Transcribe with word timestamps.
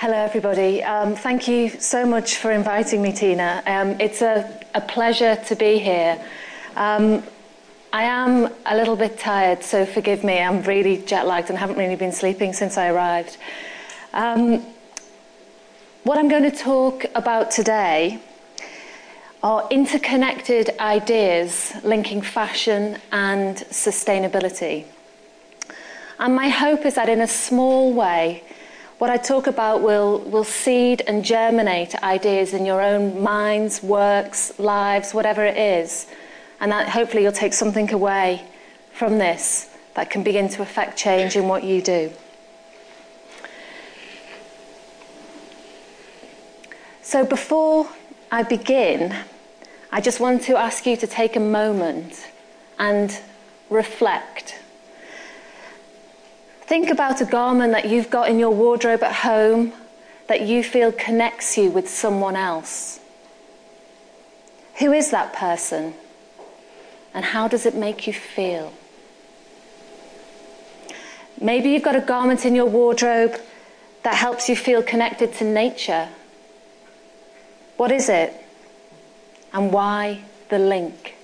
Hello, 0.00 0.16
everybody. 0.16 0.82
Um, 0.82 1.14
thank 1.14 1.46
you 1.46 1.68
so 1.68 2.06
much 2.06 2.36
for 2.36 2.50
inviting 2.50 3.02
me, 3.02 3.12
Tina. 3.12 3.62
Um, 3.66 4.00
it's 4.00 4.22
a, 4.22 4.50
a, 4.74 4.80
pleasure 4.80 5.36
to 5.36 5.54
be 5.54 5.78
here. 5.78 6.18
Um, 6.74 7.22
I 7.92 8.04
am 8.04 8.50
a 8.64 8.74
little 8.74 8.96
bit 8.96 9.18
tired, 9.18 9.62
so 9.62 9.84
forgive 9.84 10.24
me. 10.24 10.38
I'm 10.38 10.62
really 10.62 10.96
jet 10.96 11.26
lagged 11.26 11.50
and 11.50 11.58
haven't 11.58 11.76
really 11.76 11.96
been 11.96 12.12
sleeping 12.12 12.54
since 12.54 12.78
I 12.78 12.88
arrived. 12.88 13.36
Um, 14.14 14.64
what 16.04 16.16
I'm 16.16 16.30
going 16.30 16.50
to 16.50 16.56
talk 16.56 17.04
about 17.14 17.50
today 17.50 18.20
are 19.42 19.68
interconnected 19.70 20.70
ideas 20.80 21.74
linking 21.84 22.22
fashion 22.22 22.96
and 23.12 23.58
sustainability. 23.68 24.86
And 26.18 26.34
my 26.34 26.48
hope 26.48 26.86
is 26.86 26.94
that 26.94 27.10
in 27.10 27.20
a 27.20 27.28
small 27.28 27.92
way, 27.92 28.44
what 29.00 29.08
I 29.08 29.16
talk 29.16 29.46
about 29.46 29.80
will, 29.80 30.18
will 30.18 30.44
seed 30.44 31.02
and 31.06 31.24
germinate 31.24 31.94
ideas 32.02 32.52
in 32.52 32.66
your 32.66 32.82
own 32.82 33.22
minds, 33.22 33.82
works, 33.82 34.58
lives, 34.58 35.14
whatever 35.14 35.42
it 35.42 35.56
is. 35.56 36.06
And 36.60 36.70
that 36.70 36.90
hopefully 36.90 37.22
you'll 37.22 37.32
take 37.32 37.54
something 37.54 37.90
away 37.94 38.44
from 38.92 39.16
this 39.16 39.70
that 39.94 40.10
can 40.10 40.22
begin 40.22 40.50
to 40.50 40.60
affect 40.60 40.98
change 40.98 41.34
in 41.34 41.48
what 41.48 41.64
you 41.64 41.80
do. 41.80 42.12
So 47.00 47.24
before 47.24 47.88
I 48.30 48.42
begin, 48.42 49.16
I 49.90 50.02
just 50.02 50.20
want 50.20 50.42
to 50.42 50.58
ask 50.58 50.84
you 50.84 50.98
to 50.98 51.06
take 51.06 51.36
a 51.36 51.40
moment 51.40 52.28
and 52.78 53.18
reflect 53.70 54.59
Think 56.70 56.88
about 56.88 57.20
a 57.20 57.24
garment 57.24 57.72
that 57.72 57.88
you've 57.88 58.10
got 58.10 58.28
in 58.28 58.38
your 58.38 58.52
wardrobe 58.52 59.02
at 59.02 59.12
home 59.12 59.72
that 60.28 60.42
you 60.42 60.62
feel 60.62 60.92
connects 60.92 61.58
you 61.58 61.68
with 61.68 61.90
someone 61.90 62.36
else. 62.36 63.00
Who 64.78 64.92
is 64.92 65.10
that 65.10 65.32
person? 65.32 65.94
And 67.12 67.24
how 67.24 67.48
does 67.48 67.66
it 67.66 67.74
make 67.74 68.06
you 68.06 68.12
feel? 68.12 68.72
Maybe 71.40 71.70
you've 71.70 71.82
got 71.82 71.96
a 71.96 72.00
garment 72.00 72.46
in 72.46 72.54
your 72.54 72.66
wardrobe 72.66 73.34
that 74.04 74.14
helps 74.14 74.48
you 74.48 74.54
feel 74.54 74.80
connected 74.80 75.34
to 75.38 75.44
nature. 75.44 76.08
What 77.78 77.90
is 77.90 78.08
it? 78.08 78.32
And 79.52 79.72
why 79.72 80.22
the 80.50 80.60
link? 80.60 81.16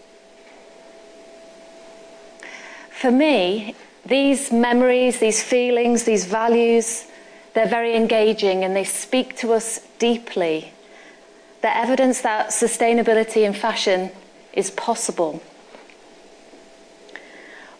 For 2.90 3.12
me, 3.12 3.76
these 4.06 4.52
memories, 4.52 5.18
these 5.18 5.42
feelings, 5.42 6.04
these 6.04 6.24
values, 6.26 7.06
they're 7.54 7.66
very 7.66 7.96
engaging 7.96 8.64
and 8.64 8.76
they 8.76 8.84
speak 8.84 9.36
to 9.38 9.52
us 9.52 9.80
deeply. 9.98 10.72
They're 11.62 11.74
evidence 11.74 12.20
that 12.20 12.48
sustainability 12.48 13.44
in 13.44 13.52
fashion 13.52 14.10
is 14.52 14.70
possible. 14.70 15.42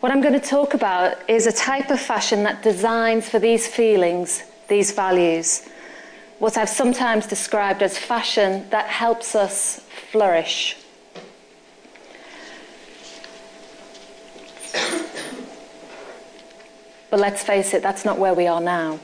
What 0.00 0.12
I'm 0.12 0.20
going 0.20 0.38
to 0.38 0.46
talk 0.46 0.74
about 0.74 1.18
is 1.28 1.46
a 1.46 1.52
type 1.52 1.90
of 1.90 2.00
fashion 2.00 2.42
that 2.42 2.62
designs 2.62 3.28
for 3.28 3.38
these 3.38 3.66
feelings, 3.66 4.42
these 4.68 4.92
values. 4.92 5.66
What 6.38 6.56
I've 6.56 6.68
sometimes 6.68 7.26
described 7.26 7.82
as 7.82 7.96
fashion 7.96 8.68
that 8.70 8.86
helps 8.86 9.34
us 9.34 9.80
flourish. 10.10 10.76
But 17.16 17.22
let's 17.22 17.42
face 17.42 17.72
it, 17.72 17.82
that's 17.82 18.04
not 18.04 18.18
where 18.18 18.34
we 18.34 18.46
are 18.46 18.60
now. 18.60 19.00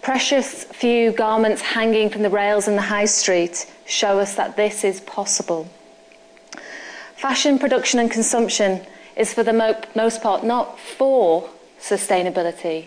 Precious 0.00 0.64
few 0.64 1.12
garments 1.12 1.60
hanging 1.60 2.08
from 2.08 2.22
the 2.22 2.30
rails 2.30 2.66
in 2.66 2.76
the 2.76 2.80
high 2.80 3.04
street 3.04 3.70
show 3.84 4.18
us 4.20 4.36
that 4.36 4.56
this 4.56 4.84
is 4.84 5.02
possible. 5.02 5.68
Fashion 7.14 7.58
production 7.58 8.00
and 8.00 8.10
consumption 8.10 8.80
is 9.18 9.34
for 9.34 9.42
the 9.42 9.52
mo- 9.52 9.78
most 9.94 10.22
part 10.22 10.42
not 10.42 10.80
for 10.80 11.50
sustainability, 11.78 12.86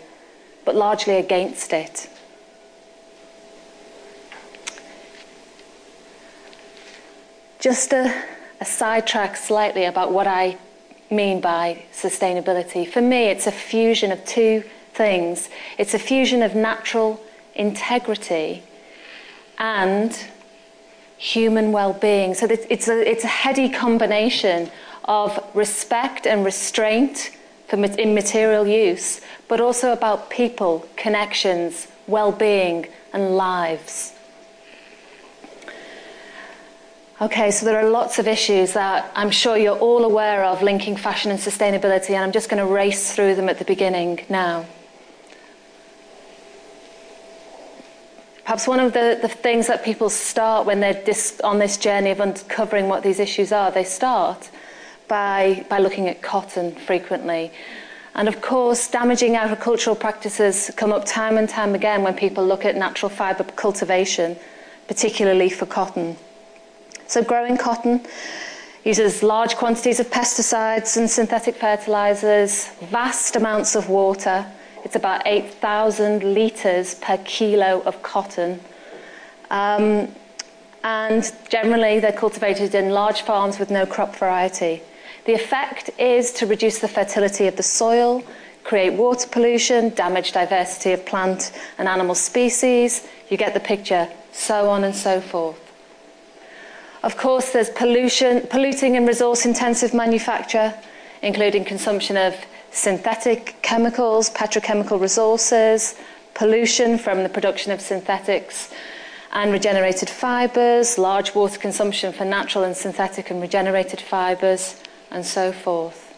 but 0.66 0.74
largely 0.74 1.18
against 1.18 1.72
it. 1.72 2.10
Just 7.60 7.94
a, 7.94 8.24
a 8.60 8.66
sidetrack 8.66 9.38
slightly 9.38 9.86
about 9.86 10.12
what 10.12 10.26
I 10.26 10.58
mean 11.10 11.40
by 11.42 11.86
sustainability. 11.94 12.88
For 12.88 13.02
me, 13.02 13.26
it's 13.26 13.48
a 13.48 13.52
fusion 13.52 14.12
of 14.12 14.24
two 14.26 14.64
things 14.96 15.50
it's 15.78 15.94
a 15.94 16.00
fusion 16.00 16.42
of 16.42 16.56
natural 16.56 17.22
integrity 17.54 18.64
and 19.58 20.18
human 21.18 21.72
well 21.72 21.94
being. 21.94 22.34
So 22.34 22.48
it's 22.48 22.88
a, 22.88 23.10
it's 23.10 23.24
a 23.24 23.28
heady 23.28 23.70
combination 23.70 24.70
of 25.06 25.40
respect 25.54 26.26
and 26.26 26.44
restraint 26.44 27.32
for 27.68 27.78
immaterial 27.78 28.68
use, 28.68 29.22
but 29.48 29.60
also 29.60 29.92
about 29.92 30.30
people, 30.30 30.88
connections, 30.96 31.88
well 32.08 32.32
being, 32.32 32.88
and 33.14 33.36
lives. 33.36 34.14
Okay, 37.22 37.50
so 37.50 37.66
there 37.66 37.80
are 37.80 37.90
lots 37.90 38.20
of 38.20 38.28
issues 38.28 38.74
that 38.74 39.10
I'm 39.16 39.30
sure 39.30 39.56
you're 39.56 39.80
all 39.80 40.04
aware 40.04 40.44
of 40.44 40.62
linking 40.62 40.98
fashion 40.98 41.32
and 41.32 41.40
sustainability, 41.40 42.10
and 42.10 42.18
I'm 42.18 42.34
just 42.34 42.50
going 42.50 42.62
to 42.62 42.70
race 42.70 43.14
through 43.16 43.36
them 43.36 43.48
at 43.48 43.58
the 43.58 43.64
beginning 43.64 44.26
now. 44.28 44.66
Perhaps 48.44 48.68
one 48.68 48.82
of 48.82 48.92
the, 48.92 49.18
the 49.22 49.30
things 49.30 49.68
that 49.68 49.86
people 49.86 50.10
start 50.10 50.66
when 50.66 50.82
they're 50.82 51.02
on 51.42 51.60
this 51.60 51.78
journey 51.78 52.12
of 52.12 52.20
uncovering 52.20 52.90
what 52.90 53.02
these 53.02 53.22
issues 53.22 53.54
are, 53.54 53.72
they 53.72 53.86
start 53.86 54.50
by, 55.08 55.66
by 55.70 55.80
looking 55.80 56.10
at 56.10 56.22
cotton 56.22 56.76
frequently. 56.76 57.50
And 58.14 58.28
of 58.28 58.42
course, 58.42 58.90
damaging 58.90 59.38
agricultural 59.38 59.96
practices 59.96 60.70
come 60.76 60.92
up 60.92 61.06
time 61.06 61.38
and 61.38 61.48
time 61.48 61.76
again 61.76 62.04
when 62.04 62.16
people 62.16 62.46
look 62.46 62.66
at 62.66 62.76
natural 62.76 63.10
fibre 63.10 63.46
cultivation, 63.46 64.36
particularly 64.90 65.50
for 65.50 65.66
cotton. 65.66 66.18
So, 67.08 67.24
growing 67.24 67.58
cotton 67.58 68.06
uses 68.84 69.24
large 69.24 69.56
quantities 69.56 70.00
of 70.00 70.10
pesticides 70.10 70.98
and 70.98 71.10
synthetic 71.10 71.56
fertilizers, 71.56 72.68
vast 72.90 73.36
amounts 73.36 73.76
of 73.76 73.90
water. 73.90 74.46
It's 74.84 74.96
about 74.96 75.24
8,000 75.26 76.24
litres 76.24 76.96
per 76.96 77.18
kilo 77.18 77.82
of 77.82 78.02
cotton. 78.04 78.60
Um, 79.50 80.10
and 80.84 81.32
generally, 81.50 82.00
they're 82.00 82.12
cultivated 82.12 82.76
in 82.76 82.92
large 82.92 83.22
farms 83.24 83.58
with 83.58 83.72
no 83.72 83.88
crop 83.88 84.16
variety. 84.16 84.82
The 85.26 85.34
effect 85.34 85.90
is 85.98 86.32
to 86.34 86.46
reduce 86.46 86.78
the 86.78 86.88
fertility 86.88 87.48
of 87.48 87.56
the 87.56 87.64
soil, 87.64 88.24
create 88.64 88.94
water 88.94 89.28
pollution, 89.28 89.90
damage 89.90 90.32
diversity 90.32 90.92
of 90.92 91.04
plant 91.06 91.52
and 91.80 91.88
animal 91.88 92.14
species. 92.14 93.08
You 93.30 93.38
get 93.38 93.56
the 93.56 93.60
picture, 93.60 94.08
so 94.32 94.70
on 94.70 94.84
and 94.84 94.96
so 94.96 95.20
forth. 95.20 95.65
Of 97.06 97.18
course, 97.18 97.52
there's 97.52 97.70
pollution, 97.70 98.48
polluting 98.48 98.98
and 98.98 99.08
resource 99.08 99.46
intensive 99.46 99.94
manufacture, 99.94 100.74
including 101.22 101.64
consumption 101.64 102.18
of 102.18 102.36
synthetic 102.72 103.58
chemicals, 103.62 104.32
petrochemical 104.32 105.00
resources, 105.00 105.94
pollution 106.34 106.98
from 106.98 107.22
the 107.22 107.30
production 107.30 107.72
of 107.72 107.80
synthetics 107.80 108.74
and 109.32 109.52
regenerated 109.52 110.10
fibres, 110.10 110.98
large 110.98 111.36
water 111.36 111.60
consumption 111.60 112.12
for 112.12 112.26
natural 112.26 112.64
and 112.64 112.76
synthetic 112.76 113.30
and 113.30 113.40
regenerated 113.40 114.02
fibres, 114.02 114.82
and 115.12 115.24
so 115.24 115.52
forth. 115.52 116.18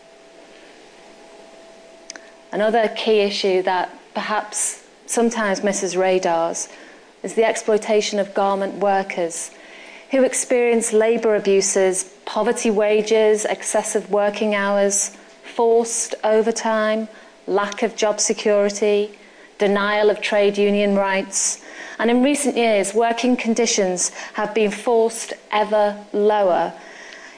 Another 2.54 2.88
key 2.96 3.20
issue 3.20 3.62
that 3.64 3.90
perhaps 4.14 4.86
sometimes 5.06 5.66
misses 5.66 5.98
radars 5.98 6.70
is 7.24 7.34
the 7.34 7.44
exploitation 7.44 8.20
of 8.20 8.34
garment 8.34 8.76
workers 8.76 9.52
who 10.12 10.24
experience 10.24 10.94
labour 10.94 11.36
abuses, 11.36 12.06
poverty 12.26 12.70
wages, 12.70 13.46
excessive 13.46 14.10
working 14.10 14.56
hours, 14.56 15.18
forced 15.44 16.16
overtime, 16.24 17.08
lack 17.46 17.84
of 17.84 17.96
job 17.96 18.20
security, 18.20 19.18
denial 19.58 20.10
of 20.10 20.22
trade 20.22 20.58
union 20.58 20.96
rights. 20.96 21.64
And 22.00 22.12
in 22.12 22.24
recent 22.24 22.56
years, 22.56 22.94
working 22.94 23.36
conditions 23.36 24.10
have 24.34 24.54
been 24.54 24.72
forced 24.72 25.34
ever 25.52 26.06
lower 26.14 26.74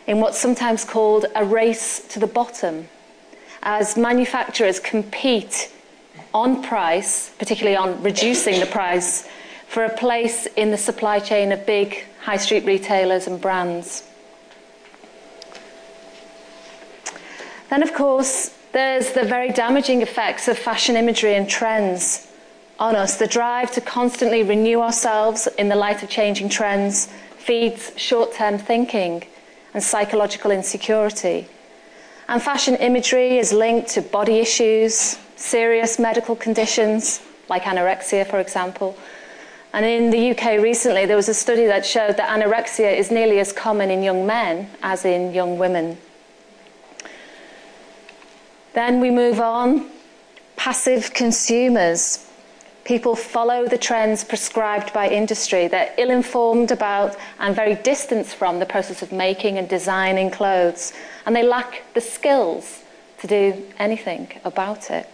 in 0.06 0.20
what's 0.20 0.40
sometimes 0.40 0.84
called 0.84 1.26
a 1.36 1.46
race 1.46 2.06
to 2.10 2.20
the 2.20 2.28
bottom, 2.28 2.88
as 3.64 3.96
manufacturers 3.96 4.80
compete 4.80 5.72
on 6.34 6.62
price, 6.62 7.32
particularly 7.40 7.78
on 7.78 8.02
reducing 8.04 8.60
the 8.60 8.66
price, 8.66 9.28
for 9.68 9.86
a 9.86 9.98
place 9.98 10.48
in 10.58 10.72
the 10.72 10.78
supply 10.78 11.20
chain 11.20 11.52
of 11.52 11.66
big 11.66 12.06
high 12.30 12.38
street 12.38 12.64
retailers 12.64 13.26
and 13.26 13.42
brands. 13.42 14.04
Then, 17.72 17.82
of 17.82 17.96
course, 17.96 18.56
there's 18.72 19.14
the 19.14 19.26
very 19.26 19.52
damaging 19.52 20.04
effects 20.04 20.48
of 20.48 20.56
fashion 20.56 20.96
imagery 20.96 21.34
and 21.34 21.50
trends 21.50 22.28
on 22.78 22.96
us. 22.96 23.18
The 23.18 23.26
drive 23.26 23.72
to 23.72 23.82
constantly 23.82 24.44
renew 24.44 24.80
ourselves 24.80 25.48
in 25.58 25.70
the 25.70 25.76
light 25.76 26.04
of 26.04 26.10
changing 26.10 26.50
trends 26.50 27.08
feeds 27.40 27.94
short 27.96 28.32
term 28.36 28.60
thinking 28.60 29.24
and 29.74 29.84
psychological 29.84 30.52
insecurity. 30.52 31.48
And 32.28 32.40
fashion 32.44 32.76
imagery 32.76 33.40
is 33.40 33.52
linked 33.52 33.90
to 33.96 34.04
body 34.04 34.38
issues, 34.38 35.18
serious 35.36 35.98
medical 35.98 36.36
conditions, 36.36 37.22
like 37.50 37.64
anorexia, 37.64 38.30
for 38.30 38.40
example. 38.40 38.96
And 39.72 39.86
in 39.86 40.10
the 40.10 40.32
UK 40.32 40.62
recently, 40.62 41.06
there 41.06 41.16
was 41.16 41.30
a 41.30 41.34
study 41.34 41.68
that 41.68 41.86
showed 41.86 42.18
that 42.18 42.30
anorexia 42.30 42.96
is 42.96 43.12
nearly 43.12 43.40
as 43.40 43.54
common 43.54 43.92
in 43.92 44.02
young 44.02 44.26
men 44.26 44.70
as 44.82 45.06
in 45.06 45.34
young 45.34 45.60
women. 45.60 45.98
Then 48.74 49.00
we 49.00 49.12
move 49.12 49.40
on. 49.40 49.90
Passive 50.56 51.14
consumers. 51.14 52.26
People 52.84 53.16
follow 53.16 53.68
the 53.68 53.78
trends 53.78 54.24
prescribed 54.24 54.92
by 54.94 55.08
industry. 55.08 55.68
They're 55.68 55.94
ill 55.98 56.10
informed 56.10 56.72
about 56.72 57.16
and 57.40 57.56
very 57.56 57.76
distant 57.76 58.26
from 58.26 58.58
the 58.58 58.66
process 58.66 59.04
of 59.04 59.12
making 59.12 59.60
and 59.60 59.70
designing 59.70 60.32
clothes. 60.32 60.94
And 61.26 61.36
they 61.36 61.44
lack 61.44 61.84
the 61.94 62.02
skills 62.02 62.84
to 63.20 63.28
do 63.28 63.64
anything 63.78 64.32
about 64.44 64.90
it. 64.90 65.08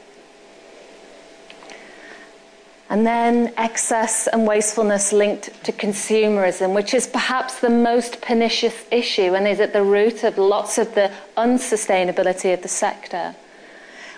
And 2.90 3.06
then 3.06 3.52
excess 3.58 4.28
and 4.28 4.46
wastefulness 4.46 5.12
linked 5.12 5.64
to 5.64 5.72
consumerism, 5.72 6.76
which 6.76 6.94
is 6.94 7.08
perhaps 7.08 7.60
the 7.60 7.70
most 7.70 8.22
pernicious 8.22 8.86
issue 8.92 9.34
and 9.34 9.48
is 9.48 9.60
at 9.60 9.74
the 9.74 9.82
root 9.82 10.24
of 10.24 10.38
lots 10.38 10.78
of 10.78 10.94
the 10.94 11.12
unsustainability 11.36 12.54
of 12.54 12.62
the 12.62 12.68
sector. 12.68 13.36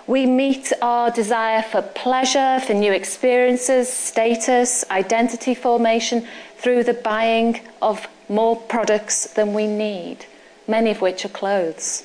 We 0.06 0.26
meet 0.26 0.72
our 0.82 1.12
desire 1.12 1.62
for 1.62 1.82
pleasure, 1.82 2.62
for 2.66 2.74
new 2.74 2.92
experiences, 2.92 3.92
status, 3.92 4.84
identity 4.90 5.54
formation 5.54 6.28
through 6.58 6.84
the 6.84 6.94
buying 6.94 7.62
of 7.82 8.08
more 8.30 8.56
products 8.56 9.28
than 9.34 9.54
we 9.54 9.68
need, 9.68 10.26
many 10.68 10.92
of 10.92 11.02
which 11.02 11.24
are 11.24 11.30
clothes. 11.30 12.04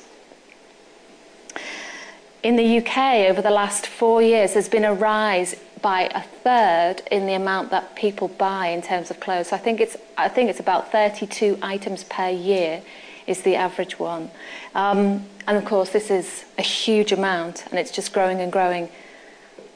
In 2.41 2.57
the 2.57 2.77
UK, 2.79 3.29
over 3.29 3.41
the 3.41 3.49
last 3.49 3.87
four 3.87 4.21
years, 4.21 4.53
there's 4.53 4.69
been 4.69 4.85
a 4.85 4.93
rise 4.93 5.55
by 5.83 6.09
a 6.15 6.21
third 6.21 7.03
in 7.11 7.27
the 7.27 7.33
amount 7.33 7.69
that 7.69 7.95
people 7.95 8.29
buy 8.29 8.67
in 8.67 8.81
terms 8.81 9.11
of 9.11 9.19
clothes. 9.19 9.49
So 9.49 9.55
I 9.55 9.59
think 9.59 9.79
it's 9.79 9.95
I 10.17 10.29
think 10.29 10.49
it's 10.49 10.59
about 10.59 10.91
32 10.91 11.59
items 11.61 12.03
per 12.05 12.29
year 12.29 12.81
is 13.27 13.43
the 13.43 13.55
average 13.55 13.99
one. 13.99 14.31
Um, 14.73 15.25
and 15.47 15.57
of 15.57 15.65
course, 15.65 15.91
this 15.91 16.09
is 16.09 16.45
a 16.57 16.61
huge 16.61 17.11
amount, 17.11 17.65
and 17.69 17.79
it's 17.79 17.91
just 17.91 18.13
growing 18.13 18.41
and 18.41 18.51
growing. 18.51 18.89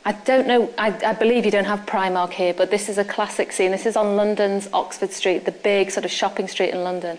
I 0.05 0.13
don't 0.13 0.47
know, 0.47 0.73
I, 0.77 0.97
I, 1.05 1.13
believe 1.13 1.43
you 1.43 1.51
don't 1.51 1.65
have 1.65 1.81
Primark 1.81 2.31
here, 2.31 2.53
but 2.53 2.71
this 2.71 2.87
is 2.87 2.97
a 2.97 3.03
classic 3.03 3.51
scene. 3.51 3.71
This 3.71 3.85
is 3.85 3.97
on 3.97 4.15
London's 4.15 4.69
Oxford 4.71 5.11
Street, 5.11 5.43
the 5.43 5.51
big 5.51 5.91
sort 5.91 6.05
of 6.05 6.11
shopping 6.11 6.47
street 6.47 6.69
in 6.69 6.81
London. 6.81 7.17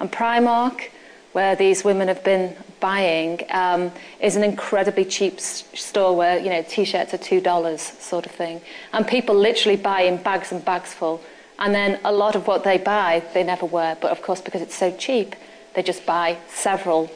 And 0.00 0.10
Primark, 0.10 0.88
where 1.32 1.54
these 1.54 1.84
women 1.84 2.08
have 2.08 2.24
been 2.24 2.56
buying, 2.80 3.40
um, 3.50 3.92
is 4.20 4.36
an 4.36 4.42
incredibly 4.42 5.04
cheap 5.04 5.38
store 5.40 6.16
where, 6.16 6.38
you 6.38 6.50
know, 6.50 6.62
t-shirts 6.68 7.14
are 7.14 7.18
$2 7.18 7.78
sort 7.78 8.26
of 8.26 8.32
thing. 8.32 8.60
And 8.92 9.06
people 9.06 9.34
literally 9.34 9.76
buy 9.76 10.02
in 10.02 10.22
bags 10.22 10.50
and 10.50 10.64
bags 10.64 10.92
full. 10.92 11.20
And 11.58 11.74
then 11.74 12.00
a 12.04 12.12
lot 12.12 12.34
of 12.34 12.46
what 12.46 12.64
they 12.64 12.78
buy, 12.78 13.22
they 13.34 13.44
never 13.44 13.66
wear. 13.66 13.96
But 14.00 14.10
of 14.10 14.22
course, 14.22 14.40
because 14.40 14.62
it's 14.62 14.74
so 14.74 14.96
cheap, 14.96 15.36
they 15.74 15.82
just 15.82 16.04
buy 16.04 16.38
several 16.48 17.10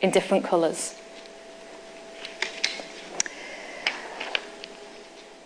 in 0.00 0.10
different 0.10 0.44
colours. 0.44 0.94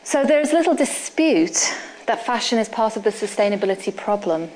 So 0.04 0.24
there 0.24 0.40
is 0.40 0.52
little 0.52 0.74
dispute 0.74 1.74
that 2.06 2.24
fashion 2.24 2.58
is 2.58 2.68
part 2.68 2.96
of 2.96 3.02
the 3.02 3.10
sustainability 3.10 3.94
problem. 3.94 4.50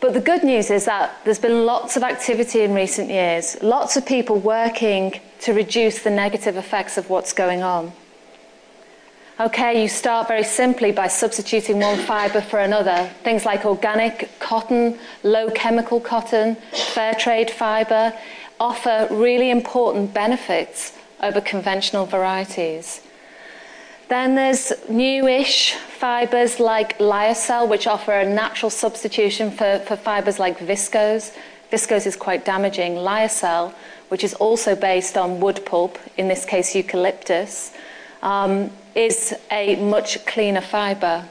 But 0.00 0.14
the 0.14 0.20
good 0.20 0.44
news 0.44 0.70
is 0.70 0.84
that 0.84 1.16
there's 1.24 1.40
been 1.40 1.66
lots 1.66 1.96
of 1.96 2.04
activity 2.04 2.62
in 2.62 2.72
recent 2.72 3.10
years, 3.10 3.60
lots 3.62 3.96
of 3.96 4.06
people 4.06 4.38
working 4.38 5.20
to 5.40 5.52
reduce 5.52 6.02
the 6.02 6.10
negative 6.10 6.56
effects 6.56 6.96
of 6.96 7.10
what's 7.10 7.32
going 7.32 7.62
on. 7.62 7.92
Okay, 9.40 9.82
you 9.82 9.88
start 9.88 10.26
very 10.26 10.42
simply 10.42 10.90
by 10.90 11.06
substituting 11.06 11.78
one 11.78 11.98
fibre 11.98 12.40
for 12.40 12.58
another. 12.58 13.08
Things 13.22 13.44
like 13.44 13.64
organic 13.64 14.28
cotton, 14.40 14.98
low 15.22 15.50
chemical 15.50 16.00
cotton, 16.00 16.56
fair 16.72 17.14
trade 17.14 17.50
fibre 17.50 18.12
offer 18.58 19.06
really 19.10 19.50
important 19.50 20.12
benefits 20.12 20.92
over 21.22 21.40
conventional 21.40 22.04
varieties. 22.04 23.00
Then 24.08 24.36
there's 24.36 24.72
newish 24.88 25.74
fibres 25.74 26.58
like 26.58 26.98
lyocell, 26.98 27.68
which 27.68 27.86
offer 27.86 28.12
a 28.12 28.26
natural 28.26 28.70
substitution 28.70 29.50
for, 29.50 29.80
for 29.80 29.96
fibres 29.96 30.38
like 30.38 30.58
viscose. 30.58 31.34
Viscose 31.70 32.06
is 32.06 32.16
quite 32.16 32.46
damaging. 32.46 32.94
Lyocell, 32.94 33.74
which 34.08 34.24
is 34.24 34.32
also 34.34 34.74
based 34.74 35.18
on 35.18 35.40
wood 35.40 35.60
pulp, 35.66 35.98
in 36.16 36.28
this 36.28 36.46
case 36.46 36.74
eucalyptus, 36.74 37.72
um, 38.22 38.70
is 38.94 39.34
a 39.50 39.76
much 39.76 40.24
cleaner 40.24 40.62
fibre. 40.62 41.26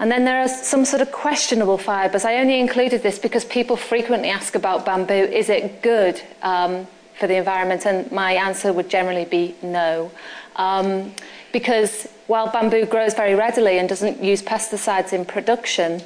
And 0.00 0.10
then 0.10 0.24
there 0.24 0.42
are 0.42 0.48
some 0.48 0.84
sort 0.84 1.00
of 1.00 1.12
questionable 1.12 1.78
fibres. 1.78 2.24
I 2.24 2.38
only 2.38 2.58
included 2.58 3.04
this 3.04 3.20
because 3.20 3.44
people 3.44 3.76
frequently 3.76 4.30
ask 4.30 4.56
about 4.56 4.84
bamboo. 4.84 5.14
Is 5.14 5.48
it 5.48 5.80
good 5.82 6.20
um, 6.42 6.88
for 7.20 7.28
the 7.28 7.36
environment? 7.36 7.86
And 7.86 8.10
my 8.10 8.32
answer 8.32 8.72
would 8.72 8.90
generally 8.90 9.24
be 9.24 9.54
no. 9.62 10.10
Um, 10.56 11.14
because 11.52 12.08
while 12.26 12.50
bamboo 12.50 12.86
grows 12.86 13.14
very 13.14 13.34
readily 13.34 13.78
and 13.78 13.88
doesn't 13.88 14.22
use 14.22 14.42
pesticides 14.42 15.12
in 15.12 15.24
production, 15.24 16.02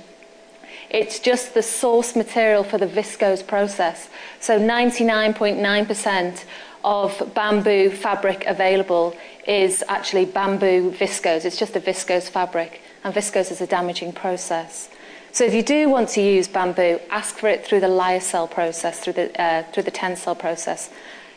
it's 0.90 1.18
just 1.18 1.54
the 1.54 1.62
source 1.62 2.14
material 2.14 2.62
for 2.64 2.78
the 2.78 2.86
viscose 2.86 3.46
process. 3.46 4.08
So 4.40 4.58
99.9% 4.58 6.44
of 6.84 7.34
bamboo 7.34 7.90
fabric 7.90 8.44
available 8.46 9.16
is 9.46 9.82
actually 9.88 10.24
bamboo 10.24 10.92
viscose. 10.92 11.44
It's 11.44 11.58
just 11.58 11.74
a 11.76 11.80
viscose 11.80 12.28
fabric, 12.28 12.80
and 13.02 13.14
viscose 13.14 13.50
is 13.50 13.60
a 13.60 13.66
damaging 13.66 14.12
process. 14.12 14.88
So 15.32 15.44
if 15.44 15.52
you 15.52 15.62
do 15.62 15.88
want 15.90 16.08
to 16.10 16.22
use 16.22 16.48
bamboo, 16.48 17.00
ask 17.10 17.36
for 17.36 17.48
it 17.48 17.66
through 17.66 17.80
the 17.80 17.88
lyocell 17.88 18.50
process, 18.50 19.00
through 19.00 19.14
the, 19.14 19.40
uh, 19.42 19.64
through 19.72 19.82
the 19.82 19.90
tencel 19.90 20.38
process. 20.38 20.90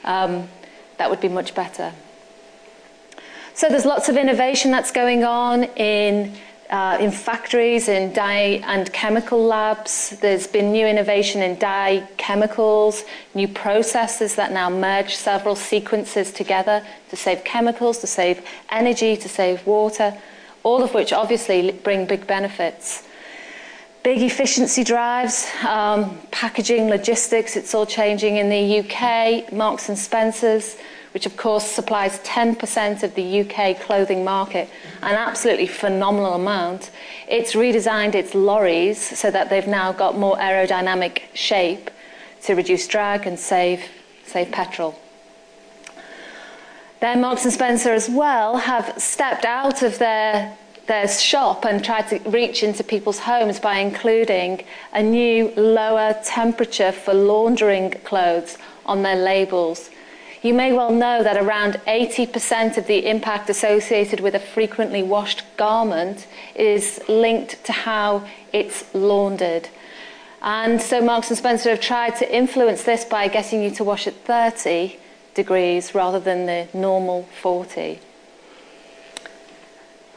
Um, 0.04 0.48
that 0.98 1.10
would 1.10 1.20
be 1.20 1.28
much 1.28 1.54
better. 1.54 1.94
So 3.60 3.68
there's 3.68 3.84
lots 3.84 4.08
of 4.08 4.16
innovation 4.16 4.72
that's 4.72 4.90
going 4.90 5.26
on 5.26 5.66
in 5.76 6.34
uh, 6.70 6.98
in 6.98 7.12
factories, 7.12 7.90
in 7.90 8.14
dye 8.14 8.62
and 8.64 8.90
chemical 8.94 9.44
labs. 9.44 10.12
There's 10.22 10.48
been 10.48 10.72
new 10.72 10.88
innovation 10.88 11.42
in 11.42 11.60
dye 11.60 12.08
chemicals, 12.16 13.04
new 13.34 13.50
processes 13.50 14.36
that 14.36 14.54
now 14.54 14.70
merge 14.70 15.14
several 15.14 15.58
sequences 15.58 16.32
together 16.32 16.86
to 17.10 17.18
save 17.18 17.44
chemicals, 17.44 17.98
to 17.98 18.08
save 18.08 18.48
energy, 18.70 19.18
to 19.18 19.28
save 19.28 19.68
water, 19.68 20.18
all 20.64 20.82
of 20.82 20.94
which 20.94 21.12
obviously 21.12 21.72
bring 21.72 22.06
big 22.06 22.26
benefits. 22.28 23.04
Big 24.04 24.22
efficiency 24.22 24.86
drives, 24.86 25.52
um, 25.68 26.18
packaging, 26.32 26.88
logistics, 26.88 27.58
it's 27.58 27.76
all 27.76 27.86
changing 27.86 28.38
in 28.38 28.48
the 28.48 28.80
UK. 28.80 29.52
Marks 29.52 29.90
and 29.90 30.00
Spencer's 30.00 30.78
which 31.14 31.26
of 31.26 31.36
course 31.38 31.66
supplies 31.66 32.20
10% 32.20 33.04
of 33.04 33.16
the 33.16 33.42
UK 33.42 33.80
clothing 33.80 34.24
market, 34.24 34.70
an 35.02 35.16
absolutely 35.16 35.68
phenomenal 35.68 36.34
amount. 36.34 36.92
It's 37.28 37.54
redesigned 37.54 38.16
its 38.16 38.36
lorries 38.36 39.00
so 39.00 39.32
that 39.32 39.50
they've 39.50 39.68
now 39.68 39.92
got 39.92 40.18
more 40.18 40.38
aerodynamic 40.38 41.22
shape 41.34 41.90
to 42.44 42.54
reduce 42.54 42.88
drag 42.88 43.26
and 43.26 43.40
save, 43.40 43.84
save 44.26 44.52
petrol. 44.52 45.00
Then 47.00 47.22
Marks 47.22 47.46
and 47.46 47.54
Spencer 47.54 47.94
as 47.94 48.10
well 48.10 48.58
have 48.58 48.94
stepped 49.02 49.46
out 49.46 49.82
of 49.84 50.00
their 50.00 50.58
their 50.88 51.08
shop 51.08 51.66
and 51.66 51.86
tried 51.86 52.08
to 52.08 52.18
reach 52.30 52.64
into 52.64 52.84
people's 52.84 53.20
homes 53.20 53.60
by 53.60 53.78
including 53.78 54.66
a 54.92 55.04
new 55.04 55.54
lower 55.56 56.20
temperature 56.26 56.92
for 56.92 57.14
laundering 57.14 57.92
clothes 58.04 58.58
on 58.88 59.04
their 59.04 59.16
labels 59.16 59.92
you 60.42 60.54
may 60.54 60.72
well 60.72 60.92
know 60.92 61.24
that 61.24 61.38
around 61.38 61.74
80% 61.88 62.78
of 62.78 62.88
the 62.88 63.08
impact 63.08 63.50
associated 63.50 64.20
with 64.20 64.36
a 64.36 64.40
frequently 64.40 65.04
washed 65.04 65.44
garment 65.58 66.28
is 66.56 67.00
linked 67.08 67.64
to 67.66 67.72
how 67.72 68.26
it's 68.54 68.94
laundered. 68.94 69.70
And 70.42 70.82
so 70.82 71.02
Marks 71.02 71.30
and 71.30 71.38
Spencer 71.38 71.70
have 71.70 71.82
tried 71.82 72.16
to 72.18 72.36
influence 72.36 72.84
this 72.84 73.04
by 73.04 73.28
getting 73.28 73.62
you 73.62 73.72
to 73.72 73.84
wash 73.84 74.08
at 74.08 74.14
30 74.14 74.98
degrees 75.34 75.94
rather 75.94 76.20
than 76.20 76.46
the 76.46 76.68
normal 76.74 77.24
40. 77.42 78.00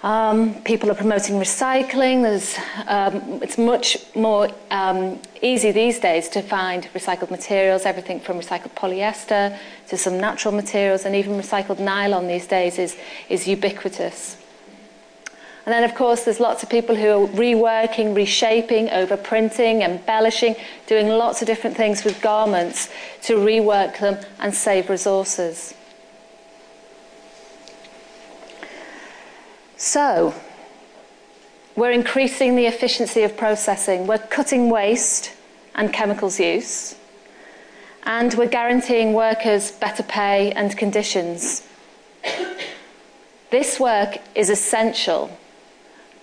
Um, 0.02 0.54
people 0.64 0.90
are 0.90 0.96
promoting 0.96 1.36
recycling. 1.36 2.22
There's, 2.22 2.58
um, 2.88 3.40
it's 3.40 3.56
much 3.56 3.96
more 4.16 4.48
um, 4.72 5.20
easy 5.40 5.70
these 5.70 6.00
days 6.00 6.28
to 6.30 6.42
find 6.42 6.88
recycled 6.92 7.30
materials, 7.30 7.86
everything 7.86 8.18
from 8.18 8.38
recycled 8.38 8.74
polyester 8.74 9.56
to 9.88 9.96
some 9.96 10.18
natural 10.18 10.52
materials, 10.52 11.04
and 11.04 11.14
even 11.14 11.34
recycled 11.34 11.78
nylon 11.78 12.26
these 12.26 12.48
days 12.48 12.80
is, 12.80 12.96
is 13.28 13.46
ubiquitous. 13.46 14.38
And 15.64 15.72
then, 15.72 15.84
of 15.84 15.94
course, 15.94 16.24
there's 16.24 16.40
lots 16.40 16.64
of 16.64 16.68
people 16.68 16.96
who 16.96 17.06
are 17.08 17.28
reworking, 17.28 18.16
reshaping, 18.16 18.88
overprinting, 18.88 19.82
embellishing, 19.82 20.56
doing 20.88 21.06
lots 21.06 21.40
of 21.42 21.46
different 21.46 21.76
things 21.76 22.02
with 22.02 22.20
garments 22.20 22.90
to 23.22 23.36
rework 23.36 24.00
them 24.00 24.18
and 24.40 24.52
save 24.52 24.90
resources. 24.90 25.74
So, 29.84 30.32
we're 31.74 31.90
increasing 31.90 32.54
the 32.54 32.66
efficiency 32.66 33.24
of 33.24 33.36
processing, 33.36 34.06
we're 34.06 34.18
cutting 34.18 34.70
waste 34.70 35.32
and 35.74 35.92
chemicals 35.92 36.38
use, 36.38 36.94
and 38.04 38.32
we're 38.34 38.46
guaranteeing 38.46 39.12
workers 39.12 39.72
better 39.72 40.04
pay 40.04 40.52
and 40.52 40.78
conditions. 40.78 41.66
This 43.50 43.80
work 43.80 44.18
is 44.36 44.50
essential, 44.50 45.36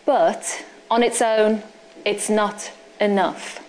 but 0.06 0.64
on 0.90 1.04
its 1.04 1.22
own, 1.22 1.62
it's 2.06 2.30
not 2.30 2.72
enough. 3.02 3.60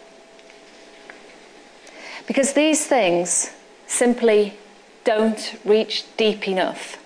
Because 2.28 2.52
these 2.52 2.86
things 2.86 3.50
simply 3.88 4.56
don't 5.02 5.58
reach 5.64 6.04
deep 6.16 6.46
enough. 6.46 6.99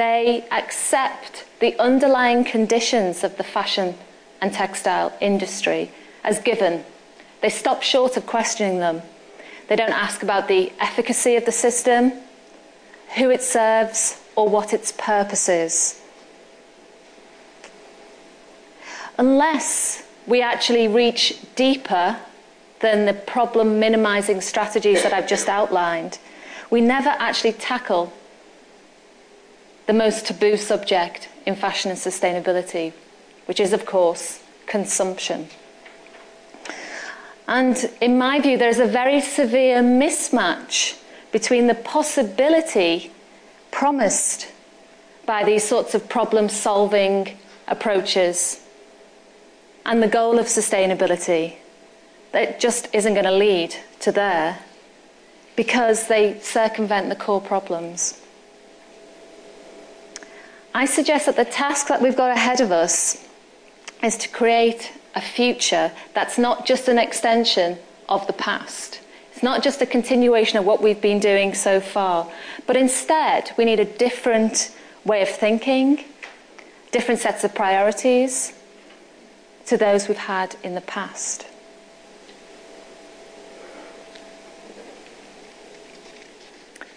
They 0.00 0.46
accept 0.50 1.44
the 1.58 1.78
underlying 1.78 2.42
conditions 2.42 3.22
of 3.22 3.36
the 3.36 3.44
fashion 3.44 3.96
and 4.40 4.50
textile 4.50 5.12
industry 5.20 5.90
as 6.24 6.38
given. 6.40 6.86
They 7.42 7.50
stop 7.50 7.82
short 7.82 8.16
of 8.16 8.24
questioning 8.24 8.78
them. 8.78 9.02
They 9.68 9.76
don't 9.76 9.92
ask 9.92 10.22
about 10.22 10.48
the 10.48 10.72
efficacy 10.80 11.36
of 11.36 11.44
the 11.44 11.52
system, 11.52 12.12
who 13.18 13.28
it 13.28 13.42
serves, 13.42 14.18
or 14.36 14.48
what 14.48 14.72
its 14.72 14.90
purpose 14.90 15.50
is. 15.50 16.00
Unless 19.18 20.02
we 20.26 20.40
actually 20.40 20.88
reach 20.88 21.36
deeper 21.56 22.16
than 22.78 23.04
the 23.04 23.12
problem 23.12 23.78
minimizing 23.78 24.40
strategies 24.40 25.02
that 25.02 25.12
I've 25.12 25.28
just 25.28 25.50
outlined, 25.50 26.18
we 26.70 26.80
never 26.80 27.10
actually 27.10 27.52
tackle 27.52 28.14
the 29.90 29.94
most 29.94 30.24
taboo 30.24 30.56
subject 30.56 31.28
in 31.46 31.56
fashion 31.56 31.90
and 31.90 31.98
sustainability, 31.98 32.92
which 33.46 33.58
is, 33.58 33.72
of 33.72 33.84
course, 33.84 34.40
consumption. 34.66 35.48
And 37.48 37.90
in 38.00 38.16
my 38.16 38.38
view, 38.38 38.56
there's 38.56 38.78
a 38.78 38.86
very 38.86 39.20
severe 39.20 39.82
mismatch 39.82 40.96
between 41.32 41.66
the 41.66 41.74
possibility 41.74 43.10
promised 43.72 44.52
by 45.26 45.42
these 45.42 45.64
sorts 45.64 45.92
of 45.92 46.08
problem 46.08 46.48
solving 46.48 47.36
approaches 47.66 48.64
and 49.84 50.00
the 50.00 50.06
goal 50.06 50.38
of 50.38 50.46
sustainability 50.46 51.56
that 52.30 52.60
just 52.60 52.86
isn't 52.94 53.14
going 53.14 53.24
to 53.24 53.32
lead 53.32 53.74
to 53.98 54.12
there 54.12 54.60
because 55.56 56.06
they 56.06 56.38
circumvent 56.38 57.08
the 57.08 57.16
core 57.16 57.40
problems. 57.40 58.20
I 60.72 60.84
suggest 60.84 61.26
that 61.26 61.36
the 61.36 61.44
task 61.44 61.88
that 61.88 62.00
we've 62.00 62.16
got 62.16 62.30
ahead 62.30 62.60
of 62.60 62.70
us 62.70 63.26
is 64.02 64.16
to 64.18 64.28
create 64.28 64.92
a 65.14 65.20
future 65.20 65.90
that's 66.14 66.38
not 66.38 66.64
just 66.64 66.88
an 66.88 66.98
extension 66.98 67.76
of 68.08 68.26
the 68.26 68.32
past. 68.32 69.00
It's 69.32 69.42
not 69.42 69.62
just 69.62 69.82
a 69.82 69.86
continuation 69.86 70.58
of 70.58 70.64
what 70.64 70.82
we've 70.82 71.00
been 71.00 71.18
doing 71.18 71.54
so 71.54 71.80
far, 71.80 72.30
but 72.66 72.76
instead 72.76 73.52
we 73.56 73.64
need 73.64 73.80
a 73.80 73.84
different 73.84 74.74
way 75.04 75.22
of 75.22 75.28
thinking, 75.28 76.04
different 76.92 77.20
sets 77.20 77.42
of 77.42 77.54
priorities 77.54 78.52
to 79.66 79.76
those 79.76 80.08
we've 80.08 80.18
had 80.18 80.56
in 80.62 80.74
the 80.74 80.80
past. 80.80 81.46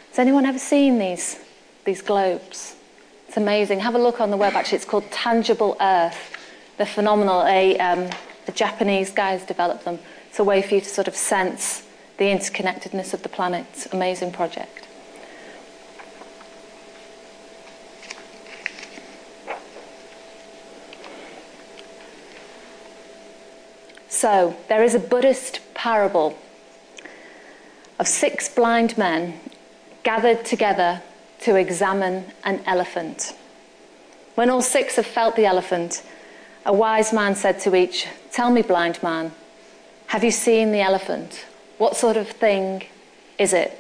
Has 0.09 0.19
anyone 0.19 0.45
ever 0.45 0.59
seen 0.59 0.99
these, 0.99 1.39
these 1.85 2.03
globes? 2.03 2.72
It's 3.33 3.37
amazing. 3.39 3.79
Have 3.79 3.95
a 3.95 3.97
look 3.97 4.21
on 4.21 4.29
the 4.29 4.37
web, 4.37 4.53
actually. 4.53 4.75
It's 4.75 4.85
called 4.85 5.09
Tangible 5.09 5.75
Earth. 5.81 6.37
They're 6.77 6.85
phenomenal. 6.85 7.43
A, 7.47 7.75
um, 7.79 8.07
the 8.45 8.51
Japanese 8.51 9.09
guys 9.09 9.43
developed 9.43 9.85
them. 9.85 9.97
It's 10.29 10.37
a 10.37 10.43
way 10.43 10.61
for 10.61 10.75
you 10.75 10.81
to 10.81 10.87
sort 10.87 11.07
of 11.07 11.15
sense 11.15 11.81
the 12.17 12.25
interconnectedness 12.25 13.11
of 13.11 13.23
the 13.23 13.29
planet. 13.29 13.65
It's 13.71 13.87
an 13.87 13.95
amazing 13.95 14.33
project. 14.33 14.85
So, 24.09 24.55
there 24.69 24.83
is 24.83 24.93
a 24.93 24.99
Buddhist 24.99 25.59
parable 25.73 26.37
of 27.97 28.07
six 28.07 28.47
blind 28.47 28.95
men 28.95 29.39
gathered 30.03 30.45
together 30.45 31.01
to 31.43 31.55
examine 31.55 32.25
an 32.43 32.61
elephant. 32.65 33.35
When 34.35 34.49
all 34.49 34.61
six 34.61 34.95
have 34.95 35.05
felt 35.05 35.35
the 35.35 35.45
elephant, 35.45 36.01
a 36.65 36.73
wise 36.73 37.11
man 37.13 37.35
said 37.35 37.59
to 37.61 37.75
each, 37.75 38.07
Tell 38.31 38.49
me, 38.49 38.61
blind 38.61 39.01
man, 39.03 39.31
have 40.07 40.23
you 40.23 40.31
seen 40.31 40.71
the 40.71 40.81
elephant? 40.81 41.45
What 41.77 41.95
sort 41.95 42.17
of 42.17 42.29
thing 42.29 42.85
is 43.37 43.53
it? 43.53 43.77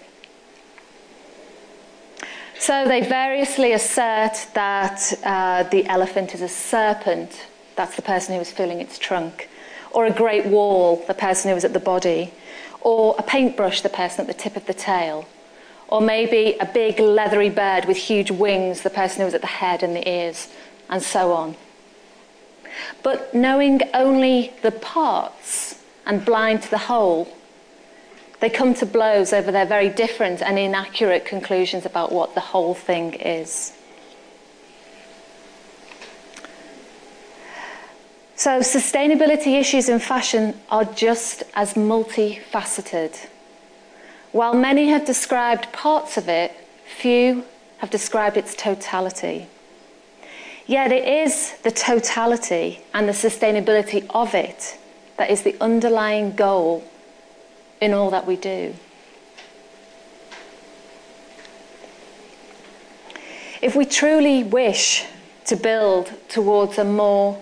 So 2.59 2.87
they 2.87 3.01
variously 3.01 3.73
assert 3.73 4.47
that 4.53 5.13
uh, 5.23 5.63
the 5.63 5.85
elephant 5.87 6.33
is 6.33 6.41
a 6.41 6.47
serpent, 6.47 7.47
that's 7.75 7.95
the 7.95 8.01
person 8.01 8.33
who 8.33 8.39
was 8.39 8.51
filling 8.51 8.79
its 8.79 8.97
trunk, 8.99 9.49
or 9.91 10.05
a 10.05 10.11
great 10.11 10.45
wall, 10.45 11.03
the 11.07 11.13
person 11.13 11.49
who 11.49 11.55
was 11.55 11.65
at 11.65 11.73
the 11.73 11.79
body, 11.79 12.33
or 12.81 13.15
a 13.17 13.23
paintbrush, 13.23 13.81
the 13.81 13.89
person 13.89 14.21
at 14.21 14.27
the 14.27 14.33
tip 14.33 14.55
of 14.55 14.65
the 14.65 14.73
tail, 14.73 15.25
or 15.87 16.01
maybe 16.01 16.57
a 16.59 16.65
big 16.65 16.99
leathery 16.99 17.49
bird 17.49 17.85
with 17.85 17.97
huge 17.97 18.31
wings, 18.31 18.81
the 18.81 18.89
person 18.89 19.19
who 19.19 19.25
was 19.25 19.33
at 19.33 19.41
the 19.41 19.47
head 19.47 19.83
and 19.83 19.95
the 19.95 20.07
ears, 20.09 20.47
and 20.89 21.01
so 21.01 21.33
on. 21.33 21.55
But 23.03 23.33
knowing 23.33 23.81
only 23.93 24.53
the 24.61 24.71
parts 24.71 25.81
and 26.05 26.25
blind 26.25 26.63
to 26.63 26.69
the 26.69 26.77
whole, 26.77 27.27
they 28.39 28.49
come 28.49 28.73
to 28.75 28.85
blows 28.85 29.31
over 29.31 29.51
their 29.51 29.65
very 29.65 29.89
different 29.89 30.41
and 30.41 30.59
inaccurate 30.59 31.25
conclusions 31.25 31.85
about 31.85 32.11
what 32.11 32.33
the 32.33 32.41
whole 32.41 32.73
thing 32.73 33.13
is. 33.13 33.73
So, 38.35 38.59
sustainability 38.59 39.59
issues 39.59 39.87
in 39.87 39.99
fashion 39.99 40.59
are 40.69 40.83
just 40.83 41.43
as 41.55 41.75
multifaceted. 41.75 43.27
While 44.33 44.55
many 44.55 44.87
have 44.87 45.05
described 45.05 45.71
parts 45.71 46.17
of 46.17 46.27
it, 46.27 46.51
few 46.97 47.45
have 47.77 47.91
described 47.91 48.35
its 48.35 48.55
totality. 48.55 49.45
Yet 50.65 50.91
it 50.91 51.07
is 51.07 51.53
the 51.61 51.69
totality 51.69 52.81
and 52.95 53.07
the 53.07 53.13
sustainability 53.13 54.07
of 54.09 54.33
it 54.33 54.79
that 55.17 55.29
is 55.29 55.43
the 55.43 55.55
underlying 55.61 56.35
goal 56.35 56.83
in 57.79 57.93
all 57.93 58.09
that 58.09 58.25
we 58.25 58.35
do. 58.35 58.73
If 63.61 63.75
we 63.75 63.85
truly 63.85 64.43
wish 64.43 65.05
to 65.45 65.55
build 65.55 66.11
towards 66.27 66.79
a 66.79 66.83
more 66.83 67.41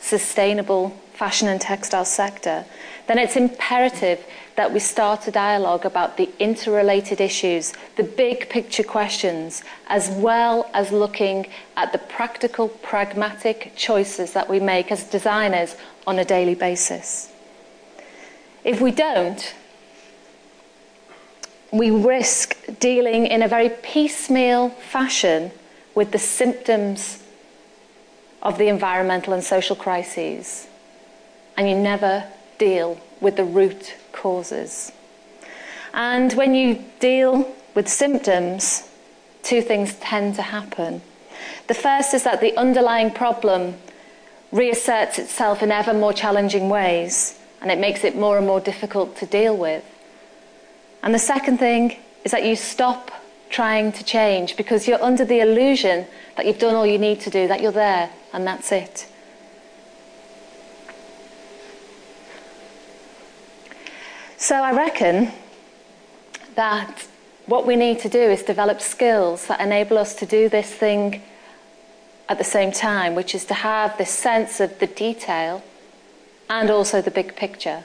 sustainable 0.00 0.96
fashion 1.12 1.48
and 1.48 1.60
textile 1.60 2.06
sector, 2.06 2.64
then 3.08 3.18
it's 3.18 3.36
imperative 3.36 4.24
that 4.60 4.74
we 4.74 4.78
start 4.78 5.26
a 5.26 5.30
dialogue 5.30 5.86
about 5.86 6.18
the 6.18 6.28
interrelated 6.38 7.18
issues, 7.18 7.72
the 7.96 8.02
big 8.02 8.46
picture 8.50 8.82
questions, 8.82 9.62
as 9.86 10.10
well 10.10 10.70
as 10.74 10.92
looking 10.92 11.46
at 11.78 11.92
the 11.92 11.98
practical, 11.98 12.68
pragmatic 12.68 13.72
choices 13.74 14.34
that 14.34 14.50
we 14.50 14.60
make 14.60 14.92
as 14.92 15.04
designers 15.04 15.76
on 16.06 16.18
a 16.18 16.26
daily 16.26 16.54
basis. 16.54 17.32
If 18.62 18.82
we 18.82 18.90
don't, 18.90 19.54
we 21.72 21.90
risk 21.90 22.58
dealing 22.80 23.28
in 23.28 23.40
a 23.40 23.48
very 23.48 23.70
piecemeal 23.70 24.68
fashion 24.68 25.52
with 25.94 26.12
the 26.12 26.18
symptoms 26.18 27.22
of 28.42 28.58
the 28.58 28.68
environmental 28.68 29.32
and 29.32 29.42
social 29.42 29.74
crises, 29.74 30.66
and 31.56 31.66
you 31.66 31.78
never 31.78 32.24
deal 32.58 33.00
with 33.20 33.36
the 33.36 33.44
root 33.44 33.96
causes. 34.12 34.92
And 35.92 36.32
when 36.34 36.54
you 36.54 36.84
deal 37.00 37.54
with 37.74 37.88
symptoms, 37.88 38.88
two 39.42 39.62
things 39.62 39.94
tend 39.94 40.36
to 40.36 40.42
happen. 40.42 41.02
The 41.66 41.74
first 41.74 42.14
is 42.14 42.24
that 42.24 42.40
the 42.40 42.56
underlying 42.56 43.10
problem 43.10 43.76
reasserts 44.52 45.18
itself 45.18 45.62
in 45.62 45.70
ever 45.70 45.94
more 45.94 46.12
challenging 46.12 46.68
ways 46.68 47.38
and 47.60 47.70
it 47.70 47.78
makes 47.78 48.04
it 48.04 48.16
more 48.16 48.38
and 48.38 48.46
more 48.46 48.60
difficult 48.60 49.16
to 49.16 49.26
deal 49.26 49.56
with. 49.56 49.84
And 51.02 51.14
the 51.14 51.18
second 51.18 51.58
thing 51.58 51.96
is 52.24 52.32
that 52.32 52.44
you 52.44 52.56
stop 52.56 53.10
trying 53.48 53.92
to 53.92 54.04
change 54.04 54.56
because 54.56 54.86
you're 54.86 55.02
under 55.02 55.24
the 55.24 55.40
illusion 55.40 56.06
that 56.36 56.46
you've 56.46 56.58
done 56.58 56.74
all 56.74 56.86
you 56.86 56.98
need 56.98 57.20
to 57.20 57.30
do, 57.30 57.48
that 57.48 57.60
you're 57.60 57.72
there 57.72 58.10
and 58.32 58.46
that's 58.46 58.72
it. 58.72 59.06
So 64.40 64.56
I 64.56 64.72
reckon 64.72 65.32
that 66.54 67.06
what 67.44 67.66
we 67.66 67.76
need 67.76 67.98
to 67.98 68.08
do 68.08 68.18
is 68.18 68.42
develop 68.42 68.80
skills 68.80 69.46
that 69.48 69.60
enable 69.60 69.98
us 69.98 70.14
to 70.14 70.24
do 70.24 70.48
this 70.48 70.72
thing 70.72 71.20
at 72.26 72.38
the 72.38 72.44
same 72.44 72.72
time, 72.72 73.14
which 73.14 73.34
is 73.34 73.44
to 73.44 73.54
have 73.54 73.98
this 73.98 74.08
sense 74.08 74.58
of 74.58 74.78
the 74.78 74.86
detail 74.86 75.62
and 76.48 76.70
also 76.70 77.02
the 77.02 77.10
big 77.10 77.36
picture. 77.36 77.84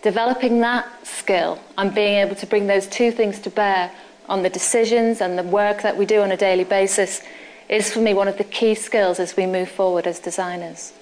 Developing 0.00 0.60
that 0.60 0.86
skill 1.06 1.60
and 1.76 1.94
being 1.94 2.14
able 2.14 2.36
to 2.36 2.46
bring 2.46 2.66
those 2.66 2.86
two 2.86 3.10
things 3.10 3.38
to 3.40 3.50
bear 3.50 3.92
on 4.26 4.42
the 4.42 4.48
decisions 4.48 5.20
and 5.20 5.38
the 5.38 5.42
work 5.42 5.82
that 5.82 5.98
we 5.98 6.06
do 6.06 6.22
on 6.22 6.32
a 6.32 6.36
daily 6.36 6.64
basis 6.64 7.20
is 7.68 7.92
for 7.92 8.00
me 8.00 8.14
one 8.14 8.26
of 8.26 8.38
the 8.38 8.44
key 8.44 8.74
skills 8.74 9.20
as 9.20 9.36
we 9.36 9.44
move 9.44 9.68
forward 9.68 10.06
as 10.06 10.18
designers. 10.18 10.94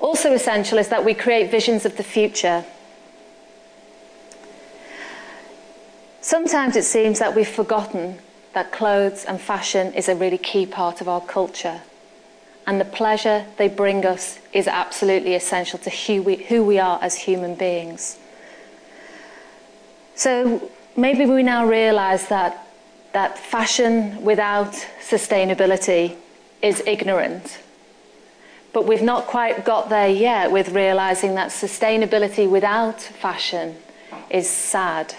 Also 0.00 0.32
essential 0.32 0.78
is 0.78 0.88
that 0.88 1.04
we 1.04 1.14
create 1.14 1.50
visions 1.50 1.84
of 1.84 1.96
the 1.96 2.02
future 2.02 2.64
Sometimes 6.26 6.74
it 6.74 6.82
seems 6.82 7.20
that 7.20 7.36
we've 7.36 7.46
forgotten 7.46 8.18
that 8.52 8.72
clothes 8.72 9.24
and 9.24 9.40
fashion 9.40 9.94
is 9.94 10.08
a 10.08 10.16
really 10.16 10.38
key 10.38 10.66
part 10.66 11.00
of 11.00 11.08
our 11.08 11.20
culture. 11.20 11.82
And 12.66 12.80
the 12.80 12.84
pleasure 12.84 13.46
they 13.58 13.68
bring 13.68 14.04
us 14.04 14.40
is 14.52 14.66
absolutely 14.66 15.36
essential 15.36 15.78
to 15.78 15.88
who 15.88 16.22
we, 16.22 16.34
who 16.34 16.64
we 16.64 16.80
are 16.80 16.98
as 17.00 17.14
human 17.14 17.54
beings. 17.54 18.18
So 20.16 20.68
maybe 20.96 21.26
we 21.26 21.44
now 21.44 21.64
realize 21.64 22.26
that, 22.26 22.66
that 23.12 23.38
fashion 23.38 24.24
without 24.24 24.72
sustainability 25.00 26.16
is 26.60 26.82
ignorant. 26.88 27.60
But 28.76 28.84
we've 28.84 29.00
not 29.00 29.26
quite 29.26 29.64
got 29.64 29.88
there 29.88 30.10
yet 30.10 30.52
with 30.52 30.74
realizing 30.74 31.34
that 31.36 31.48
sustainability 31.48 32.46
without 32.46 33.00
fashion 33.00 33.74
is 34.28 34.50
sad. 34.50 35.14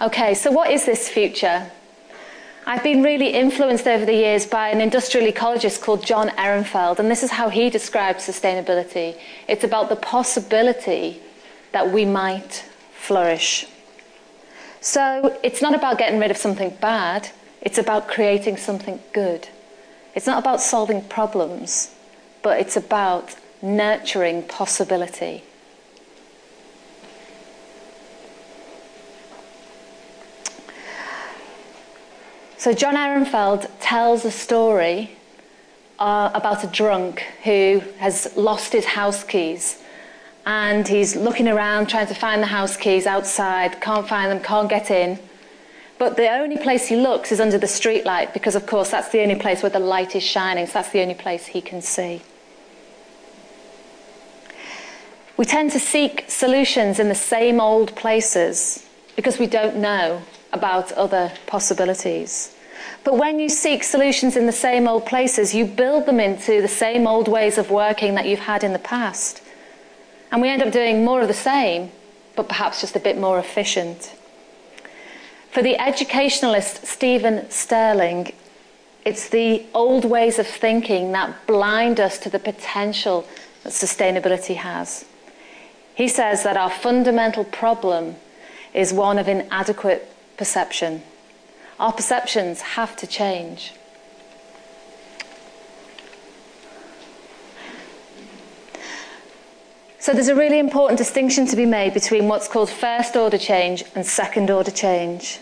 Okay, 0.00 0.34
so 0.34 0.50
what 0.50 0.72
is 0.72 0.86
this 0.86 1.08
future? 1.08 1.70
I've 2.66 2.82
been 2.82 3.04
really 3.04 3.28
influenced 3.28 3.86
over 3.86 4.04
the 4.04 4.12
years 4.12 4.44
by 4.44 4.70
an 4.70 4.80
industrial 4.80 5.30
ecologist 5.30 5.82
called 5.82 6.04
John 6.04 6.30
Ehrenfeld, 6.30 6.98
and 6.98 7.08
this 7.08 7.22
is 7.22 7.30
how 7.30 7.48
he 7.48 7.70
describes 7.70 8.26
sustainability. 8.26 9.16
It's 9.46 9.62
about 9.62 9.88
the 9.88 9.94
possibility 9.94 11.20
that 11.70 11.92
we 11.92 12.04
might 12.04 12.64
flourish. 12.92 13.68
So 14.80 15.38
it's 15.44 15.62
not 15.62 15.76
about 15.76 15.96
getting 15.96 16.18
rid 16.18 16.32
of 16.32 16.36
something 16.36 16.76
bad, 16.80 17.28
it's 17.62 17.78
about 17.78 18.08
creating 18.08 18.56
something 18.56 18.98
good. 19.12 19.46
It's 20.14 20.26
not 20.26 20.38
about 20.38 20.60
solving 20.60 21.02
problems, 21.02 21.94
but 22.42 22.60
it's 22.60 22.76
about 22.76 23.34
nurturing 23.62 24.42
possibility. 24.44 25.42
So 32.56 32.72
John 32.72 32.94
Ehrenfeld 32.94 33.68
tells 33.80 34.24
a 34.24 34.30
story 34.30 35.10
uh, 35.98 36.30
about 36.32 36.64
a 36.64 36.66
drunk 36.66 37.20
who 37.42 37.82
has 37.98 38.34
lost 38.36 38.72
his 38.72 38.84
house 38.84 39.22
keys. 39.22 39.82
And 40.46 40.86
he's 40.86 41.16
looking 41.16 41.48
around 41.48 41.88
trying 41.88 42.06
to 42.06 42.14
find 42.14 42.42
the 42.42 42.46
house 42.46 42.76
keys 42.76 43.06
outside, 43.06 43.80
can't 43.80 44.06
find 44.06 44.30
them, 44.30 44.40
can't 44.40 44.68
get 44.68 44.90
in. 44.90 45.18
But 45.98 46.16
the 46.16 46.28
only 46.28 46.56
place 46.56 46.88
he 46.88 46.96
looks 46.96 47.30
is 47.30 47.40
under 47.40 47.58
the 47.58 47.66
streetlight 47.66 48.32
because, 48.32 48.56
of 48.56 48.66
course, 48.66 48.90
that's 48.90 49.10
the 49.10 49.20
only 49.20 49.36
place 49.36 49.62
where 49.62 49.70
the 49.70 49.78
light 49.78 50.16
is 50.16 50.22
shining, 50.22 50.66
so 50.66 50.74
that's 50.74 50.90
the 50.90 51.00
only 51.00 51.14
place 51.14 51.46
he 51.46 51.60
can 51.60 51.82
see. 51.82 52.22
We 55.36 55.44
tend 55.44 55.72
to 55.72 55.80
seek 55.80 56.24
solutions 56.28 56.98
in 56.98 57.08
the 57.08 57.14
same 57.14 57.60
old 57.60 57.94
places 57.96 58.86
because 59.16 59.38
we 59.38 59.46
don't 59.46 59.76
know 59.76 60.22
about 60.52 60.92
other 60.92 61.32
possibilities. 61.46 62.54
But 63.02 63.18
when 63.18 63.38
you 63.38 63.48
seek 63.48 63.82
solutions 63.82 64.36
in 64.36 64.46
the 64.46 64.52
same 64.52 64.86
old 64.88 65.06
places, 65.06 65.54
you 65.54 65.64
build 65.64 66.06
them 66.06 66.20
into 66.20 66.62
the 66.62 66.68
same 66.68 67.06
old 67.06 67.28
ways 67.28 67.58
of 67.58 67.70
working 67.70 68.14
that 68.14 68.26
you've 68.26 68.40
had 68.40 68.64
in 68.64 68.72
the 68.72 68.78
past. 68.78 69.42
And 70.30 70.40
we 70.40 70.48
end 70.48 70.62
up 70.62 70.72
doing 70.72 71.04
more 71.04 71.20
of 71.20 71.28
the 71.28 71.34
same, 71.34 71.90
but 72.36 72.48
perhaps 72.48 72.80
just 72.80 72.96
a 72.96 73.00
bit 73.00 73.18
more 73.18 73.38
efficient. 73.38 74.14
For 75.54 75.62
the 75.62 75.78
educationalist 75.80 76.84
Stephen 76.84 77.48
Sterling, 77.48 78.32
it's 79.04 79.28
the 79.28 79.64
old 79.72 80.04
ways 80.04 80.40
of 80.40 80.48
thinking 80.48 81.12
that 81.12 81.46
blind 81.46 82.00
us 82.00 82.18
to 82.18 82.28
the 82.28 82.40
potential 82.40 83.24
that 83.62 83.70
sustainability 83.70 84.56
has. 84.56 85.04
He 85.94 86.08
says 86.08 86.42
that 86.42 86.56
our 86.56 86.70
fundamental 86.70 87.44
problem 87.44 88.16
is 88.74 88.92
one 88.92 89.16
of 89.16 89.28
inadequate 89.28 90.12
perception. 90.36 91.04
Our 91.78 91.92
perceptions 91.92 92.60
have 92.60 92.96
to 92.96 93.06
change. 93.06 93.74
So 100.00 100.12
there's 100.12 100.26
a 100.26 100.34
really 100.34 100.58
important 100.58 100.98
distinction 100.98 101.46
to 101.46 101.54
be 101.54 101.64
made 101.64 101.94
between 101.94 102.26
what's 102.26 102.48
called 102.48 102.70
first 102.70 103.14
order 103.14 103.38
change 103.38 103.84
and 103.94 104.04
second 104.04 104.50
order 104.50 104.72
change. 104.72 105.38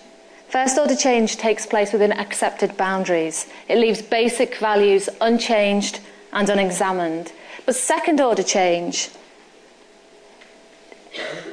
First 0.52 0.76
order 0.76 0.94
change 0.94 1.38
takes 1.38 1.64
place 1.64 1.94
within 1.94 2.12
accepted 2.12 2.76
boundaries. 2.76 3.46
It 3.68 3.78
leaves 3.78 4.02
basic 4.02 4.56
values 4.56 5.08
unchanged 5.22 6.00
and 6.30 6.46
unexamined. 6.46 7.32
But 7.64 7.74
second 7.74 8.20
order 8.20 8.42
change 8.42 9.08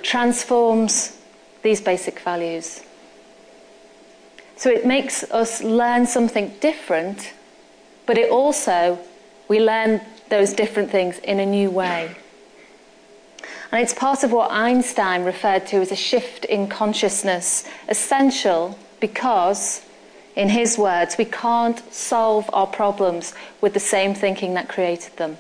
transforms 0.02 1.18
these 1.64 1.80
basic 1.80 2.20
values. 2.20 2.82
So 4.58 4.70
it 4.70 4.86
makes 4.86 5.24
us 5.32 5.64
learn 5.64 6.06
something 6.06 6.54
different, 6.60 7.32
but 8.06 8.18
it 8.18 8.30
also, 8.30 9.00
we 9.48 9.62
learn 9.62 10.02
those 10.28 10.52
different 10.52 10.92
things 10.92 11.20
in 11.20 11.40
a 11.40 11.46
new 11.46 11.72
way. 11.72 12.18
And 13.72 13.82
it's 13.82 13.94
part 13.94 14.26
of 14.26 14.34
what 14.34 14.52
Einstein 14.52 15.24
referred 15.24 15.68
to 15.68 15.78
as 15.78 15.94
a 15.94 15.96
shift 15.96 16.44
in 16.44 16.68
consciousness, 16.68 17.64
essential 17.88 18.78
because, 19.00 19.86
in 20.36 20.50
his 20.50 20.78
words, 20.78 21.18
we 21.18 21.26
can't 21.26 21.80
solve 21.94 22.50
our 22.54 22.68
problems 22.68 23.34
with 23.62 23.74
the 23.74 23.80
same 23.80 24.14
thinking 24.14 24.54
that 24.54 24.70
created 24.70 25.16
them. 25.18 25.38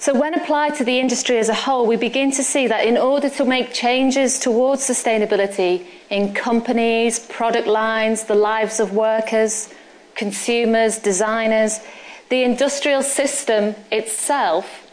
So, 0.00 0.14
when 0.14 0.32
applied 0.32 0.76
to 0.76 0.84
the 0.84 1.00
industry 1.00 1.38
as 1.38 1.48
a 1.48 1.54
whole, 1.54 1.84
we 1.84 1.96
begin 1.96 2.30
to 2.32 2.44
see 2.44 2.68
that 2.68 2.86
in 2.86 2.96
order 2.96 3.28
to 3.30 3.44
make 3.44 3.72
changes 3.72 4.38
towards 4.38 4.82
sustainability 4.82 5.86
in 6.08 6.34
companies, 6.34 7.18
product 7.18 7.66
lines, 7.66 8.24
the 8.24 8.36
lives 8.36 8.78
of 8.78 8.92
workers, 8.92 9.74
consumers, 10.14 10.98
designers, 10.98 11.80
the 12.28 12.44
industrial 12.44 13.02
system 13.02 13.74
itself 13.90 14.86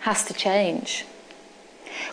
has 0.00 0.24
to 0.24 0.34
change. 0.34 1.06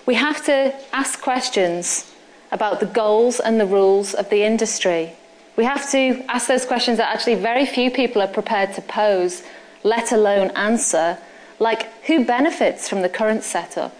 We 0.05 0.15
have 0.15 0.45
to 0.45 0.73
ask 0.93 1.21
questions 1.21 2.13
about 2.51 2.79
the 2.79 2.85
goals 2.85 3.39
and 3.39 3.59
the 3.59 3.65
rules 3.65 4.13
of 4.13 4.29
the 4.29 4.43
industry. 4.43 5.13
We 5.55 5.63
have 5.65 5.89
to 5.91 6.23
ask 6.27 6.47
those 6.47 6.65
questions 6.65 6.97
that 6.97 7.13
actually 7.13 7.35
very 7.35 7.65
few 7.65 7.91
people 7.91 8.21
are 8.21 8.27
prepared 8.27 8.73
to 8.73 8.81
pose, 8.81 9.43
let 9.83 10.11
alone 10.11 10.51
answer 10.51 11.17
like, 11.61 11.93
who 12.05 12.25
benefits 12.25 12.89
from 12.89 13.03
the 13.03 13.07
current 13.07 13.43
setup? 13.43 13.95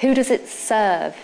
Who 0.00 0.14
does 0.14 0.30
it 0.30 0.48
serve? 0.48 1.14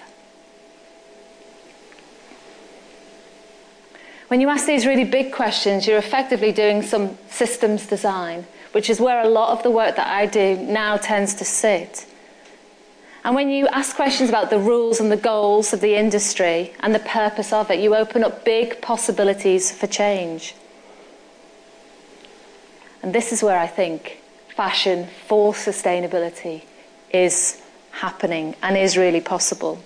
When 4.28 4.42
you 4.42 4.50
ask 4.50 4.66
these 4.66 4.86
really 4.86 5.04
big 5.04 5.32
questions, 5.32 5.86
you're 5.86 5.96
effectively 5.96 6.52
doing 6.52 6.82
some 6.82 7.16
systems 7.30 7.86
design, 7.86 8.44
which 8.72 8.90
is 8.90 9.00
where 9.00 9.22
a 9.22 9.28
lot 9.28 9.56
of 9.56 9.62
the 9.62 9.70
work 9.70 9.96
that 9.96 10.08
I 10.08 10.26
do 10.26 10.56
now 10.58 10.98
tends 10.98 11.32
to 11.36 11.44
sit. 11.46 12.04
And 13.24 13.34
when 13.34 13.48
you 13.48 13.66
ask 13.68 13.96
questions 13.96 14.28
about 14.28 14.50
the 14.50 14.58
rules 14.58 15.00
and 15.00 15.10
the 15.10 15.16
goals 15.16 15.72
of 15.72 15.80
the 15.80 15.94
industry 15.94 16.74
and 16.80 16.94
the 16.94 16.98
purpose 16.98 17.54
of 17.54 17.70
it, 17.70 17.80
you 17.80 17.96
open 17.96 18.22
up 18.22 18.44
big 18.44 18.82
possibilities 18.82 19.72
for 19.72 19.86
change. 19.86 20.54
And 23.02 23.14
this 23.14 23.32
is 23.32 23.42
where 23.42 23.58
I 23.58 23.66
think 23.66 24.18
fashion 24.54 25.08
for 25.26 25.54
sustainability 25.54 26.64
is 27.10 27.62
happening 27.92 28.56
and 28.62 28.76
is 28.76 28.98
really 28.98 29.22
possible. 29.22 29.82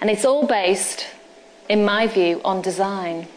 And 0.00 0.08
it's 0.08 0.24
all 0.24 0.46
based, 0.46 1.06
in 1.68 1.84
my 1.84 2.06
view, 2.06 2.40
on 2.42 2.62
design. 2.62 3.28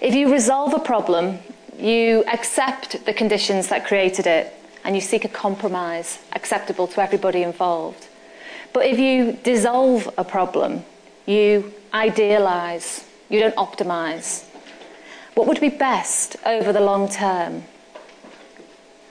If 0.00 0.14
you 0.14 0.32
resolve 0.32 0.72
a 0.72 0.78
problem, 0.78 1.38
you 1.78 2.24
accept 2.32 3.04
the 3.04 3.12
conditions 3.12 3.68
that 3.68 3.86
created 3.86 4.26
it 4.26 4.52
and 4.84 4.94
you 4.94 5.00
seek 5.00 5.24
a 5.24 5.28
compromise 5.28 6.18
acceptable 6.32 6.86
to 6.88 7.02
everybody 7.02 7.42
involved. 7.42 8.08
But 8.72 8.86
if 8.86 8.98
you 8.98 9.38
dissolve 9.44 10.12
a 10.16 10.24
problem, 10.24 10.84
you 11.26 11.72
idealize, 11.92 13.04
you 13.28 13.38
don't 13.38 13.56
optimize. 13.56 14.44
What 15.34 15.46
would 15.46 15.60
be 15.60 15.68
best 15.68 16.36
over 16.44 16.72
the 16.72 16.80
long 16.80 17.08
term? 17.08 17.64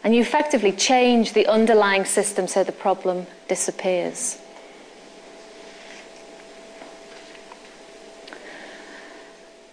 And 0.03 0.15
you 0.15 0.21
effectively 0.21 0.71
change 0.71 1.34
the 1.34 1.47
underlying 1.47 2.05
system 2.05 2.47
so 2.47 2.63
the 2.63 2.71
problem 2.71 3.27
disappears. 3.47 4.39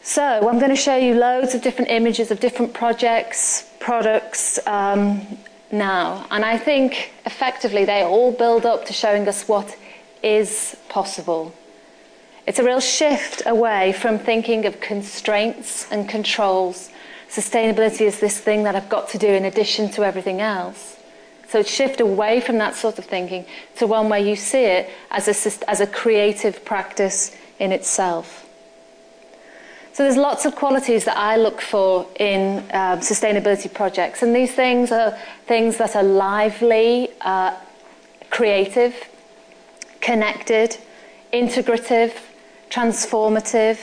So 0.02 0.22
I'm 0.22 0.58
going 0.58 0.70
to 0.70 0.76
show 0.76 0.96
you 0.96 1.14
loads 1.14 1.54
of 1.54 1.62
different 1.62 1.90
images 1.90 2.30
of 2.30 2.40
different 2.40 2.72
projects, 2.72 3.70
products 3.78 4.58
um, 4.66 5.26
now. 5.70 6.26
And 6.30 6.44
I 6.44 6.58
think 6.58 7.12
effectively 7.26 7.84
they 7.84 8.02
all 8.02 8.32
build 8.32 8.66
up 8.66 8.86
to 8.86 8.92
showing 8.92 9.28
us 9.28 9.48
what 9.48 9.76
is 10.22 10.76
possible. 10.88 11.54
It's 12.46 12.58
a 12.58 12.64
real 12.64 12.80
shift 12.80 13.42
away 13.44 13.92
from 13.92 14.18
thinking 14.18 14.64
of 14.64 14.80
constraints 14.80 15.90
and 15.92 16.08
controls. 16.08 16.90
Sustainability 17.28 18.02
is 18.02 18.20
this 18.20 18.38
thing 18.38 18.64
that 18.64 18.74
I've 18.74 18.88
got 18.88 19.10
to 19.10 19.18
do 19.18 19.28
in 19.28 19.44
addition 19.44 19.90
to 19.90 20.04
everything 20.04 20.40
else. 20.40 20.96
So 21.48 21.62
shift 21.62 22.00
away 22.00 22.40
from 22.40 22.58
that 22.58 22.74
sort 22.74 22.98
of 22.98 23.04
thinking 23.04 23.44
to 23.76 23.86
one 23.86 24.08
where 24.08 24.18
you 24.18 24.36
see 24.36 24.64
it 24.64 24.90
as 25.10 25.28
a, 25.28 25.70
as 25.70 25.80
a 25.80 25.86
creative 25.86 26.64
practice 26.64 27.36
in 27.58 27.72
itself. 27.72 28.47
So 29.98 30.04
there's 30.04 30.16
lots 30.16 30.44
of 30.44 30.54
qualities 30.54 31.06
that 31.06 31.16
I 31.16 31.34
look 31.34 31.60
for 31.60 32.06
in 32.20 32.58
um, 32.58 33.00
sustainability 33.00 33.74
projects, 33.74 34.22
and 34.22 34.32
these 34.32 34.52
things 34.52 34.92
are 34.92 35.18
things 35.48 35.76
that 35.78 35.96
are 35.96 36.04
lively, 36.04 37.08
uh, 37.20 37.56
creative, 38.30 38.94
connected, 40.00 40.76
integrative, 41.32 42.12
transformative, 42.70 43.80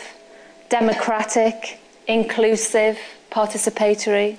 democratic, 0.69 1.82
inclusive, 2.08 2.97
participatory. 3.30 4.38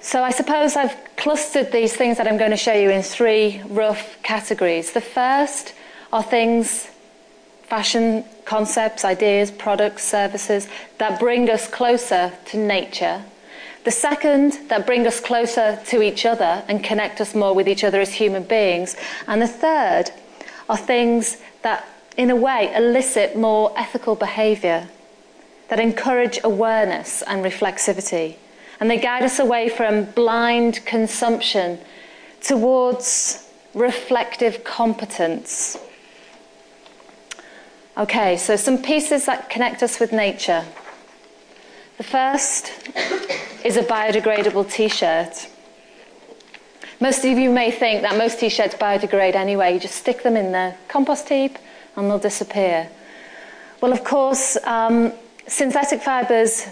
So 0.00 0.22
I 0.22 0.30
suppose 0.30 0.76
I've 0.76 0.96
clustered 1.16 1.72
these 1.72 1.96
things 1.96 2.18
that 2.18 2.28
I'm 2.28 2.38
going 2.38 2.52
to 2.52 2.56
show 2.56 2.72
you 2.72 2.90
in 2.90 3.02
three 3.02 3.62
rough 3.66 4.22
categories. 4.22 4.92
The 4.92 5.00
first 5.00 5.74
are 6.12 6.22
things 6.22 6.91
fashion 7.72 8.22
concepts, 8.44 9.02
ideas, 9.02 9.50
products, 9.50 10.04
services 10.04 10.68
that 10.98 11.18
bring 11.18 11.48
us 11.48 11.66
closer 11.66 12.30
to 12.44 12.58
nature. 12.58 13.24
The 13.84 13.90
second, 13.90 14.58
that 14.68 14.84
bring 14.84 15.06
us 15.06 15.20
closer 15.20 15.80
to 15.86 16.02
each 16.02 16.26
other 16.26 16.62
and 16.68 16.84
connect 16.84 17.18
us 17.22 17.34
more 17.34 17.54
with 17.54 17.66
each 17.66 17.82
other 17.82 17.98
as 18.02 18.12
human 18.12 18.42
beings. 18.42 18.94
And 19.26 19.40
the 19.40 19.48
third 19.48 20.10
are 20.68 20.76
things 20.76 21.38
that, 21.62 21.86
in 22.18 22.28
a 22.28 22.36
way, 22.36 22.70
elicit 22.74 23.38
more 23.38 23.72
ethical 23.74 24.16
behaviour, 24.16 24.90
that 25.68 25.80
encourage 25.80 26.38
awareness 26.44 27.22
and 27.22 27.42
reflexivity. 27.42 28.36
And 28.80 28.90
they 28.90 28.98
guide 28.98 29.22
us 29.22 29.38
away 29.38 29.70
from 29.70 30.04
blind 30.10 30.84
consumption 30.84 31.78
towards 32.42 33.48
reflective 33.72 34.62
competence. 34.62 35.78
Okay, 37.94 38.38
so 38.38 38.56
some 38.56 38.82
pieces 38.82 39.26
that 39.26 39.50
connect 39.50 39.82
us 39.82 40.00
with 40.00 40.12
nature. 40.12 40.64
The 41.98 42.04
first 42.04 42.72
is 43.66 43.76
a 43.76 43.82
biodegradable 43.82 44.72
t 44.72 44.88
shirt. 44.88 45.46
Most 47.02 47.22
of 47.26 47.36
you 47.36 47.50
may 47.50 47.70
think 47.70 48.00
that 48.00 48.16
most 48.16 48.40
t 48.40 48.48
shirts 48.48 48.74
biodegrade 48.76 49.34
anyway. 49.34 49.74
You 49.74 49.80
just 49.80 49.96
stick 49.96 50.22
them 50.22 50.38
in 50.38 50.52
the 50.52 50.74
compost 50.88 51.28
heap 51.28 51.58
and 51.94 52.08
they'll 52.08 52.18
disappear. 52.18 52.88
Well, 53.82 53.92
of 53.92 54.04
course, 54.04 54.56
um, 54.64 55.12
synthetic 55.46 56.00
fibres 56.00 56.66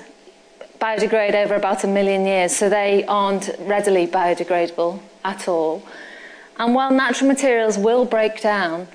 biodegrade 0.81 1.35
over 1.35 1.55
about 1.55 1.85
a 1.85 1.87
million 1.87 2.25
years, 2.25 2.57
so 2.57 2.71
they 2.71 3.05
aren't 3.05 3.51
readily 3.61 4.07
biodegradable 4.07 4.99
at 5.23 5.49
all. 5.49 5.87
And 6.57 6.75
while 6.75 6.91
natural 6.91 7.29
materials 7.29 7.77
will 7.77 8.07
break 8.07 8.41
down, 8.41 8.89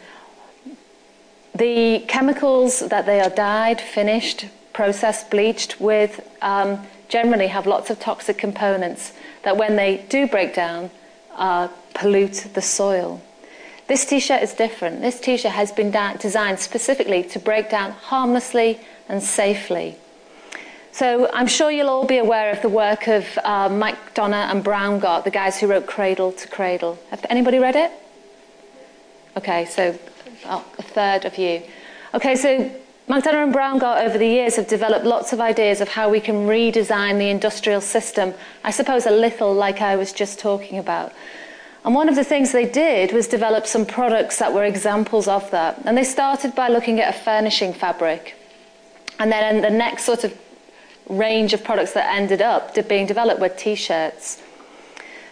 the 1.56 2.04
chemicals 2.08 2.82
that 2.82 3.06
they 3.06 3.22
are 3.22 3.30
dyed, 3.30 3.80
finished, 3.80 4.48
processed, 4.74 5.32
bleached 5.32 5.80
with 5.80 6.20
um, 6.42 6.86
generally 7.08 7.48
have 7.48 7.66
lots 7.66 7.90
of 7.90 8.00
toxic 8.00 8.38
components 8.38 9.14
that 9.44 9.56
when 9.56 9.76
they 9.78 10.06
do 10.10 10.28
break 10.28 10.54
down, 10.54 10.92
uh, 11.36 11.70
pollute 11.94 12.48
the 12.54 12.62
soil. 12.62 13.22
This 13.88 14.06
t-shirt 14.06 14.42
is 14.42 14.54
different. 14.54 15.02
This 15.02 15.20
t-shirt 15.20 15.52
has 15.52 15.72
been 15.72 15.92
designed 16.20 16.60
specifically 16.60 17.24
to 17.24 17.40
break 17.40 17.70
down 17.70 17.92
harmlessly 17.92 18.80
and 19.08 19.22
safely. 19.22 19.96
So 20.92 21.30
I'm 21.32 21.48
sure 21.48 21.70
you'll 21.70 21.90
all 21.90 22.06
be 22.06 22.18
aware 22.18 22.52
of 22.52 22.62
the 22.62 22.70
work 22.70 23.08
of 23.08 23.26
uh, 23.44 23.70
McDonough 23.70 24.52
and 24.52 24.64
Brown 24.64 25.00
Braungart, 25.00 25.24
the 25.24 25.32
guys 25.32 25.60
who 25.60 25.68
wrote 25.68 25.86
Cradle 25.88 26.32
to 26.32 26.48
Cradle. 26.48 26.98
Have 27.12 27.26
anybody 27.30 27.60
read 27.60 27.76
it? 27.76 27.92
Okay, 29.38 29.66
so 29.66 29.98
oh, 30.48 30.66
a 30.78 30.84
third 30.84 31.26
of 31.26 31.38
you. 31.38 31.62
Okay, 32.14 32.36
so 32.36 32.72
McDonough 33.08 33.44
and 33.44 33.54
Braungart 33.54 34.04
over 34.04 34.18
the 34.18 34.28
years 34.28 34.56
have 34.56 34.68
developed 34.68 35.06
lots 35.06 35.32
of 35.32 35.40
ideas 35.40 35.80
of 35.80 35.90
how 35.90 36.10
we 36.10 36.20
can 36.20 36.48
redesign 36.48 37.20
the 37.20 37.30
industrial 37.30 37.82
system, 37.82 38.34
I 38.64 38.72
suppose 38.72 39.06
a 39.06 39.12
little 39.12 39.54
like 39.54 39.82
I 39.82 39.96
was 39.96 40.12
just 40.12 40.40
talking 40.40 40.80
about. 40.80 41.14
And 41.84 41.94
one 41.94 42.10
of 42.10 42.16
the 42.16 42.24
things 42.24 42.52
they 42.52 42.66
did 42.66 43.12
was 43.12 43.28
develop 43.28 43.68
some 43.68 43.86
products 43.86 44.40
that 44.40 44.52
were 44.54 44.64
examples 44.64 45.28
of 45.28 45.52
that. 45.52 45.80
And 45.86 45.96
they 45.96 46.04
started 46.04 46.56
by 46.56 46.68
looking 46.68 47.00
at 47.00 47.16
a 47.16 47.18
furnishing 47.18 47.74
fabric. 47.74 48.34
And 49.20 49.32
then 49.32 49.62
the 49.62 49.70
next 49.70 50.04
sort 50.04 50.24
of 50.24 50.36
range 51.08 51.54
of 51.54 51.64
products 51.64 51.94
that 51.94 52.12
ended 52.16 52.42
up 52.42 52.74
being 52.88 53.06
developed 53.06 53.40
were 53.40 53.50
t 53.50 53.76
shirts. 53.76 54.42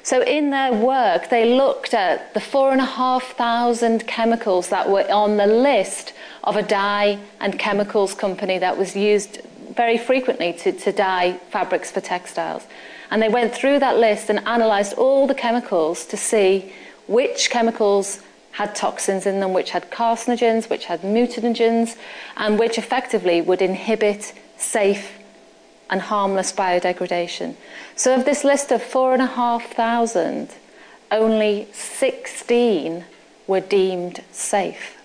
So 0.04 0.22
in 0.22 0.50
their 0.50 0.74
work, 0.74 1.30
they 1.30 1.56
looked 1.56 1.94
at 1.94 2.34
the 2.34 2.42
four 2.42 2.74
and 2.74 2.82
a 2.82 2.86
half 2.86 3.24
thousand 3.38 4.06
chemicals 4.06 4.68
that 4.68 4.90
were 4.90 5.10
on 5.10 5.38
the 5.38 5.48
list 5.48 6.12
of 6.44 6.58
a 6.58 6.62
dye 6.62 7.20
and 7.40 7.58
chemicals 7.58 8.14
company 8.14 8.58
that 8.58 8.78
was 8.78 8.98
used 8.98 9.40
very 9.74 9.98
frequently 9.98 10.52
to, 10.54 10.74
to 10.74 10.92
dye 10.92 11.40
fabrics 11.52 11.90
for 11.90 12.02
textiles. 12.02 12.68
And 13.12 13.22
they 13.22 13.30
went 13.30 13.56
through 13.56 13.80
that 13.80 13.98
list 13.98 14.30
and 14.30 14.40
analysed 14.40 14.94
all 14.98 15.26
the 15.26 15.36
chemicals 15.36 16.06
to 16.08 16.18
see 16.18 16.74
which 17.08 17.50
chemicals 17.50 18.22
had 18.52 18.76
toxins 18.76 19.26
in 19.26 19.40
them, 19.40 19.54
which 19.54 19.72
had 19.72 19.90
carcinogens, 19.90 20.70
which 20.70 20.86
had 20.86 21.02
mutagens, 21.02 21.96
and 22.36 22.60
which 22.60 22.78
effectively 22.78 23.42
would 23.42 23.62
inhibit 23.62 24.34
safe 24.58 25.23
and 25.90 26.02
harmless 26.02 26.52
biodegradation. 26.52 27.56
So, 27.96 28.16
of 28.16 28.26
this 28.26 28.44
list 28.44 28.72
of 28.72 28.82
four 28.82 29.14
and 29.14 29.22
a 29.22 29.28
half 29.28 29.74
thousand, 29.74 30.50
only 31.12 31.68
16 31.74 33.06
were 33.48 33.60
deemed 33.60 34.24
safe. 34.32 34.98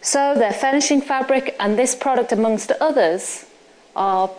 So, 0.00 0.34
their 0.34 0.52
finishing 0.52 1.00
fabric 1.00 1.56
and 1.60 1.78
this 1.78 1.94
product, 1.94 2.32
amongst 2.32 2.70
others, 2.72 3.46
are 3.94 4.30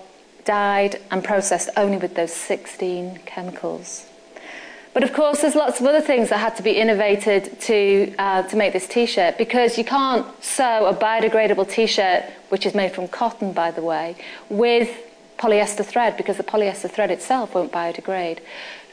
dyed 0.45 1.00
and 1.12 1.23
processed 1.23 1.69
only 1.76 1.97
with 1.97 2.15
those 2.15 2.34
16 2.34 3.19
chemicals. 3.26 4.06
But 4.93 5.04
of 5.04 5.13
course, 5.13 5.41
there's 5.41 5.54
lots 5.54 5.80
of 5.80 5.86
other 5.86 6.02
things 6.02 6.30
that 6.30 6.39
had 6.39 6.56
to 6.56 6.63
be 6.63 6.71
innovated 6.71 7.60
to, 7.62 8.15
uh, 8.17 8.41
to 8.43 8.56
make 8.56 8.73
this 8.73 8.88
t 8.88 9.06
shirt 9.06 9.38
because 9.38 9.78
you 9.78 9.84
can't 9.84 10.26
sew 10.43 10.88
a 10.88 10.93
biodegradable 10.93 11.69
t 11.69 11.86
shirt, 11.86 12.23
which 12.50 12.65
is 12.65 12.73
made 12.73 12.93
from 12.93 13.08
cotton, 13.08 13.54
by 13.54 13.69
the 13.69 13.84
way, 13.84 14.15
with 14.50 14.89
polyester 15.38 15.86
thread 15.86 16.17
because 16.17 16.38
the 16.38 16.43
polyester 16.43 16.89
thread 16.89 17.12
itself 17.12 17.54
won't 17.54 17.71
biodegrade. 17.71 18.39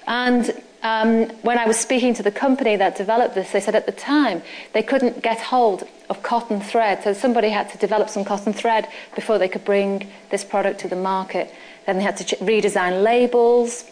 And 0.07 0.62
um, 0.83 1.30
when 1.40 1.59
I 1.59 1.66
was 1.66 1.78
speaking 1.78 2.12
to 2.14 2.22
the 2.22 2.30
company 2.30 2.76
that 2.76 2.96
developed 2.96 3.35
this, 3.35 3.52
they 3.52 3.61
said 3.61 3.74
at 3.74 3.87
the 3.87 3.92
time 3.92 4.42
they 4.74 4.83
couldn't 4.83 5.22
get 5.22 5.40
hold 5.40 5.88
of 6.11 6.22
cotton 6.22 6.61
thread. 6.61 7.02
So 7.02 7.14
somebody 7.14 7.48
had 7.48 7.70
to 7.70 7.78
develop 7.78 8.11
some 8.11 8.24
cotton 8.24 8.52
thread 8.52 8.88
before 9.14 9.38
they 9.38 9.48
could 9.48 9.64
bring 9.64 10.11
this 10.30 10.44
product 10.44 10.80
to 10.80 10.88
the 10.88 10.96
market. 10.96 11.50
Then 11.87 11.96
they 11.96 12.02
had 12.02 12.18
to 12.18 12.37
redesign 12.37 13.02
labels 13.02 13.85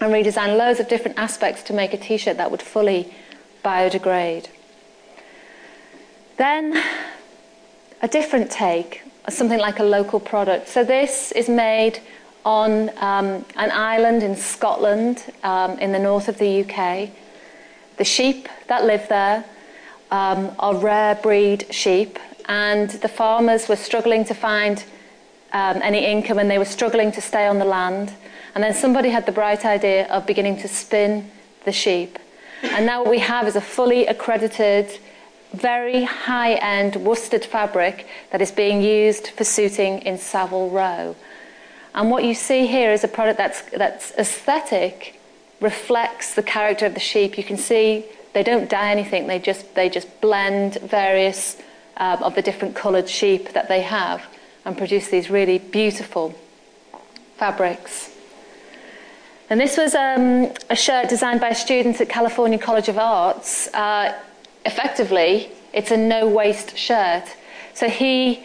and 0.00 0.12
redesign 0.12 0.56
loads 0.56 0.78
of 0.80 0.88
different 0.88 1.18
aspects 1.18 1.64
to 1.64 1.72
make 1.72 1.92
a 1.92 1.98
t 1.98 2.16
shirt 2.16 2.36
that 2.36 2.50
would 2.50 2.62
fully 2.62 3.12
biodegrade. 3.64 4.46
Then 6.36 6.82
a 8.00 8.08
different 8.08 8.50
take 8.50 9.02
something 9.30 9.58
like 9.58 9.78
a 9.78 9.84
local 9.84 10.20
product. 10.20 10.68
So 10.68 10.84
this 10.84 11.32
is 11.32 11.48
made 11.48 12.00
on 12.44 12.90
um, 12.98 13.44
an 13.56 13.70
island 13.70 14.22
in 14.22 14.36
Scotland 14.36 15.24
um, 15.42 15.78
in 15.78 15.92
the 15.92 15.98
north 15.98 16.28
of 16.28 16.38
the 16.38 16.64
UK. 16.64 17.10
The 17.98 18.04
sheep 18.04 18.48
that 18.68 18.84
live 18.84 19.08
there 19.08 19.44
um, 20.10 20.52
are 20.58 20.74
rare 20.74 21.14
breed 21.16 21.66
sheep, 21.72 22.18
and 22.46 22.90
the 22.90 23.08
farmers 23.08 23.68
were 23.68 23.76
struggling 23.76 24.24
to 24.24 24.34
find 24.34 24.82
um, 25.52 25.80
any 25.82 26.04
income 26.04 26.38
and 26.38 26.50
they 26.50 26.58
were 26.58 26.64
struggling 26.64 27.12
to 27.12 27.20
stay 27.20 27.46
on 27.46 27.58
the 27.58 27.64
land. 27.64 28.12
And 28.54 28.64
then 28.64 28.74
somebody 28.74 29.10
had 29.10 29.26
the 29.26 29.32
bright 29.32 29.64
idea 29.64 30.06
of 30.08 30.26
beginning 30.26 30.58
to 30.58 30.68
spin 30.68 31.30
the 31.64 31.72
sheep. 31.72 32.18
And 32.62 32.86
now 32.86 33.02
what 33.02 33.10
we 33.10 33.18
have 33.20 33.46
is 33.46 33.56
a 33.56 33.60
fully 33.60 34.06
accredited, 34.06 34.98
very 35.52 36.04
high 36.04 36.54
end 36.54 36.96
worsted 36.96 37.44
fabric 37.44 38.06
that 38.30 38.40
is 38.40 38.52
being 38.52 38.82
used 38.82 39.28
for 39.28 39.44
suiting 39.44 40.00
in 40.02 40.18
Savile 40.18 40.70
Row. 40.70 41.16
And 41.94 42.10
what 42.10 42.24
you 42.24 42.34
see 42.34 42.66
here 42.66 42.92
is 42.92 43.02
a 43.02 43.08
product 43.08 43.38
that's, 43.38 43.62
that's 43.62 44.12
aesthetic, 44.12 45.18
reflects 45.60 46.34
the 46.34 46.42
character 46.42 46.86
of 46.86 46.94
the 46.94 47.00
sheep. 47.00 47.36
You 47.36 47.44
can 47.44 47.56
see 47.56 48.04
they 48.32 48.42
don't 48.42 48.70
dye 48.70 48.90
anything, 48.90 49.26
they 49.26 49.40
just, 49.40 49.74
they 49.74 49.88
just 49.88 50.20
blend 50.20 50.76
various 50.76 51.56
um, 51.96 52.22
of 52.22 52.34
the 52.34 52.42
different 52.42 52.76
coloured 52.76 53.08
sheep 53.08 53.52
that 53.52 53.68
they 53.68 53.82
have 53.82 54.22
and 54.64 54.78
produce 54.78 55.08
these 55.08 55.30
really 55.30 55.58
beautiful 55.58 56.34
fabrics. 57.36 58.10
And 59.48 59.58
this 59.58 59.76
was 59.76 59.96
um, 59.96 60.52
a 60.70 60.76
shirt 60.76 61.08
designed 61.08 61.40
by 61.40 61.48
a 61.48 61.54
student 61.56 62.00
at 62.00 62.08
California 62.08 62.58
College 62.58 62.88
of 62.88 62.98
Arts. 62.98 63.66
Uh, 63.74 64.16
effectively, 64.64 65.50
it's 65.72 65.90
a 65.90 65.96
no 65.96 66.28
waste 66.28 66.76
shirt. 66.76 67.24
So 67.74 67.88
he 67.88 68.44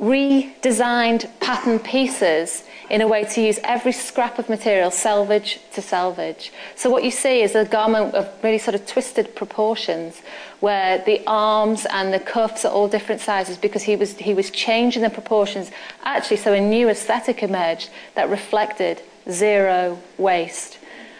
redesigned 0.00 1.28
pattern 1.40 1.78
pieces 1.78 2.64
in 2.90 3.00
a 3.00 3.08
way 3.08 3.24
to 3.24 3.42
use 3.42 3.58
every 3.64 3.92
scrap 3.92 4.38
of 4.38 4.48
material, 4.48 4.90
selvage 4.90 5.58
to 5.74 5.82
selvage. 5.82 6.50
So 6.74 6.88
what 6.88 7.04
you 7.04 7.10
see 7.10 7.42
is 7.42 7.54
a 7.54 7.64
garment 7.64 8.14
of 8.14 8.28
really 8.42 8.58
sort 8.58 8.74
of 8.74 8.86
twisted 8.86 9.34
proportions, 9.34 10.22
where 10.60 10.98
the 11.04 11.22
arms 11.26 11.86
and 11.90 12.14
the 12.14 12.20
cuffs 12.20 12.64
are 12.64 12.72
all 12.72 12.88
different 12.88 13.20
sizes 13.20 13.58
because 13.58 13.82
he 13.82 13.96
was 13.96 14.16
he 14.16 14.34
was 14.34 14.50
changing 14.50 15.02
the 15.02 15.10
proportions. 15.10 15.70
Actually, 16.04 16.38
so 16.38 16.52
a 16.52 16.60
new 16.60 16.88
aesthetic 16.88 17.42
emerged 17.42 17.90
that 18.14 18.30
reflected 18.30 19.02
zero 19.30 19.98
waste. 20.16 20.78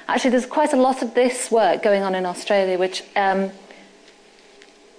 Actually, 0.09 0.31
there's 0.31 0.47
quite 0.47 0.73
a 0.73 0.77
lot 0.77 1.03
of 1.03 1.13
this 1.15 1.51
work 1.51 1.83
going 1.83 2.03
on 2.03 2.15
in 2.15 2.25
Australia, 2.25 2.79
which 2.79 3.03
um, 3.15 3.51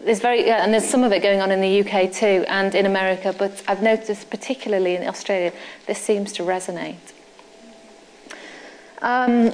there's 0.02 0.20
very 0.20 0.46
yeah, 0.46 0.64
and 0.64 0.74
there's 0.74 0.88
some 0.88 1.04
of 1.04 1.12
it 1.12 1.22
going 1.22 1.42
on 1.42 1.52
in 1.52 1.62
the 1.62 1.82
UK 1.82 2.12
too 2.12 2.46
and 2.48 2.74
in 2.76 2.86
America, 2.86 3.36
but 3.38 3.64
I've 3.68 3.82
noticed 3.82 4.30
particularly 4.30 4.96
in 4.96 5.08
Australia 5.08 5.52
this 5.88 6.00
seems 6.00 6.32
to 6.34 6.44
resonate. 6.44 7.14
Um, 9.02 9.54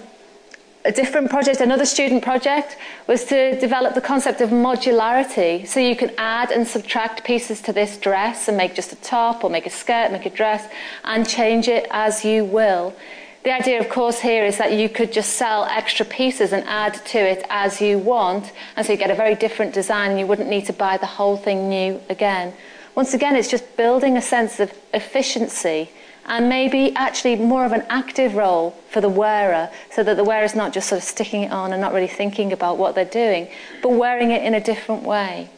a 0.86 0.92
different 0.92 1.32
project, 1.32 1.62
another 1.62 1.86
student 1.86 2.24
project, 2.24 2.78
was 3.08 3.26
to 3.26 3.60
develop 3.60 3.96
the 3.96 4.02
concept 4.02 4.40
of 4.40 4.52
modularity. 4.52 5.66
So 5.68 5.80
you 5.80 5.96
can 5.96 6.12
add 6.18 6.52
and 6.52 6.68
subtract 6.68 7.24
pieces 7.24 7.60
to 7.62 7.74
this 7.74 7.98
dress 7.98 8.48
and 8.48 8.56
make 8.56 8.76
just 8.76 8.94
a 8.94 8.96
top 8.98 9.44
or 9.44 9.50
make 9.50 9.66
a 9.66 9.72
skirt, 9.72 10.12
make 10.12 10.28
a 10.28 10.30
dress, 10.30 10.72
and 11.04 11.28
change 11.28 11.68
it 11.68 11.88
as 11.90 12.24
you 12.24 12.46
will. 12.46 12.96
The 13.46 13.52
idea, 13.52 13.80
of 13.80 13.90
course, 13.90 14.20
here 14.20 14.44
is 14.44 14.58
that 14.58 14.74
you 14.74 14.90
could 14.90 15.14
just 15.14 15.34
sell 15.34 15.66
extra 15.66 16.04
pieces 16.04 16.52
and 16.52 16.68
add 16.68 16.96
to 17.06 17.20
it 17.20 17.46
as 17.52 17.80
you 17.80 18.00
want, 18.00 18.52
and 18.76 18.84
so 18.84 18.92
you 18.92 18.98
get 18.98 19.12
a 19.12 19.16
very 19.16 19.36
different 19.36 19.72
design 19.72 20.10
and 20.10 20.20
you 20.20 20.26
wouldn't 20.26 20.50
need 20.50 20.66
to 20.66 20.74
buy 20.74 20.98
the 20.98 21.06
whole 21.06 21.38
thing 21.38 21.70
new 21.70 22.02
again. 22.10 22.56
Once 22.96 23.14
again, 23.14 23.36
it's 23.36 23.48
just 23.48 23.78
building 23.78 24.18
a 24.18 24.22
sense 24.22 24.60
of 24.60 24.74
efficiency 24.96 25.92
and 26.26 26.50
maybe 26.50 26.92
actually 26.96 27.36
more 27.36 27.68
of 27.68 27.72
an 27.72 27.86
active 27.88 28.34
role 28.34 28.72
for 28.90 29.00
the 29.00 29.10
wearer 29.10 29.70
so 29.92 30.02
that 30.02 30.18
the 30.18 30.24
wearer 30.24 30.44
is 30.44 30.56
not 30.56 30.74
just 30.74 30.90
sort 30.90 30.98
of 30.98 31.08
sticking 31.08 31.44
it 31.44 31.52
on 31.52 31.72
and 31.72 31.80
not 31.80 31.94
really 31.94 32.08
thinking 32.08 32.52
about 32.52 32.80
what 32.80 32.96
they're 32.96 33.06
doing, 33.06 33.48
but 33.84 33.90
wearing 33.90 34.32
it 34.32 34.42
in 34.42 34.56
a 34.56 34.60
different 34.60 35.04
way. 35.04 35.52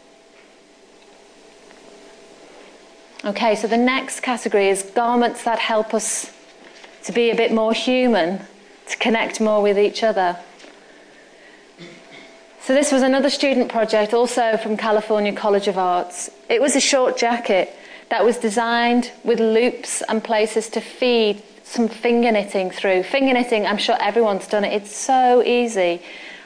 Okay, 3.24 3.56
so 3.56 3.66
the 3.66 3.78
next 3.78 4.20
category 4.20 4.68
is 4.68 4.84
garments 4.94 5.46
that 5.46 5.60
help 5.60 5.94
us 5.94 6.34
to 7.08 7.14
be 7.14 7.32
a 7.32 7.36
bit 7.36 7.54
more 7.54 7.72
human, 7.72 8.38
to 8.86 8.98
connect 8.98 9.40
more 9.40 9.62
with 9.62 9.80
each 9.80 10.04
other. 10.04 10.38
So, 12.60 12.74
this 12.74 12.92
was 12.92 13.02
another 13.02 13.30
student 13.30 13.72
project, 13.72 14.14
also 14.14 14.58
from 14.58 14.76
California 14.76 15.32
College 15.32 15.70
of 15.70 15.78
Arts. 15.78 16.30
It 16.50 16.62
was 16.62 16.76
a 16.76 16.82
short 16.82 17.18
jacket 17.18 17.74
that 18.10 18.26
was 18.26 18.36
designed 18.38 19.10
with 19.24 19.40
loops 19.40 20.04
and 20.10 20.22
places 20.22 20.68
to 20.72 20.82
feed 20.82 21.42
some 21.64 21.88
finger 21.88 22.30
knitting 22.30 22.72
through. 22.72 23.04
Finger 23.04 23.34
knitting, 23.34 23.66
I'm 23.66 23.78
sure 23.78 23.96
everyone's 24.02 24.48
done 24.48 24.66
it, 24.66 24.74
it's 24.74 24.94
so 24.94 25.42
easy. 25.44 26.02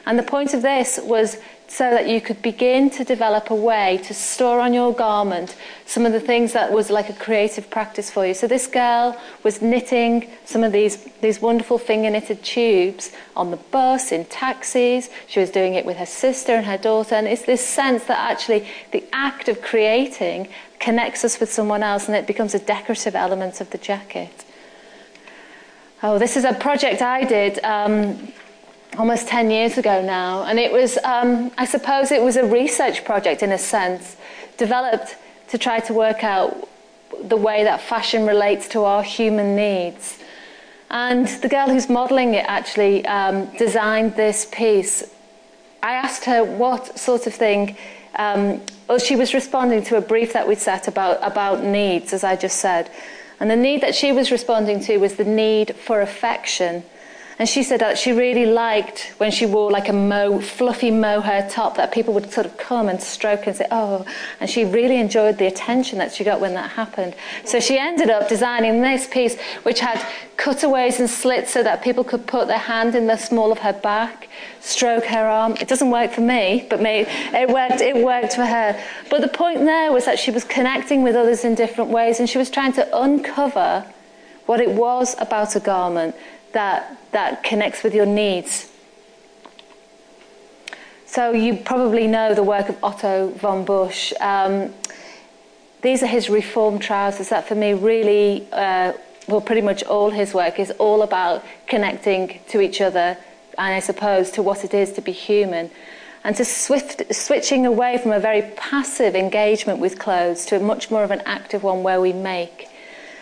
And 0.06 0.16
the 0.16 0.22
point 0.22 0.54
of 0.54 0.62
this 0.62 1.00
was 1.02 1.38
so 1.72 1.88
that 1.88 2.06
you 2.06 2.20
could 2.20 2.42
begin 2.42 2.90
to 2.90 3.02
develop 3.02 3.48
a 3.48 3.54
way 3.54 3.98
to 4.04 4.12
store 4.12 4.60
on 4.60 4.74
your 4.74 4.92
garment 4.92 5.56
some 5.86 6.04
of 6.04 6.12
the 6.12 6.20
things 6.20 6.52
that 6.52 6.70
was 6.70 6.90
like 6.90 7.08
a 7.08 7.14
creative 7.14 7.70
practice 7.70 8.10
for 8.10 8.26
you. 8.26 8.34
So 8.34 8.46
this 8.46 8.66
girl 8.66 9.18
was 9.42 9.62
knitting 9.62 10.30
some 10.44 10.64
of 10.64 10.72
these, 10.72 11.02
these 11.22 11.40
wonderful 11.40 11.78
finger 11.78 12.10
knitted 12.10 12.44
tubes 12.44 13.10
on 13.34 13.50
the 13.50 13.56
bus, 13.56 14.12
in 14.12 14.26
taxis. 14.26 15.08
She 15.26 15.40
was 15.40 15.48
doing 15.48 15.72
it 15.72 15.86
with 15.86 15.96
her 15.96 16.04
sister 16.04 16.52
and 16.52 16.66
her 16.66 16.76
daughter. 16.76 17.14
And 17.14 17.26
it's 17.26 17.46
this 17.46 17.66
sense 17.66 18.04
that 18.04 18.18
actually 18.18 18.68
the 18.90 19.02
act 19.10 19.48
of 19.48 19.62
creating 19.62 20.48
connects 20.78 21.24
us 21.24 21.40
with 21.40 21.50
someone 21.50 21.82
else 21.82 22.06
and 22.06 22.14
it 22.14 22.26
becomes 22.26 22.54
a 22.54 22.58
decorative 22.58 23.14
element 23.14 23.62
of 23.62 23.70
the 23.70 23.78
jacket. 23.78 24.44
Oh, 26.02 26.18
this 26.18 26.36
is 26.36 26.44
a 26.44 26.52
project 26.52 27.00
I 27.00 27.24
did 27.24 27.64
um, 27.64 28.30
almost 28.98 29.28
10 29.28 29.50
years 29.50 29.78
ago 29.78 30.02
now. 30.02 30.44
And 30.44 30.58
it 30.58 30.72
was, 30.72 30.98
um, 31.04 31.50
I 31.56 31.64
suppose, 31.64 32.10
it 32.12 32.22
was 32.22 32.36
a 32.36 32.44
research 32.44 33.04
project 33.04 33.42
in 33.42 33.52
a 33.52 33.58
sense, 33.58 34.16
developed 34.58 35.16
to 35.48 35.58
try 35.58 35.80
to 35.80 35.94
work 35.94 36.24
out 36.24 36.68
the 37.24 37.36
way 37.36 37.64
that 37.64 37.80
fashion 37.80 38.26
relates 38.26 38.68
to 38.68 38.84
our 38.84 39.02
human 39.02 39.54
needs. 39.56 40.18
And 40.90 41.26
the 41.26 41.48
girl 41.48 41.68
who's 41.68 41.88
modeling 41.88 42.34
it 42.34 42.44
actually 42.46 43.06
um, 43.06 43.46
designed 43.56 44.14
this 44.16 44.46
piece. 44.52 45.02
I 45.82 45.94
asked 45.94 46.24
her 46.26 46.44
what 46.44 46.98
sort 46.98 47.26
of 47.26 47.34
thing. 47.34 47.76
Um, 48.16 48.60
well, 48.88 48.98
she 48.98 49.16
was 49.16 49.32
responding 49.32 49.82
to 49.84 49.96
a 49.96 50.02
brief 50.02 50.34
that 50.34 50.46
we'd 50.46 50.58
set 50.58 50.86
about, 50.86 51.18
about 51.22 51.64
needs, 51.64 52.12
as 52.12 52.24
I 52.24 52.36
just 52.36 52.58
said. 52.58 52.90
And 53.40 53.50
the 53.50 53.56
need 53.56 53.80
that 53.80 53.94
she 53.94 54.12
was 54.12 54.30
responding 54.30 54.80
to 54.80 54.98
was 54.98 55.16
the 55.16 55.24
need 55.24 55.74
for 55.76 56.02
affection 56.02 56.84
and 57.42 57.48
she 57.48 57.64
said 57.64 57.80
that 57.80 57.98
she 57.98 58.12
really 58.12 58.46
liked 58.46 59.14
when 59.18 59.32
she 59.32 59.46
wore 59.46 59.68
like 59.68 59.88
a 59.88 59.92
mo, 59.92 60.40
fluffy 60.40 60.92
mohair 60.92 61.50
top 61.50 61.76
that 61.76 61.90
people 61.90 62.14
would 62.14 62.30
sort 62.30 62.46
of 62.46 62.56
come 62.56 62.88
and 62.88 63.02
stroke 63.02 63.48
and 63.48 63.56
say, 63.56 63.66
oh, 63.72 64.06
and 64.38 64.48
she 64.48 64.64
really 64.64 64.96
enjoyed 64.96 65.38
the 65.38 65.48
attention 65.48 65.98
that 65.98 66.12
she 66.12 66.22
got 66.22 66.40
when 66.40 66.54
that 66.54 66.70
happened. 66.70 67.16
So 67.44 67.58
she 67.58 67.76
ended 67.76 68.10
up 68.10 68.28
designing 68.28 68.80
this 68.80 69.08
piece, 69.08 69.40
which 69.64 69.80
had 69.80 70.00
cutaways 70.36 71.00
and 71.00 71.10
slits 71.10 71.52
so 71.52 71.64
that 71.64 71.82
people 71.82 72.04
could 72.04 72.28
put 72.28 72.46
their 72.46 72.58
hand 72.58 72.94
in 72.94 73.08
the 73.08 73.16
small 73.16 73.50
of 73.50 73.58
her 73.58 73.72
back, 73.72 74.28
stroke 74.60 75.06
her 75.06 75.26
arm. 75.26 75.56
It 75.60 75.66
doesn't 75.66 75.90
work 75.90 76.12
for 76.12 76.20
me, 76.20 76.68
but 76.70 76.80
me, 76.80 77.06
it 77.08 77.48
worked, 77.48 77.80
it 77.80 77.96
worked 77.96 78.34
for 78.34 78.46
her. 78.46 78.80
But 79.10 79.20
the 79.20 79.26
point 79.26 79.64
there 79.64 79.90
was 79.90 80.04
that 80.04 80.20
she 80.20 80.30
was 80.30 80.44
connecting 80.44 81.02
with 81.02 81.16
others 81.16 81.44
in 81.44 81.56
different 81.56 81.90
ways 81.90 82.20
and 82.20 82.30
she 82.30 82.38
was 82.38 82.50
trying 82.50 82.74
to 82.74 82.96
uncover 82.96 83.84
what 84.46 84.60
it 84.60 84.70
was 84.70 85.16
about 85.18 85.56
a 85.56 85.60
garment 85.60 86.14
that, 86.52 86.98
that 87.12 87.44
connects 87.44 87.82
with 87.82 87.94
your 87.94 88.06
needs. 88.06 88.70
So 91.06 91.32
you 91.32 91.56
probably 91.56 92.06
know 92.06 92.34
the 92.34 92.42
work 92.42 92.68
of 92.68 92.82
Otto 92.82 93.28
von 93.30 93.64
Busch. 93.64 94.12
Um, 94.20 94.72
these 95.82 96.02
are 96.02 96.06
his 96.06 96.30
reform 96.30 96.78
trousers 96.78 97.28
that 97.28 97.46
for 97.46 97.54
me 97.54 97.74
really, 97.74 98.48
uh, 98.52 98.94
well, 99.28 99.40
pretty 99.40 99.60
much 99.60 99.82
all 99.84 100.10
his 100.10 100.32
work 100.32 100.58
is 100.58 100.70
all 100.72 101.02
about 101.02 101.44
connecting 101.66 102.40
to 102.48 102.60
each 102.60 102.80
other 102.80 103.18
and 103.58 103.74
I 103.74 103.80
suppose 103.80 104.30
to 104.32 104.42
what 104.42 104.64
it 104.64 104.72
is 104.72 104.92
to 104.92 105.02
be 105.02 105.12
human. 105.12 105.70
And 106.24 106.36
to 106.36 106.44
swift, 106.44 107.14
switching 107.14 107.66
away 107.66 107.98
from 107.98 108.12
a 108.12 108.20
very 108.20 108.42
passive 108.56 109.16
engagement 109.16 109.80
with 109.80 109.98
clothes 109.98 110.46
to 110.46 110.56
a 110.56 110.60
much 110.60 110.90
more 110.90 111.02
of 111.02 111.10
an 111.10 111.20
active 111.26 111.62
one 111.62 111.82
where 111.82 112.00
we 112.00 112.12
make. 112.12 112.68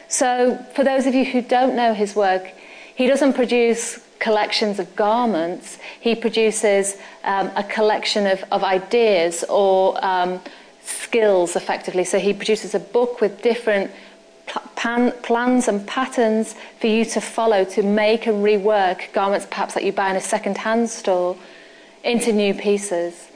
So, 0.09 0.65
for 0.75 0.85
those 0.85 1.07
of 1.07 1.15
you 1.15 1.25
who 1.25 1.41
don't 1.41 1.75
know 1.75 1.95
his 1.95 2.15
work, 2.15 2.53
he 3.01 3.07
doesn't 3.07 3.33
produce 3.33 3.99
collections 4.19 4.79
of 4.79 4.95
garments, 4.95 5.79
he 6.03 6.15
produces 6.15 6.99
um, 7.25 7.51
a 7.57 7.65
collection 7.65 8.27
of, 8.27 8.45
of 8.53 8.63
ideas 8.63 9.43
or 9.49 9.99
um, 10.05 10.39
skills 10.83 11.57
effectively. 11.57 12.05
So 12.05 12.19
he 12.19 12.35
produces 12.35 12.75
a 12.75 12.79
book 12.79 13.23
with 13.23 13.41
different 13.41 13.91
pan, 14.77 15.13
plans 15.23 15.67
and 15.67 15.87
patterns 15.87 16.55
for 16.79 16.89
you 16.89 17.07
to 17.07 17.23
follow 17.23 17.65
to 17.65 17.83
make 17.83 18.27
and 18.27 18.45
rework 18.45 19.11
garments 19.15 19.47
perhaps 19.51 19.73
that 19.73 19.85
you 19.85 19.93
buy 19.93 20.11
in 20.11 20.17
a 20.17 20.21
second-hand 20.21 20.91
store 20.91 21.39
into 22.05 22.35
new 22.35 22.53
pieces. 22.53 23.29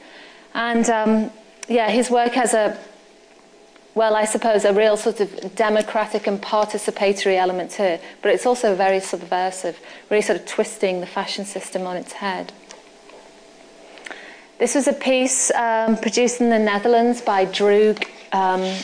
And 0.53 0.87
um, 0.91 1.31
yeah, 1.67 1.89
his 1.89 2.11
work 2.11 2.33
has 2.33 2.53
a 2.53 2.77
well, 3.95 4.13
I 4.13 4.25
suppose, 4.25 4.65
a 4.65 4.73
real 4.73 4.97
sort 4.97 5.21
of 5.21 5.55
democratic 5.55 6.27
and 6.27 6.41
participatory 6.41 7.37
element 7.37 7.71
to 7.71 7.83
it, 7.83 8.01
but 8.21 8.33
it's 8.33 8.45
also 8.45 8.75
very 8.75 8.99
subversive, 8.99 9.79
really 10.09 10.21
sort 10.21 10.37
of 10.37 10.45
twisting 10.45 10.99
the 10.99 11.07
fashion 11.07 11.45
system 11.45 11.87
on 11.87 11.95
its 11.95 12.11
head. 12.11 12.51
This 14.59 14.75
was 14.75 14.89
a 14.89 14.93
piece 14.93 15.49
um, 15.51 15.95
produced 15.95 16.41
in 16.41 16.49
the 16.49 16.59
Netherlands 16.59 17.21
by 17.21 17.45
Droog 17.45 18.05
um, 18.33 18.77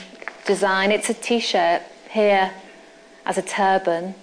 Design. 0.45 0.93
It's 0.93 1.09
a 1.09 1.13
t-shirt 1.13 1.81
here 2.09 2.51
as 3.25 3.37
a 3.37 3.41
turban, 3.41 4.15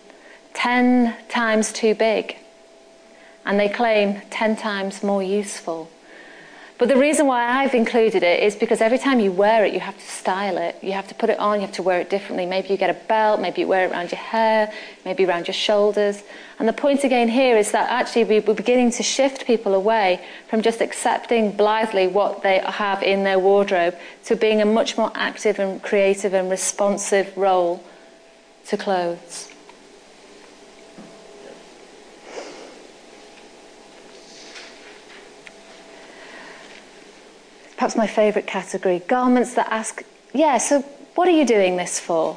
10 0.54 1.14
times 1.28 1.70
too 1.70 1.94
big, 1.94 2.36
and 3.44 3.60
they 3.60 3.68
claim 3.68 4.22
10 4.30 4.56
times 4.56 5.02
more 5.02 5.22
useful. 5.22 5.90
But 6.78 6.86
the 6.86 6.96
reason 6.96 7.26
why 7.26 7.44
I've 7.44 7.74
included 7.74 8.22
it 8.22 8.40
is 8.40 8.54
because 8.54 8.80
every 8.80 8.98
time 8.98 9.18
you 9.18 9.32
wear 9.32 9.64
it, 9.64 9.74
you 9.74 9.80
have 9.80 9.98
to 9.98 10.08
style 10.08 10.56
it. 10.58 10.76
You 10.80 10.92
have 10.92 11.08
to 11.08 11.14
put 11.14 11.28
it 11.28 11.36
on, 11.40 11.56
you 11.56 11.66
have 11.66 11.74
to 11.74 11.82
wear 11.82 12.00
it 12.00 12.08
differently. 12.08 12.46
Maybe 12.46 12.68
you 12.68 12.76
get 12.76 12.88
a 12.88 13.06
belt, 13.08 13.40
maybe 13.40 13.62
you 13.62 13.66
wear 13.66 13.86
it 13.86 13.90
around 13.90 14.12
your 14.12 14.20
hair, 14.20 14.72
maybe 15.04 15.24
around 15.24 15.48
your 15.48 15.54
shoulders. 15.54 16.22
And 16.60 16.68
the 16.68 16.72
point 16.72 17.02
again 17.02 17.28
here 17.28 17.56
is 17.56 17.72
that 17.72 17.90
actually 17.90 18.22
we're 18.24 18.54
beginning 18.54 18.92
to 18.92 19.02
shift 19.02 19.44
people 19.44 19.74
away 19.74 20.24
from 20.48 20.62
just 20.62 20.80
accepting 20.80 21.50
blithely 21.50 22.06
what 22.06 22.44
they 22.44 22.60
have 22.60 23.02
in 23.02 23.24
their 23.24 23.40
wardrobe 23.40 23.96
to 24.26 24.36
being 24.36 24.62
a 24.62 24.66
much 24.66 24.96
more 24.96 25.10
active 25.16 25.58
and 25.58 25.82
creative 25.82 26.32
and 26.32 26.48
responsive 26.48 27.36
role 27.36 27.82
to 28.66 28.76
clothes. 28.76 29.47
Perhaps 37.78 37.94
my 37.94 38.08
favourite 38.08 38.48
category 38.48 38.98
garments 39.06 39.54
that 39.54 39.68
ask, 39.70 40.02
yeah, 40.34 40.58
so 40.58 40.80
what 41.14 41.28
are 41.28 41.30
you 41.30 41.46
doing 41.46 41.76
this 41.76 42.00
for? 42.00 42.36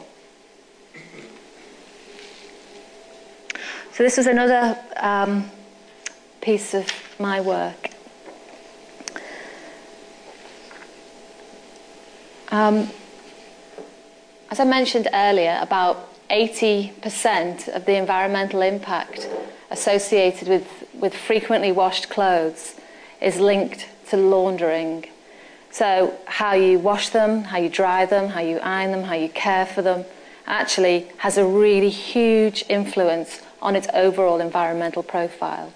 So, 3.91 4.03
this 4.03 4.17
was 4.17 4.27
another 4.27 4.77
um, 4.97 5.49
piece 6.41 6.75
of 6.75 6.87
my 7.19 7.41
work. 7.41 7.89
Um, 12.49 12.89
as 14.51 14.59
I 14.59 14.63
mentioned 14.63 15.07
earlier, 15.11 15.57
about 15.59 16.07
80% 16.29 17.67
of 17.67 17.85
the 17.85 17.95
environmental 17.95 18.61
impact 18.61 19.27
associated 19.71 20.47
with, 20.47 20.67
with 20.93 21.15
frequently 21.15 21.71
washed 21.71 22.09
clothes 22.09 22.75
is 23.19 23.39
linked 23.39 23.87
to 24.09 24.17
laundering. 24.17 25.07
So, 25.71 26.13
how 26.25 26.53
you 26.53 26.79
wash 26.79 27.09
them, 27.09 27.43
how 27.43 27.57
you 27.57 27.69
dry 27.69 28.05
them, 28.05 28.29
how 28.29 28.41
you 28.41 28.59
iron 28.59 28.91
them, 28.91 29.03
how 29.03 29.15
you 29.15 29.29
care 29.29 29.65
for 29.65 29.81
them 29.81 30.05
actually 30.45 31.07
has 31.17 31.37
a 31.37 31.45
really 31.45 31.89
huge 31.89 32.65
influence 32.67 33.41
on 33.61 33.75
its 33.75 33.87
overall 33.93 34.41
environmental 34.41 35.01
profile. 35.01 35.71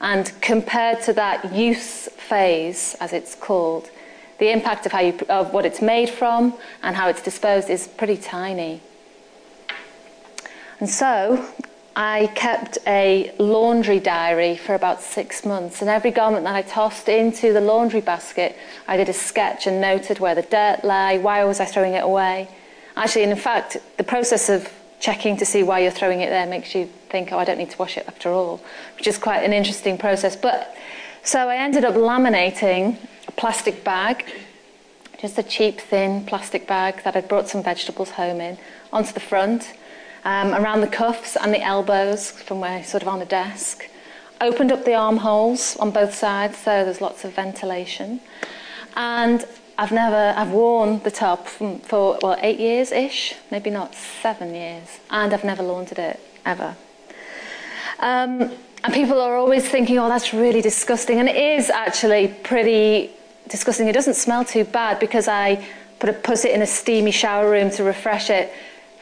And 0.00 0.32
compared 0.40 1.02
to 1.02 1.12
that 1.14 1.52
use 1.52 2.06
phase, 2.08 2.94
as 3.00 3.12
it's 3.12 3.34
called, 3.34 3.90
the 4.38 4.52
impact 4.52 4.86
of, 4.86 4.92
how 4.92 5.00
you, 5.00 5.18
of 5.28 5.52
what 5.52 5.66
it's 5.66 5.82
made 5.82 6.08
from 6.08 6.54
and 6.82 6.94
how 6.94 7.08
it's 7.08 7.22
disposed 7.22 7.68
is 7.68 7.88
pretty 7.88 8.16
tiny. 8.16 8.80
And 10.78 10.88
so, 10.88 11.44
I 11.98 12.30
kept 12.36 12.78
a 12.86 13.34
laundry 13.40 13.98
diary 13.98 14.56
for 14.56 14.76
about 14.76 15.02
six 15.02 15.44
months, 15.44 15.80
and 15.80 15.90
every 15.90 16.12
garment 16.12 16.44
that 16.44 16.54
I 16.54 16.62
tossed 16.62 17.08
into 17.08 17.52
the 17.52 17.60
laundry 17.60 18.00
basket, 18.00 18.56
I 18.86 18.96
did 18.96 19.08
a 19.08 19.12
sketch 19.12 19.66
and 19.66 19.80
noted 19.80 20.20
where 20.20 20.36
the 20.36 20.42
dirt 20.42 20.84
lay, 20.84 21.18
why 21.18 21.42
was 21.42 21.58
I 21.58 21.64
throwing 21.64 21.94
it 21.94 22.04
away. 22.04 22.48
Actually, 22.96 23.24
in 23.24 23.34
fact, 23.34 23.78
the 23.96 24.04
process 24.04 24.48
of 24.48 24.72
checking 25.00 25.38
to 25.38 25.44
see 25.44 25.64
why 25.64 25.80
you're 25.80 25.90
throwing 25.90 26.20
it 26.20 26.30
there 26.30 26.46
makes 26.46 26.72
you 26.72 26.88
think, 27.08 27.32
oh, 27.32 27.38
I 27.38 27.44
don't 27.44 27.58
need 27.58 27.70
to 27.70 27.78
wash 27.78 27.96
it 27.96 28.06
after 28.06 28.30
all, 28.30 28.60
which 28.96 29.08
is 29.08 29.18
quite 29.18 29.42
an 29.42 29.52
interesting 29.52 29.98
process. 29.98 30.36
But 30.36 30.76
so 31.24 31.48
I 31.48 31.56
ended 31.56 31.84
up 31.84 31.96
laminating 31.96 32.96
a 33.26 33.32
plastic 33.32 33.82
bag, 33.82 34.24
just 35.20 35.36
a 35.36 35.42
cheap, 35.42 35.80
thin 35.80 36.24
plastic 36.26 36.64
bag 36.68 37.02
that 37.02 37.16
I'd 37.16 37.26
brought 37.26 37.48
some 37.48 37.64
vegetables 37.64 38.10
home 38.10 38.40
in, 38.40 38.56
onto 38.92 39.12
the 39.12 39.18
front 39.18 39.72
um, 40.24 40.54
around 40.54 40.80
the 40.80 40.86
cuffs 40.88 41.36
and 41.36 41.52
the 41.52 41.62
elbows 41.62 42.30
from 42.30 42.60
where 42.60 42.82
sort 42.84 43.02
of 43.02 43.08
on 43.08 43.18
the 43.18 43.24
desk. 43.24 43.88
Opened 44.40 44.72
up 44.72 44.84
the 44.84 44.94
armholes 44.94 45.76
on 45.76 45.90
both 45.90 46.14
sides 46.14 46.58
so 46.58 46.84
there's 46.84 47.00
lots 47.00 47.24
of 47.24 47.34
ventilation. 47.34 48.20
And 48.96 49.44
I've 49.76 49.92
never, 49.92 50.34
I've 50.36 50.50
worn 50.50 51.00
the 51.04 51.10
top 51.10 51.46
for, 51.46 52.18
well, 52.20 52.36
eight 52.40 52.58
years 52.58 52.90
ish, 52.90 53.34
maybe 53.50 53.70
not 53.70 53.94
seven 53.94 54.54
years, 54.54 54.98
and 55.08 55.32
I've 55.32 55.44
never 55.44 55.62
laundered 55.62 56.00
it 56.00 56.20
ever. 56.44 56.76
Um, 58.00 58.52
and 58.84 58.94
people 58.94 59.20
are 59.20 59.36
always 59.36 59.68
thinking, 59.68 59.98
oh, 59.98 60.08
that's 60.08 60.32
really 60.32 60.62
disgusting. 60.62 61.18
And 61.18 61.28
it 61.28 61.36
is 61.36 61.70
actually 61.70 62.28
pretty 62.42 63.10
disgusting. 63.48 63.88
It 63.88 63.92
doesn't 63.92 64.14
smell 64.14 64.44
too 64.44 64.64
bad 64.64 64.98
because 64.98 65.28
I 65.28 65.64
put, 65.98 66.10
a, 66.10 66.12
put 66.12 66.44
it 66.44 66.52
in 66.52 66.62
a 66.62 66.66
steamy 66.66 67.10
shower 67.10 67.50
room 67.50 67.70
to 67.72 67.84
refresh 67.84 68.30
it 68.30 68.52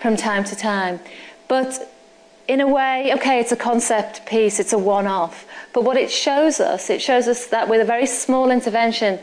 from 0.00 0.16
time 0.16 0.44
to 0.44 0.56
time. 0.56 1.00
But 1.48 1.92
in 2.48 2.60
a 2.60 2.66
way, 2.66 3.12
okay, 3.14 3.40
it's 3.40 3.52
a 3.52 3.56
concept 3.56 4.26
piece, 4.26 4.60
it's 4.60 4.72
a 4.72 4.78
one 4.78 5.06
off. 5.06 5.46
But 5.72 5.84
what 5.84 5.96
it 5.96 6.10
shows 6.10 6.60
us, 6.60 6.90
it 6.90 7.02
shows 7.02 7.28
us 7.28 7.46
that 7.46 7.68
with 7.68 7.80
a 7.80 7.84
very 7.84 8.06
small 8.06 8.50
intervention, 8.50 9.18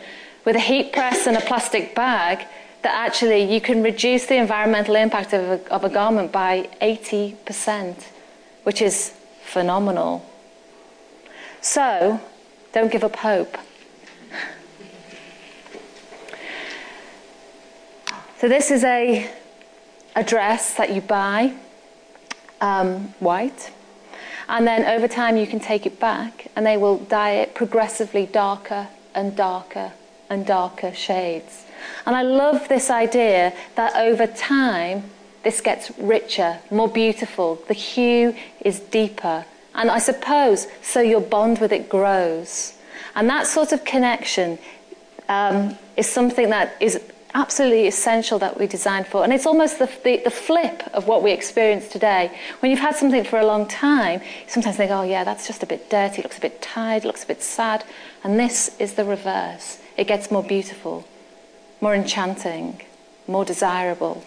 with 0.46 0.56
a 0.56 0.60
heat 0.60 0.92
press 0.92 1.26
and 1.26 1.38
a 1.38 1.42
plastic 1.42 1.96
bag, 1.96 2.46
that 2.82 2.94
actually 2.94 3.44
you 3.54 3.62
can 3.62 3.82
reduce 3.82 4.26
the 4.26 4.36
environmental 4.36 4.96
impact 4.96 5.32
of 5.34 5.42
a, 5.44 5.74
of 5.74 5.84
a 5.86 5.90
garment 5.90 6.32
by 6.32 6.70
80%, 6.82 7.96
which 8.64 8.82
is 8.82 9.14
phenomenal. 9.42 10.26
So, 11.62 12.20
don't 12.74 12.92
give 12.92 13.06
up 13.06 13.16
hope. 13.16 13.58
So, 18.40 18.50
this 18.50 18.72
is 18.72 18.84
a 18.84 19.32
a 20.16 20.24
dress 20.24 20.76
that 20.76 20.94
you 20.94 21.02
buy, 21.02 21.54
um, 22.62 23.14
white, 23.20 23.72
and 24.48 24.68
then 24.68 24.86
over 24.86 25.08
time 25.08 25.38
you 25.38 25.48
can 25.48 25.60
take 25.60 25.86
it 25.86 26.00
back 26.00 26.48
and 26.56 26.66
they 26.66 26.78
will 26.78 26.98
dye 26.98 27.32
it 27.32 27.56
progressively 27.56 28.26
darker 28.26 28.88
and 29.16 29.36
darker 29.36 29.94
and 30.30 30.46
darker 30.46 30.94
shades. 30.94 31.66
And 32.06 32.16
I 32.16 32.22
love 32.24 32.68
this 32.68 32.90
idea 32.90 33.54
that 33.76 33.96
over 33.96 34.28
time 34.28 35.04
this 35.44 35.62
gets 35.62 35.92
richer, 35.98 36.60
more 36.72 36.88
beautiful, 36.88 37.56
the 37.68 37.74
hue 37.74 38.36
is 38.62 38.80
deeper. 38.80 39.46
And 39.76 39.90
I 39.90 40.00
suppose 40.00 40.68
so 40.82 41.02
your 41.02 41.22
bond 41.22 41.60
with 41.60 41.72
it 41.72 41.90
grows. 41.90 42.74
And 43.16 43.30
that 43.30 43.48
sort 43.48 43.72
of 43.72 43.84
connection 43.86 44.60
um, 45.30 45.78
is 45.98 46.10
something 46.10 46.50
that 46.50 46.76
is 46.80 47.02
absolutely 47.34 47.88
essential 47.88 48.38
that 48.40 48.60
we 48.60 48.68
design 48.68 49.04
for. 49.04 49.24
And 49.24 49.34
it's 49.34 49.46
almost 49.46 49.80
the, 49.80 49.90
the, 50.04 50.18
the, 50.24 50.30
flip 50.30 50.84
of 50.94 51.08
what 51.08 51.24
we 51.24 51.32
experience 51.32 51.88
today. 51.88 52.32
When 52.60 52.70
you've 52.70 52.80
had 52.80 52.96
something 52.96 53.24
for 53.24 53.40
a 53.40 53.46
long 53.46 53.68
time, 53.68 54.22
you 54.22 54.28
sometimes 54.50 54.78
think, 54.78 54.92
oh, 54.92 55.04
yeah, 55.04 55.24
that's 55.24 55.48
just 55.48 55.64
a 55.64 55.66
bit 55.66 55.90
dirty, 55.90 56.22
looks 56.22 56.38
a 56.38 56.42
bit 56.42 56.62
tired, 56.62 57.06
looks 57.06 57.24
a 57.24 57.28
bit 57.28 57.42
sad. 57.42 57.84
And 58.24 58.40
this 58.40 58.76
is 58.80 58.94
the 58.94 59.06
reverse. 59.06 59.80
It 59.98 60.06
gets 60.06 60.30
more 60.30 60.44
beautiful, 60.44 61.08
more 61.82 61.96
enchanting, 61.96 62.82
more 63.28 63.46
desirable. 63.46 64.24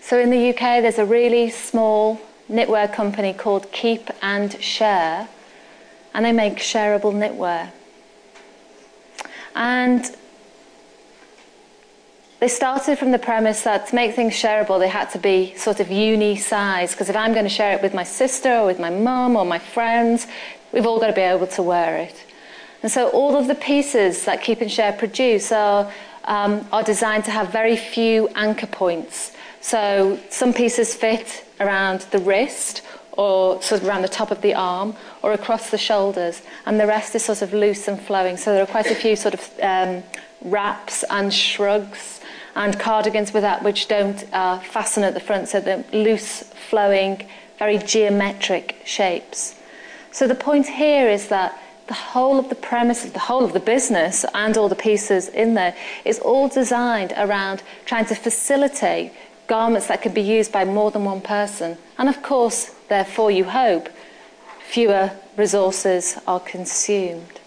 So 0.00 0.18
in 0.18 0.28
the 0.28 0.50
UK, 0.50 0.82
there's 0.82 0.98
a 0.98 1.06
really 1.06 1.48
small 1.48 2.20
knitwear 2.50 2.92
company 2.92 3.32
called 3.32 3.72
Keep 3.72 4.10
and 4.20 4.62
Share 4.62 5.28
and 6.14 6.24
they 6.24 6.32
make 6.32 6.56
shareable 6.56 7.12
knitwear. 7.12 7.70
And 9.54 10.04
they 12.40 12.48
started 12.48 12.98
from 12.98 13.10
the 13.10 13.18
premise 13.18 13.62
that 13.62 13.88
to 13.88 13.94
make 13.94 14.14
things 14.14 14.34
shareable, 14.34 14.78
they 14.78 14.88
had 14.88 15.10
to 15.10 15.18
be 15.18 15.54
sort 15.56 15.80
of 15.80 15.90
uni 15.90 16.36
size. 16.36 16.92
Because 16.92 17.08
if 17.08 17.16
I'm 17.16 17.32
going 17.32 17.44
to 17.44 17.50
share 17.50 17.74
it 17.74 17.82
with 17.82 17.94
my 17.94 18.04
sister 18.04 18.50
or 18.58 18.66
with 18.66 18.78
my 18.78 18.90
mum 18.90 19.36
or 19.36 19.44
my 19.44 19.58
friends, 19.58 20.26
we've 20.72 20.86
all 20.86 21.00
got 21.00 21.08
to 21.08 21.12
be 21.12 21.20
able 21.20 21.46
to 21.48 21.62
wear 21.62 21.96
it. 21.98 22.24
And 22.82 22.92
so 22.92 23.08
all 23.10 23.36
of 23.36 23.46
the 23.46 23.54
pieces 23.54 24.26
that 24.26 24.42
Keep 24.42 24.60
and 24.60 24.70
Share 24.70 24.92
produce 24.92 25.50
are, 25.52 25.90
um, 26.24 26.68
are 26.70 26.82
designed 26.82 27.24
to 27.24 27.30
have 27.30 27.50
very 27.50 27.76
few 27.76 28.28
anchor 28.34 28.66
points. 28.66 29.32
So 29.62 30.20
some 30.28 30.52
pieces 30.52 30.94
fit 30.94 31.46
around 31.60 32.00
the 32.10 32.18
wrist 32.18 32.82
or 33.16 33.60
sort 33.62 33.82
of 33.82 33.88
around 33.88 34.02
the 34.02 34.08
top 34.08 34.30
of 34.30 34.40
the 34.42 34.54
arm 34.54 34.94
or 35.22 35.32
across 35.32 35.70
the 35.70 35.78
shoulders, 35.78 36.42
and 36.66 36.78
the 36.78 36.86
rest 36.86 37.14
is 37.14 37.24
sort 37.24 37.42
of 37.42 37.52
loose 37.52 37.88
and 37.88 38.00
flowing. 38.00 38.36
So 38.36 38.52
there 38.52 38.62
are 38.62 38.66
quite 38.66 38.90
a 38.90 38.94
few 38.94 39.16
sort 39.16 39.34
of 39.34 39.50
um, 39.62 40.02
wraps 40.42 41.04
and 41.10 41.32
shrugs 41.32 42.20
and 42.56 42.78
cardigans 42.78 43.32
with 43.32 43.42
that 43.42 43.62
which 43.62 43.88
don't 43.88 44.24
uh, 44.32 44.58
fasten 44.60 45.02
at 45.02 45.14
the 45.14 45.20
front, 45.20 45.48
so 45.48 45.60
they're 45.60 45.84
loose, 45.92 46.42
flowing, 46.70 47.26
very 47.58 47.78
geometric 47.78 48.76
shapes. 48.84 49.54
So 50.12 50.28
the 50.28 50.34
point 50.34 50.66
here 50.68 51.08
is 51.08 51.28
that 51.28 51.58
the 51.86 51.94
whole 51.94 52.38
of 52.38 52.48
the 52.48 52.54
premise, 52.54 53.02
the 53.02 53.18
whole 53.18 53.44
of 53.44 53.52
the 53.52 53.60
business, 53.60 54.24
and 54.34 54.56
all 54.56 54.68
the 54.68 54.76
pieces 54.76 55.28
in 55.28 55.54
there 55.54 55.74
is 56.04 56.18
all 56.18 56.48
designed 56.48 57.12
around 57.16 57.62
trying 57.84 58.06
to 58.06 58.14
facilitate 58.14 59.12
garments 59.46 59.88
that 59.88 60.02
can 60.02 60.12
be 60.12 60.22
used 60.22 60.52
by 60.52 60.64
more 60.64 60.90
than 60.90 61.04
one 61.04 61.20
person. 61.20 61.76
And 61.98 62.08
of 62.08 62.22
course, 62.22 62.74
therefore, 62.88 63.30
you 63.30 63.44
hope 63.44 63.88
fewer 64.60 65.10
resources 65.36 66.18
are 66.26 66.40
consumed. 66.40 67.40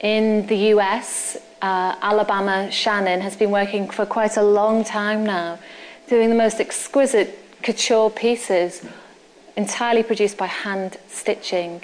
In 0.00 0.46
the 0.48 0.56
US, 0.74 1.38
uh, 1.62 1.96
Alabama 2.02 2.68
Chanin 2.70 3.20
has 3.22 3.36
been 3.36 3.50
working 3.50 3.88
for 3.88 4.04
quite 4.04 4.36
a 4.36 4.42
long 4.42 4.84
time 4.84 5.24
now, 5.24 5.58
doing 6.08 6.28
the 6.28 6.34
most 6.34 6.60
exquisite 6.60 7.38
couture 7.62 8.10
pieces 8.10 8.84
entirely 9.56 10.02
produced 10.02 10.36
by 10.36 10.46
hand 10.46 10.98
stitching. 11.08 11.82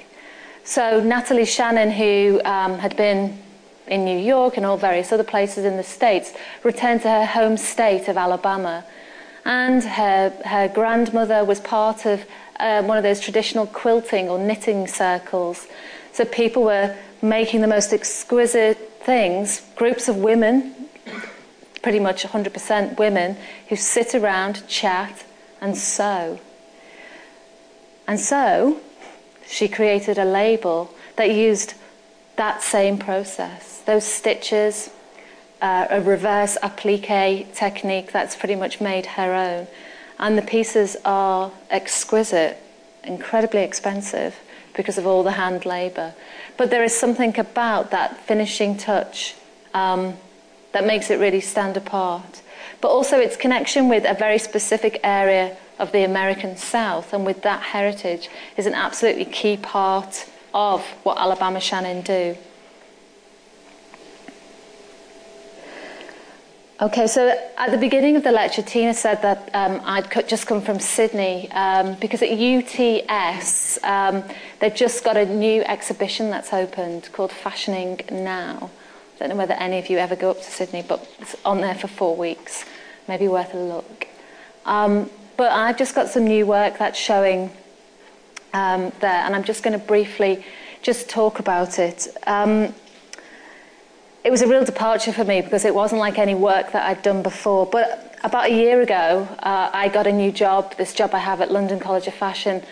So 0.64 1.02
Natalie 1.02 1.44
Chanin, 1.44 1.90
who 1.92 2.42
um, 2.44 2.78
had 2.78 2.96
been 2.96 3.38
in 3.90 4.04
New 4.04 4.18
York 4.18 4.56
and 4.56 4.64
all 4.64 4.78
various 4.78 5.12
other 5.12 5.24
places 5.24 5.64
in 5.64 5.76
the 5.76 5.82
States, 5.82 6.32
returned 6.64 7.02
to 7.02 7.10
her 7.10 7.26
home 7.26 7.58
state 7.58 8.08
of 8.08 8.16
Alabama. 8.16 8.84
And 9.44 9.82
her, 9.82 10.30
her 10.46 10.68
grandmother 10.68 11.44
was 11.44 11.60
part 11.60 12.06
of 12.06 12.24
um, 12.58 12.86
one 12.86 12.96
of 12.96 13.02
those 13.02 13.20
traditional 13.20 13.66
quilting 13.66 14.28
or 14.28 14.38
knitting 14.38 14.86
circles. 14.86 15.66
So 16.12 16.24
people 16.24 16.62
were 16.62 16.96
making 17.20 17.60
the 17.60 17.66
most 17.66 17.92
exquisite 17.92 18.78
things, 19.02 19.62
groups 19.76 20.08
of 20.08 20.16
women, 20.16 20.74
pretty 21.82 22.00
much 22.00 22.24
100% 22.24 22.98
women, 22.98 23.36
who 23.68 23.76
sit 23.76 24.14
around, 24.14 24.66
chat, 24.68 25.24
and 25.60 25.76
sew. 25.76 26.38
And 28.06 28.20
so 28.20 28.80
she 29.46 29.68
created 29.68 30.18
a 30.18 30.24
label 30.24 30.94
that 31.16 31.30
used 31.30 31.74
that 32.36 32.62
same 32.62 32.98
process, 32.98 33.69
those 33.80 34.04
stitches, 34.04 34.90
uh, 35.60 35.86
a 35.90 36.00
reverse 36.00 36.56
applique 36.62 37.52
technique 37.54 38.12
that's 38.12 38.36
pretty 38.36 38.54
much 38.54 38.80
made 38.80 39.06
her 39.06 39.34
own. 39.34 39.66
And 40.18 40.36
the 40.36 40.42
pieces 40.42 40.96
are 41.04 41.50
exquisite, 41.70 42.58
incredibly 43.04 43.62
expensive 43.62 44.38
because 44.74 44.98
of 44.98 45.06
all 45.06 45.22
the 45.22 45.32
hand 45.32 45.64
labour. 45.64 46.14
But 46.56 46.70
there 46.70 46.84
is 46.84 46.94
something 46.94 47.38
about 47.38 47.90
that 47.90 48.16
finishing 48.18 48.76
touch 48.76 49.34
um, 49.74 50.14
that 50.72 50.86
makes 50.86 51.10
it 51.10 51.18
really 51.18 51.40
stand 51.40 51.76
apart. 51.76 52.42
But 52.80 52.88
also 52.88 53.18
its 53.18 53.36
connection 53.36 53.88
with 53.88 54.04
a 54.04 54.14
very 54.14 54.38
specific 54.38 55.00
area 55.02 55.56
of 55.78 55.92
the 55.92 56.04
American 56.04 56.56
South 56.56 57.12
and 57.12 57.24
with 57.24 57.42
that 57.42 57.62
heritage 57.62 58.28
is 58.56 58.66
an 58.66 58.74
absolutely 58.74 59.24
key 59.24 59.56
part 59.56 60.26
of 60.52 60.84
what 61.02 61.18
Alabama 61.18 61.58
Chanin 61.58 62.04
do. 62.04 62.36
Okay, 66.82 67.06
so 67.08 67.38
at 67.58 67.70
the 67.72 67.76
beginning 67.76 68.16
of 68.16 68.24
the 68.24 68.32
lecture, 68.32 68.62
Tina 68.62 68.94
said 68.94 69.20
that 69.20 69.50
um, 69.52 69.82
I'd 69.84 70.10
just 70.26 70.46
come 70.46 70.62
from 70.62 70.80
Sydney 70.80 71.52
um, 71.52 71.94
because 71.96 72.22
at 72.22 72.30
UTS 72.30 73.78
um, 73.84 74.24
they've 74.60 74.74
just 74.74 75.04
got 75.04 75.18
a 75.18 75.26
new 75.26 75.60
exhibition 75.64 76.30
that's 76.30 76.54
opened 76.54 77.10
called 77.12 77.32
Fashioning 77.32 78.00
Now. 78.10 78.70
I 79.14 79.18
don't 79.18 79.28
know 79.28 79.36
whether 79.36 79.52
any 79.52 79.78
of 79.78 79.90
you 79.90 79.98
ever 79.98 80.16
go 80.16 80.30
up 80.30 80.38
to 80.38 80.50
Sydney, 80.50 80.82
but 80.88 81.06
it's 81.18 81.36
on 81.44 81.60
there 81.60 81.74
for 81.74 81.86
four 81.86 82.16
weeks. 82.16 82.64
Maybe 83.06 83.28
worth 83.28 83.52
a 83.52 83.58
look. 83.58 84.08
Um, 84.64 85.10
but 85.36 85.52
I've 85.52 85.76
just 85.76 85.94
got 85.94 86.08
some 86.08 86.24
new 86.24 86.46
work 86.46 86.78
that's 86.78 86.98
showing 86.98 87.50
um, 88.54 88.90
there, 89.00 89.22
and 89.26 89.36
I'm 89.36 89.44
just 89.44 89.62
going 89.62 89.78
to 89.78 89.86
briefly 89.86 90.46
just 90.80 91.10
talk 91.10 91.40
about 91.40 91.78
it. 91.78 92.08
It 94.22 94.30
was 94.30 94.42
a 94.42 94.46
real 94.46 94.64
departure 94.64 95.12
for 95.12 95.24
me 95.24 95.40
because 95.40 95.64
it 95.64 95.74
wasn't 95.74 96.00
like 96.00 96.18
any 96.18 96.34
work 96.34 96.72
that 96.72 96.86
I'd 96.86 97.02
done 97.02 97.22
before. 97.22 97.64
But 97.64 98.18
about 98.22 98.50
a 98.50 98.54
year 98.54 98.82
ago, 98.82 99.26
uh, 99.38 99.70
I 99.72 99.88
got 99.88 100.06
a 100.06 100.12
new 100.12 100.30
job, 100.30 100.76
this 100.76 100.92
job 100.92 101.14
I 101.14 101.18
have 101.18 101.40
at 101.40 101.50
London 101.50 101.80
College 101.80 102.06
of 102.06 102.12
Fashion. 102.12 102.62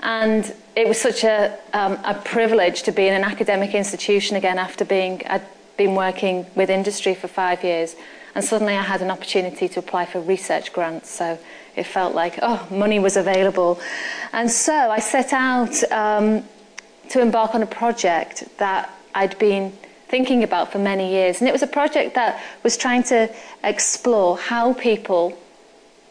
And 0.00 0.54
it 0.76 0.86
was 0.86 1.00
such 1.00 1.24
a, 1.24 1.58
um, 1.72 1.98
a 2.04 2.14
privilege 2.14 2.82
to 2.82 2.92
be 2.92 3.06
in 3.06 3.14
an 3.14 3.24
academic 3.24 3.74
institution 3.74 4.36
again 4.36 4.58
after 4.58 4.84
being, 4.84 5.22
I'd 5.26 5.42
been 5.78 5.94
working 5.94 6.44
with 6.54 6.68
industry 6.68 7.14
for 7.14 7.28
five 7.28 7.64
years. 7.64 7.96
And 8.34 8.44
suddenly 8.44 8.74
I 8.76 8.82
had 8.82 9.00
an 9.00 9.10
opportunity 9.10 9.68
to 9.68 9.78
apply 9.78 10.04
for 10.04 10.20
research 10.20 10.70
grants. 10.70 11.08
So 11.08 11.38
it 11.76 11.84
felt 11.84 12.14
like, 12.14 12.38
oh, 12.42 12.68
money 12.70 12.98
was 12.98 13.16
available. 13.16 13.80
And 14.34 14.50
so 14.50 14.74
I 14.74 14.98
set 14.98 15.32
out 15.32 15.82
um, 15.90 16.44
to 17.08 17.22
embark 17.22 17.54
on 17.54 17.62
a 17.62 17.66
project 17.66 18.44
that 18.58 18.90
I'd 19.14 19.38
been 19.38 19.72
thinking 20.10 20.42
about 20.42 20.72
for 20.72 20.78
many 20.78 21.10
years. 21.10 21.40
And 21.40 21.48
it 21.48 21.52
was 21.52 21.62
a 21.62 21.66
project 21.66 22.14
that 22.16 22.42
was 22.62 22.76
trying 22.76 23.04
to 23.04 23.32
explore 23.64 24.36
how 24.36 24.74
people, 24.74 25.38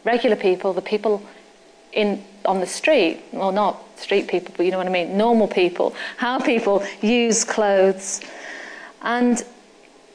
regular 0.04 0.36
people, 0.36 0.72
the 0.72 0.82
people 0.82 1.22
in 1.92 2.24
on 2.44 2.60
the 2.60 2.66
street, 2.66 3.20
well, 3.32 3.52
not 3.52 3.82
street 3.98 4.26
people, 4.26 4.54
but 4.56 4.64
you 4.64 4.72
know 4.72 4.78
what 4.78 4.86
I 4.86 4.90
mean, 4.90 5.16
normal 5.16 5.46
people, 5.46 5.94
how 6.16 6.38
people 6.38 6.82
use 7.02 7.44
clothes. 7.44 8.22
And 9.02 9.44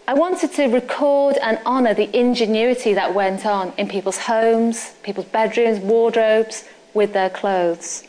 I 0.08 0.14
wanted 0.14 0.54
to 0.54 0.66
record 0.68 1.38
and 1.38 1.60
honour 1.66 1.94
the 1.94 2.10
ingenuity 2.18 2.94
that 2.94 3.14
went 3.14 3.46
on 3.46 3.74
in 3.78 3.88
people's 3.88 4.18
homes, 4.18 4.94
people's 5.04 5.28
bedrooms, 5.28 5.80
wardrobes, 5.80 6.64
with 6.94 7.14
their 7.14 7.30
clothes. 7.30 8.04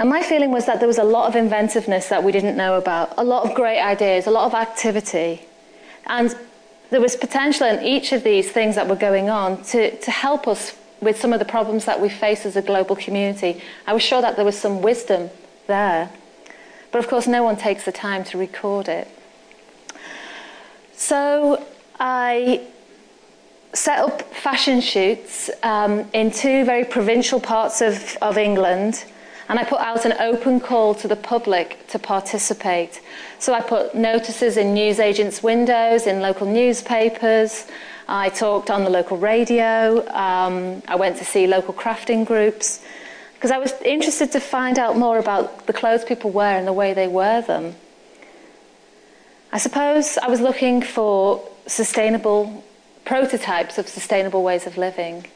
And 0.00 0.08
my 0.08 0.22
feeling 0.22 0.50
was 0.50 0.64
that 0.64 0.78
there 0.78 0.88
was 0.88 0.96
a 0.96 1.04
lot 1.04 1.28
of 1.28 1.36
inventiveness 1.36 2.08
that 2.08 2.24
we 2.24 2.32
didn't 2.32 2.56
know 2.56 2.78
about, 2.78 3.12
a 3.18 3.22
lot 3.22 3.46
of 3.46 3.54
great 3.54 3.82
ideas, 3.82 4.26
a 4.26 4.30
lot 4.30 4.46
of 4.46 4.54
activity. 4.54 5.42
And 6.06 6.34
there 6.88 7.02
was 7.02 7.16
potential 7.16 7.66
in 7.66 7.84
each 7.84 8.12
of 8.12 8.24
these 8.24 8.50
things 8.50 8.76
that 8.76 8.88
were 8.88 8.96
going 8.96 9.28
on 9.28 9.62
to, 9.64 9.94
to 10.00 10.10
help 10.10 10.48
us 10.48 10.74
with 11.02 11.20
some 11.20 11.34
of 11.34 11.38
the 11.38 11.44
problems 11.44 11.84
that 11.84 12.00
we 12.00 12.08
face 12.08 12.46
as 12.46 12.56
a 12.56 12.62
global 12.62 12.96
community. 12.96 13.60
I 13.86 13.92
was 13.92 14.02
sure 14.02 14.22
that 14.22 14.36
there 14.36 14.44
was 14.44 14.56
some 14.56 14.80
wisdom 14.80 15.28
there. 15.66 16.10
But 16.92 17.00
of 17.00 17.08
course, 17.08 17.26
no 17.26 17.42
one 17.42 17.56
takes 17.56 17.84
the 17.84 17.92
time 17.92 18.24
to 18.24 18.38
record 18.38 18.88
it. 18.88 19.06
So 20.94 21.62
I 21.98 22.62
set 23.74 23.98
up 23.98 24.22
fashion 24.34 24.80
shoots 24.80 25.50
um, 25.62 26.08
in 26.14 26.30
two 26.30 26.64
very 26.64 26.86
provincial 26.86 27.38
parts 27.38 27.82
of, 27.82 28.16
of 28.22 28.38
England 28.38 29.04
and 29.50 29.58
I 29.58 29.64
put 29.64 29.80
out 29.80 30.04
an 30.04 30.12
open 30.20 30.60
call 30.60 30.94
to 30.94 31.08
the 31.08 31.16
public 31.16 31.84
to 31.88 31.98
participate. 31.98 33.00
So 33.40 33.52
I 33.52 33.60
put 33.60 33.96
notices 33.96 34.56
in 34.56 34.74
newsagents' 34.74 35.42
windows, 35.42 36.06
in 36.06 36.20
local 36.20 36.46
newspapers. 36.46 37.66
I 38.06 38.28
talked 38.28 38.70
on 38.70 38.84
the 38.84 38.90
local 38.90 39.16
radio. 39.16 40.06
Um, 40.14 40.84
I 40.86 40.94
went 40.94 41.16
to 41.16 41.24
see 41.24 41.48
local 41.48 41.74
crafting 41.74 42.24
groups 42.24 42.80
because 43.34 43.50
I 43.50 43.58
was 43.58 43.72
interested 43.84 44.30
to 44.32 44.40
find 44.40 44.78
out 44.78 44.96
more 44.96 45.18
about 45.18 45.66
the 45.66 45.72
clothes 45.72 46.04
people 46.04 46.30
wear 46.30 46.56
and 46.56 46.64
the 46.64 46.72
way 46.72 46.94
they 46.94 47.08
wear 47.08 47.42
them. 47.42 47.74
I 49.50 49.58
suppose 49.58 50.16
I 50.18 50.28
was 50.28 50.40
looking 50.40 50.80
for 50.80 51.42
sustainable 51.66 52.62
prototypes 53.04 53.78
of 53.78 53.88
sustainable 53.88 54.44
ways 54.44 54.68
of 54.68 54.78
living. 54.78 55.26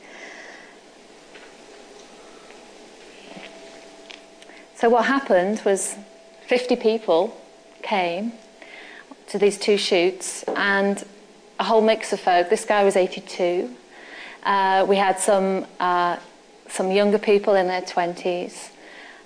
So 4.85 4.91
what 4.91 5.07
happened 5.07 5.63
was 5.65 5.97
50 6.47 6.77
people 6.77 7.35
came 7.81 8.35
to 9.29 9.39
these 9.39 9.57
two 9.57 9.79
shoots 9.79 10.43
and 10.57 11.03
a 11.59 11.65
whole 11.65 11.81
mix 11.81 12.13
of 12.13 12.21
folk. 12.21 12.51
This 12.51 12.67
guy 12.67 12.85
was 12.85 12.95
82. 12.95 13.75
Uh, 14.43 14.85
we 14.87 14.97
had 14.97 15.19
some, 15.19 15.65
uh, 15.81 16.19
some 16.69 16.91
younger 16.91 17.19
people 17.19 17.55
in 17.55 17.67
their 17.67 17.81
20s. 17.81 18.73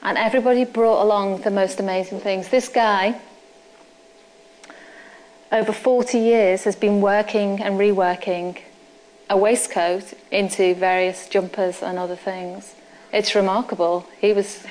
And 0.00 0.16
everybody 0.16 0.64
brought 0.64 1.02
along 1.02 1.40
the 1.40 1.50
most 1.50 1.80
amazing 1.80 2.20
things. 2.20 2.50
This 2.50 2.68
guy, 2.68 3.20
over 5.50 5.72
40 5.72 6.18
years, 6.20 6.62
has 6.62 6.76
been 6.76 7.00
working 7.00 7.60
and 7.60 7.80
reworking 7.80 8.60
a 9.28 9.36
waistcoat 9.36 10.14
into 10.30 10.76
various 10.76 11.26
jumpers 11.26 11.82
and 11.82 11.98
other 11.98 12.14
things. 12.14 12.76
It's 13.12 13.34
remarkable. 13.34 14.06
He 14.20 14.32
was 14.32 14.64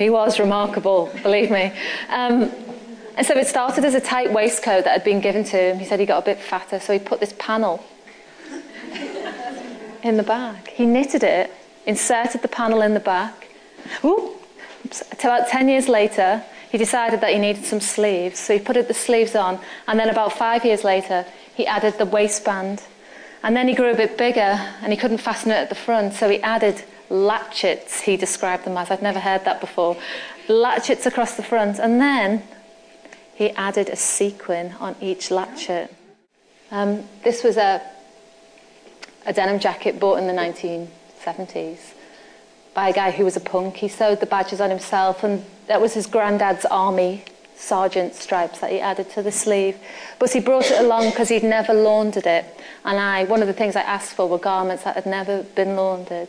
he 0.00 0.10
was 0.10 0.40
remarkable, 0.40 1.12
believe 1.22 1.50
me. 1.50 1.72
Um, 2.08 2.50
and 3.16 3.26
so 3.26 3.36
it 3.36 3.46
started 3.46 3.84
as 3.84 3.94
a 3.94 4.00
tight 4.00 4.32
waistcoat 4.32 4.84
that 4.84 4.92
had 4.92 5.04
been 5.04 5.20
given 5.20 5.44
to 5.44 5.56
him. 5.56 5.78
He 5.78 5.84
said 5.84 6.00
he 6.00 6.06
got 6.06 6.22
a 6.22 6.24
bit 6.24 6.38
fatter, 6.38 6.80
so 6.80 6.92
he 6.92 6.98
put 6.98 7.20
this 7.20 7.34
panel 7.38 7.84
in 10.02 10.16
the 10.16 10.22
back. 10.22 10.68
He 10.68 10.86
knitted 10.86 11.22
it, 11.22 11.52
inserted 11.84 12.40
the 12.40 12.48
panel 12.48 12.80
in 12.80 12.94
the 12.94 13.00
back. 13.00 13.48
Ooh, 14.02 14.36
about 15.22 15.48
10 15.48 15.68
years 15.68 15.86
later, 15.86 16.42
he 16.70 16.78
decided 16.78 17.20
that 17.20 17.32
he 17.32 17.38
needed 17.38 17.66
some 17.66 17.80
sleeves, 17.80 18.38
so 18.38 18.54
he 18.54 18.60
put 18.60 18.74
the 18.88 18.94
sleeves 18.94 19.34
on. 19.34 19.60
And 19.86 20.00
then 20.00 20.08
about 20.08 20.32
five 20.32 20.64
years 20.64 20.82
later, 20.82 21.26
he 21.54 21.66
added 21.66 21.98
the 21.98 22.06
waistband. 22.06 22.82
And 23.42 23.54
then 23.54 23.68
he 23.68 23.74
grew 23.74 23.90
a 23.90 23.96
bit 23.96 24.16
bigger 24.16 24.40
and 24.82 24.92
he 24.92 24.96
couldn't 24.96 25.18
fasten 25.18 25.50
it 25.50 25.56
at 25.56 25.68
the 25.68 25.74
front, 25.74 26.14
so 26.14 26.30
he 26.30 26.40
added 26.40 26.84
latchets, 27.10 28.00
he 28.00 28.16
described 28.16 28.64
them 28.64 28.76
as. 28.76 28.90
I'd 28.90 29.02
never 29.02 29.20
heard 29.20 29.44
that 29.44 29.60
before. 29.60 29.96
Latchets 30.48 31.06
across 31.06 31.36
the 31.36 31.42
front. 31.42 31.78
And 31.78 32.00
then 32.00 32.42
he 33.34 33.50
added 33.50 33.88
a 33.88 33.96
sequin 33.96 34.74
on 34.80 34.96
each 35.00 35.30
latchet. 35.30 35.94
Um, 36.70 37.04
this 37.24 37.42
was 37.42 37.56
a, 37.56 37.82
a 39.26 39.32
denim 39.32 39.58
jacket 39.58 39.98
bought 39.98 40.18
in 40.18 40.26
the 40.26 40.32
1970s 40.32 41.94
by 42.74 42.88
a 42.88 42.92
guy 42.92 43.10
who 43.10 43.24
was 43.24 43.36
a 43.36 43.40
punk. 43.40 43.76
He 43.76 43.88
sewed 43.88 44.20
the 44.20 44.26
badges 44.26 44.60
on 44.60 44.70
himself, 44.70 45.24
and 45.24 45.44
that 45.66 45.80
was 45.80 45.94
his 45.94 46.06
granddad's 46.06 46.64
army 46.64 47.24
sergeant 47.56 48.14
stripes 48.14 48.60
that 48.60 48.70
he 48.70 48.80
added 48.80 49.10
to 49.10 49.22
the 49.22 49.32
sleeve. 49.32 49.76
But 50.18 50.32
he 50.32 50.40
brought 50.40 50.70
it 50.70 50.80
along 50.80 51.10
because 51.10 51.28
he'd 51.28 51.42
never 51.42 51.74
laundered 51.74 52.26
it. 52.26 52.44
And 52.84 52.98
I, 52.98 53.24
one 53.24 53.42
of 53.42 53.48
the 53.48 53.54
things 53.54 53.76
I 53.76 53.82
asked 53.82 54.14
for 54.14 54.28
were 54.28 54.38
garments 54.38 54.84
that 54.84 54.94
had 54.94 55.06
never 55.06 55.42
been 55.42 55.76
laundered. 55.76 56.28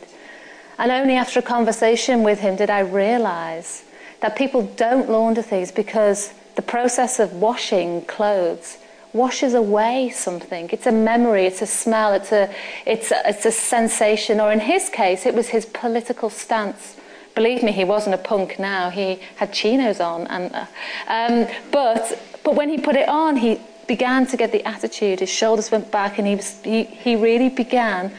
And 0.78 0.90
only 0.90 1.14
after 1.14 1.40
a 1.40 1.42
conversation 1.42 2.22
with 2.22 2.40
him 2.40 2.56
did 2.56 2.70
I 2.70 2.80
realize 2.80 3.84
that 4.20 4.36
people 4.36 4.62
don't 4.76 5.10
launder 5.10 5.42
things 5.42 5.72
because 5.72 6.32
the 6.56 6.62
process 6.62 7.18
of 7.18 7.32
washing 7.34 8.02
clothes 8.02 8.78
washes 9.12 9.52
away 9.54 10.10
something. 10.10 10.70
It's 10.72 10.86
a 10.86 10.92
memory, 10.92 11.44
it's 11.44 11.60
a 11.60 11.66
smell, 11.66 12.14
it's 12.14 12.32
a, 12.32 12.52
it's 12.86 13.10
a, 13.10 13.20
it's 13.26 13.44
a 13.44 13.52
sensation, 13.52 14.40
or 14.40 14.52
in 14.52 14.60
his 14.60 14.88
case, 14.88 15.26
it 15.26 15.34
was 15.34 15.48
his 15.48 15.66
political 15.66 16.30
stance. 16.30 16.96
Believe 17.34 17.62
me, 17.62 17.72
he 17.72 17.84
wasn't 17.84 18.14
a 18.14 18.18
punk 18.18 18.58
now. 18.58 18.90
He 18.90 19.20
had 19.36 19.52
chinos 19.52 20.00
on, 20.00 20.26
and 20.28 20.54
uh, 20.54 20.66
um, 21.08 21.46
but 21.70 22.18
but 22.44 22.54
when 22.54 22.68
he 22.68 22.78
put 22.78 22.96
it 22.96 23.08
on, 23.08 23.36
he 23.36 23.58
began 23.86 24.26
to 24.26 24.36
get 24.36 24.52
the 24.52 24.66
attitude. 24.66 25.20
His 25.20 25.30
shoulders 25.30 25.70
went 25.70 25.90
back, 25.90 26.18
and 26.18 26.26
he 26.26 26.36
was 26.36 26.60
he, 26.62 26.84
he 26.84 27.16
really 27.16 27.48
began 27.48 28.12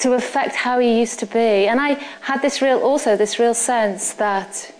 to 0.00 0.12
affect 0.14 0.54
how 0.54 0.78
he 0.78 1.00
used 1.00 1.18
to 1.20 1.26
be. 1.26 1.66
And 1.68 1.80
I 1.80 1.94
had 2.20 2.42
this 2.42 2.60
real 2.60 2.78
also 2.78 3.16
this 3.16 3.38
real 3.38 3.54
sense 3.54 4.14
that 4.14 4.72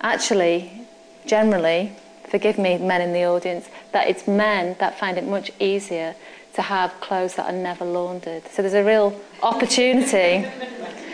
actually, 0.00 0.86
generally, 1.26 1.92
forgive 2.28 2.58
me, 2.58 2.78
men 2.78 3.00
in 3.00 3.12
the 3.12 3.24
audience, 3.24 3.68
that 3.92 4.08
it's 4.08 4.26
men 4.26 4.76
that 4.78 4.98
find 4.98 5.18
it 5.18 5.24
much 5.24 5.50
easier 5.58 6.14
to 6.54 6.62
have 6.62 6.98
clothes 7.00 7.34
that 7.36 7.52
are 7.52 7.56
never 7.56 7.84
laundered. 7.84 8.46
So 8.48 8.62
there's 8.62 8.74
a 8.74 8.84
real 8.84 9.18
opportunity. 9.42 10.48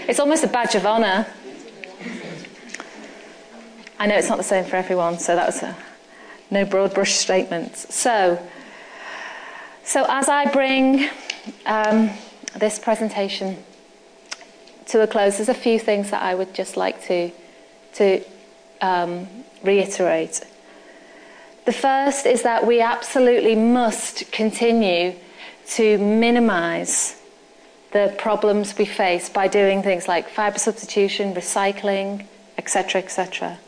It's 0.08 0.18
almost 0.18 0.42
a 0.42 0.48
badge 0.48 0.74
of 0.74 0.84
honour. 0.84 1.26
I 4.00 4.06
know 4.06 4.16
it's 4.16 4.28
not 4.28 4.36
the 4.36 4.42
same 4.42 4.64
for 4.64 4.74
everyone, 4.74 5.20
so 5.20 5.36
that 5.36 5.46
was 5.46 5.62
a, 5.62 5.76
no 6.50 6.64
broad 6.64 6.92
brush 6.92 7.12
statements. 7.12 7.94
So, 7.94 8.44
so 9.84 10.04
as 10.08 10.28
I 10.28 10.50
bring 10.50 11.08
um, 11.66 12.10
this 12.56 12.78
presentation 12.78 13.58
to 14.86 15.00
a 15.00 15.06
close, 15.06 15.38
there's 15.38 15.48
a 15.48 15.54
few 15.54 15.78
things 15.78 16.10
that 16.10 16.22
I 16.22 16.34
would 16.34 16.54
just 16.54 16.76
like 16.76 17.02
to, 17.04 17.30
to 17.94 18.22
um, 18.80 19.28
reiterate. 19.62 20.40
The 21.64 21.72
first 21.72 22.26
is 22.26 22.42
that 22.42 22.66
we 22.66 22.80
absolutely 22.80 23.54
must 23.54 24.30
continue 24.32 25.14
to 25.68 25.98
minimize 25.98 27.20
the 27.92 28.14
problems 28.18 28.76
we 28.76 28.84
face 28.84 29.28
by 29.28 29.48
doing 29.48 29.82
things 29.82 30.08
like 30.08 30.28
fiber 30.28 30.58
substitution, 30.58 31.34
recycling, 31.34 32.26
etc., 32.58 33.00
etc. 33.00 33.58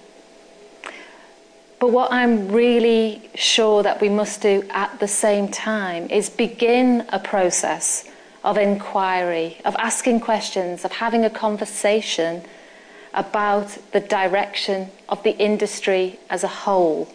But 1.79 1.91
what 1.91 2.11
I'm 2.13 2.51
really 2.51 3.31
sure 3.35 3.83
that 3.83 4.01
we 4.01 4.09
must 4.09 4.41
do 4.41 4.65
at 4.71 4.99
the 5.01 5.09
same 5.09 5.49
time 5.49 6.09
is 6.09 6.31
begin 6.31 7.07
a 7.11 7.19
process 7.19 8.09
of 8.45 8.59
inquiry, 8.59 9.57
of 9.65 9.75
asking 9.77 10.21
questions, 10.21 10.85
of 10.85 10.93
having 10.93 11.25
a 11.25 11.31
conversation 11.31 12.43
about 13.15 13.79
the 13.93 14.01
direction 14.01 14.91
of 15.09 15.23
the 15.23 15.37
industry 15.39 16.19
as 16.29 16.45
a 16.45 16.49
whole. 16.49 17.09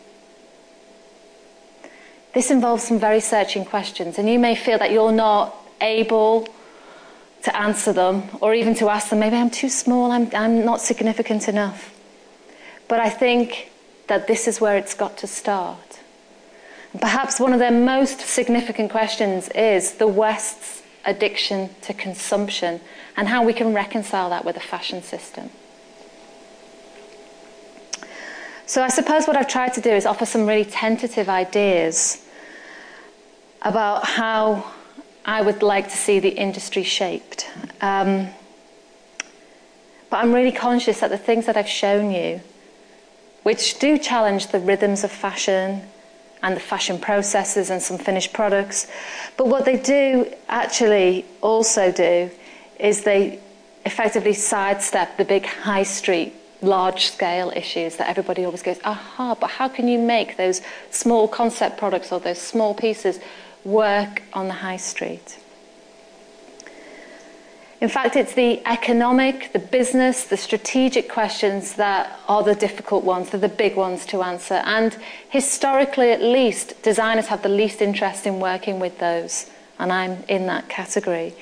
This 2.34 2.50
involves 2.50 2.84
some 2.84 3.00
very 3.00 3.20
searching 3.20 3.64
questions, 3.64 4.18
and 4.18 4.28
you 4.28 4.40
may 4.40 4.56
feel 4.56 4.80
that 4.80 4.92
you're 4.92 5.12
not 5.12 5.56
able 5.82 6.48
to 7.44 7.56
answer 7.56 7.94
them 7.94 8.24
or 8.42 8.54
even 8.54 8.76
to 8.76 8.90
ask 8.90 9.10
them, 9.10 9.20
maybe 9.20 9.36
I'm 9.36 9.50
too 9.50 9.70
small, 9.70 10.12
I'm, 10.12 10.30
I'm 10.34 10.66
not 10.66 10.82
significant 10.82 11.48
enough. 11.48 11.94
But 12.88 13.00
I 13.00 13.10
think 13.10 13.72
that 14.08 14.28
this 14.28 14.48
is 14.48 14.60
where 14.60 14.78
it's 14.78 14.96
got 14.96 15.18
to 15.20 15.28
start. 15.28 16.00
perhaps 17.00 17.40
one 17.40 17.54
of 17.54 17.60
their 17.60 17.72
most 17.72 18.20
significant 18.20 18.90
questions 18.90 19.48
is 19.50 19.94
the 19.94 20.08
West's 20.08 20.79
addiction 21.06 21.70
to 21.82 21.94
consumption 21.94 22.82
and 23.16 23.28
how 23.28 23.44
we 23.44 23.54
can 23.54 23.74
reconcile 23.74 24.30
that 24.30 24.46
with 24.46 24.58
a 24.58 24.62
fashion 24.62 25.02
system. 25.02 25.50
So 28.66 28.84
I 28.84 28.90
suppose 28.90 29.26
what 29.26 29.36
I've 29.36 29.48
tried 29.48 29.74
to 29.74 29.82
do 29.82 29.90
is 29.90 30.06
offer 30.06 30.26
some 30.26 30.46
really 30.46 30.66
tentative 30.66 31.28
ideas 31.28 32.24
about 33.64 34.06
how 34.06 34.72
I 35.26 35.42
would 35.42 35.64
like 35.64 35.90
to 35.90 35.98
see 35.98 36.20
the 36.20 36.30
industry 36.30 36.84
shaped. 36.84 37.50
Um, 37.82 38.30
but 40.10 40.18
I'm 40.18 40.34
really 40.34 40.52
conscious 40.52 41.00
that 41.00 41.10
the 41.10 41.18
things 41.18 41.46
that 41.46 41.58
I've 41.58 41.68
shown 41.68 42.12
you, 42.12 42.42
which 43.44 43.80
do 43.80 43.98
challenge 43.98 44.48
the 44.48 44.60
rhythms 44.60 45.04
of 45.04 45.12
fashion 45.12 45.84
and 46.42 46.56
the 46.56 46.60
fashion 46.60 46.98
processes 47.00 47.70
and 47.70 47.82
some 47.82 47.98
finished 47.98 48.34
products, 48.34 48.88
but 49.38 49.48
what 49.48 49.66
they 49.66 49.78
do 49.78 50.32
actually 50.48 51.26
also 51.42 51.92
do 51.92 52.30
is 52.80 53.04
they 53.04 53.40
effectively 53.86 54.34
sidestep 54.34 55.18
the 55.18 55.26
big 55.26 55.46
high 55.46 55.84
street 55.84 56.34
large 56.62 57.06
scale 57.06 57.52
issues 57.56 57.96
that 57.98 58.10
everybody 58.10 58.44
always 58.44 58.62
goes, 58.62 58.80
aha, 58.84 59.36
but 59.36 59.50
how 59.50 59.68
can 59.70 59.88
you 59.88 59.98
make 59.98 60.38
those 60.38 60.62
small 60.92 61.28
concept 61.28 61.78
products 61.78 62.12
or 62.12 62.20
those 62.20 62.40
small 62.40 62.74
pieces 62.74 63.20
work 63.64 64.22
on 64.34 64.48
the 64.48 64.54
high 64.54 64.78
street? 64.78 65.40
In 67.82 67.88
fact, 67.88 68.18
it's 68.18 68.34
the 68.34 68.62
economic, 68.68 69.54
the 69.54 69.60
business, 69.60 70.26
the 70.26 70.36
strategic 70.36 71.08
questions 71.08 71.76
that 71.76 72.20
are 72.28 72.44
the 72.44 72.54
difficult 72.54 73.06
ones, 73.06 73.30
they're 73.30 73.40
the 73.40 73.48
big 73.48 73.78
ones 73.78 74.06
to 74.08 74.22
answer. 74.22 74.56
And 74.66 74.98
historically, 75.30 76.12
at 76.12 76.22
least, 76.22 76.82
designers 76.84 77.28
have 77.28 77.42
the 77.42 77.50
least 77.50 77.82
interest 77.82 78.28
in 78.28 78.42
working 78.42 78.82
with 78.82 79.00
those, 79.00 79.50
and 79.80 79.94
I'm 79.94 80.24
in 80.28 80.48
that 80.48 80.68
category. 80.68 81.34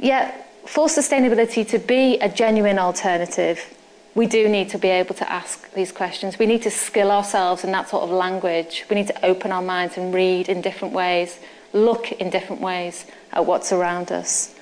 Yet, 0.00 0.48
for 0.66 0.88
sustainability 0.88 1.68
to 1.68 1.78
be 1.78 2.18
a 2.18 2.28
genuine 2.28 2.80
alternative, 2.80 3.72
we 4.16 4.26
do 4.26 4.48
need 4.48 4.68
to 4.70 4.78
be 4.78 4.88
able 4.88 5.14
to 5.14 5.32
ask 5.32 5.72
these 5.74 5.92
questions. 5.92 6.40
We 6.40 6.46
need 6.46 6.62
to 6.62 6.72
skill 6.72 7.12
ourselves 7.12 7.62
in 7.62 7.70
that 7.70 7.88
sort 7.88 8.02
of 8.02 8.10
language. 8.10 8.84
We 8.90 8.96
need 8.96 9.06
to 9.06 9.24
open 9.24 9.52
our 9.52 9.62
minds 9.62 9.96
and 9.96 10.12
read 10.12 10.48
in 10.48 10.60
different 10.60 10.92
ways, 10.92 11.38
look 11.72 12.10
in 12.10 12.30
different 12.30 12.60
ways 12.60 13.06
at 13.32 13.46
what's 13.46 13.72
around 13.72 14.10
us. 14.10 14.54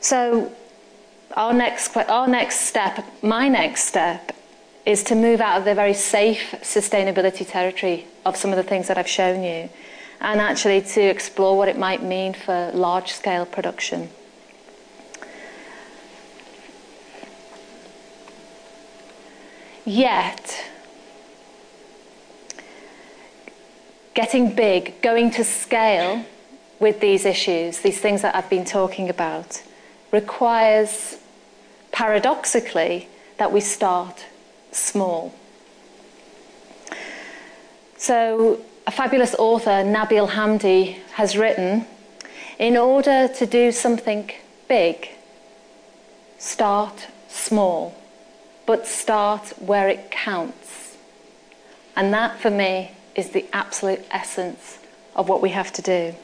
So, 0.00 0.52
our 1.36 1.52
next, 1.52 1.96
our 1.96 2.28
next 2.28 2.60
step, 2.62 3.04
my 3.22 3.48
next 3.48 3.84
step, 3.84 4.32
is 4.86 5.04
to 5.04 5.14
move 5.14 5.40
out 5.40 5.58
of 5.58 5.64
the 5.64 5.74
very 5.74 5.94
safe 5.94 6.54
sustainability 6.62 7.48
territory 7.48 8.06
of 8.24 8.36
some 8.36 8.50
of 8.50 8.56
the 8.56 8.62
things 8.62 8.88
that 8.88 8.96
I've 8.96 9.08
shown 9.08 9.42
you 9.42 9.68
and 10.20 10.40
actually 10.40 10.80
to 10.80 11.02
explore 11.02 11.56
what 11.56 11.68
it 11.68 11.78
might 11.78 12.02
mean 12.02 12.32
for 12.32 12.70
large 12.72 13.12
scale 13.12 13.46
production. 13.46 14.08
Yet, 19.84 20.70
getting 24.14 24.54
big, 24.54 25.00
going 25.00 25.30
to 25.32 25.44
scale 25.44 26.24
with 26.80 27.00
these 27.00 27.24
issues, 27.24 27.78
these 27.80 28.00
things 28.00 28.22
that 28.22 28.34
I've 28.34 28.50
been 28.50 28.64
talking 28.64 29.08
about, 29.08 29.62
requires 30.12 31.18
paradoxically 31.92 33.08
that 33.38 33.52
we 33.52 33.60
start 33.60 34.26
small. 34.72 35.34
So, 37.96 38.60
a 38.86 38.90
fabulous 38.90 39.34
author, 39.34 39.82
Nabil 39.84 40.30
Hamdi, 40.30 40.94
has 41.12 41.36
written 41.36 41.86
In 42.58 42.76
order 42.76 43.28
to 43.28 43.46
do 43.46 43.72
something 43.72 44.30
big, 44.68 45.08
start 46.38 47.08
small 47.28 47.98
but 48.68 48.86
start 48.86 49.48
where 49.60 49.88
it 49.88 50.10
counts. 50.10 50.98
And 51.96 52.12
that 52.12 52.38
for 52.38 52.50
me 52.50 52.90
is 53.14 53.30
the 53.30 53.46
absolute 53.50 54.04
essence 54.10 54.78
of 55.16 55.26
what 55.26 55.40
we 55.40 55.48
have 55.48 55.72
to 55.72 55.80
do. 55.80 56.14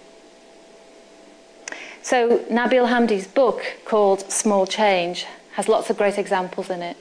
So, 2.04 2.40
Nabil 2.50 2.86
Hamdi's 2.86 3.26
book 3.26 3.64
called 3.86 4.30
Small 4.30 4.66
Change 4.66 5.24
has 5.52 5.68
lots 5.68 5.88
of 5.88 5.96
great 5.96 6.18
examples 6.18 6.68
in 6.68 6.82
it. 6.82 6.98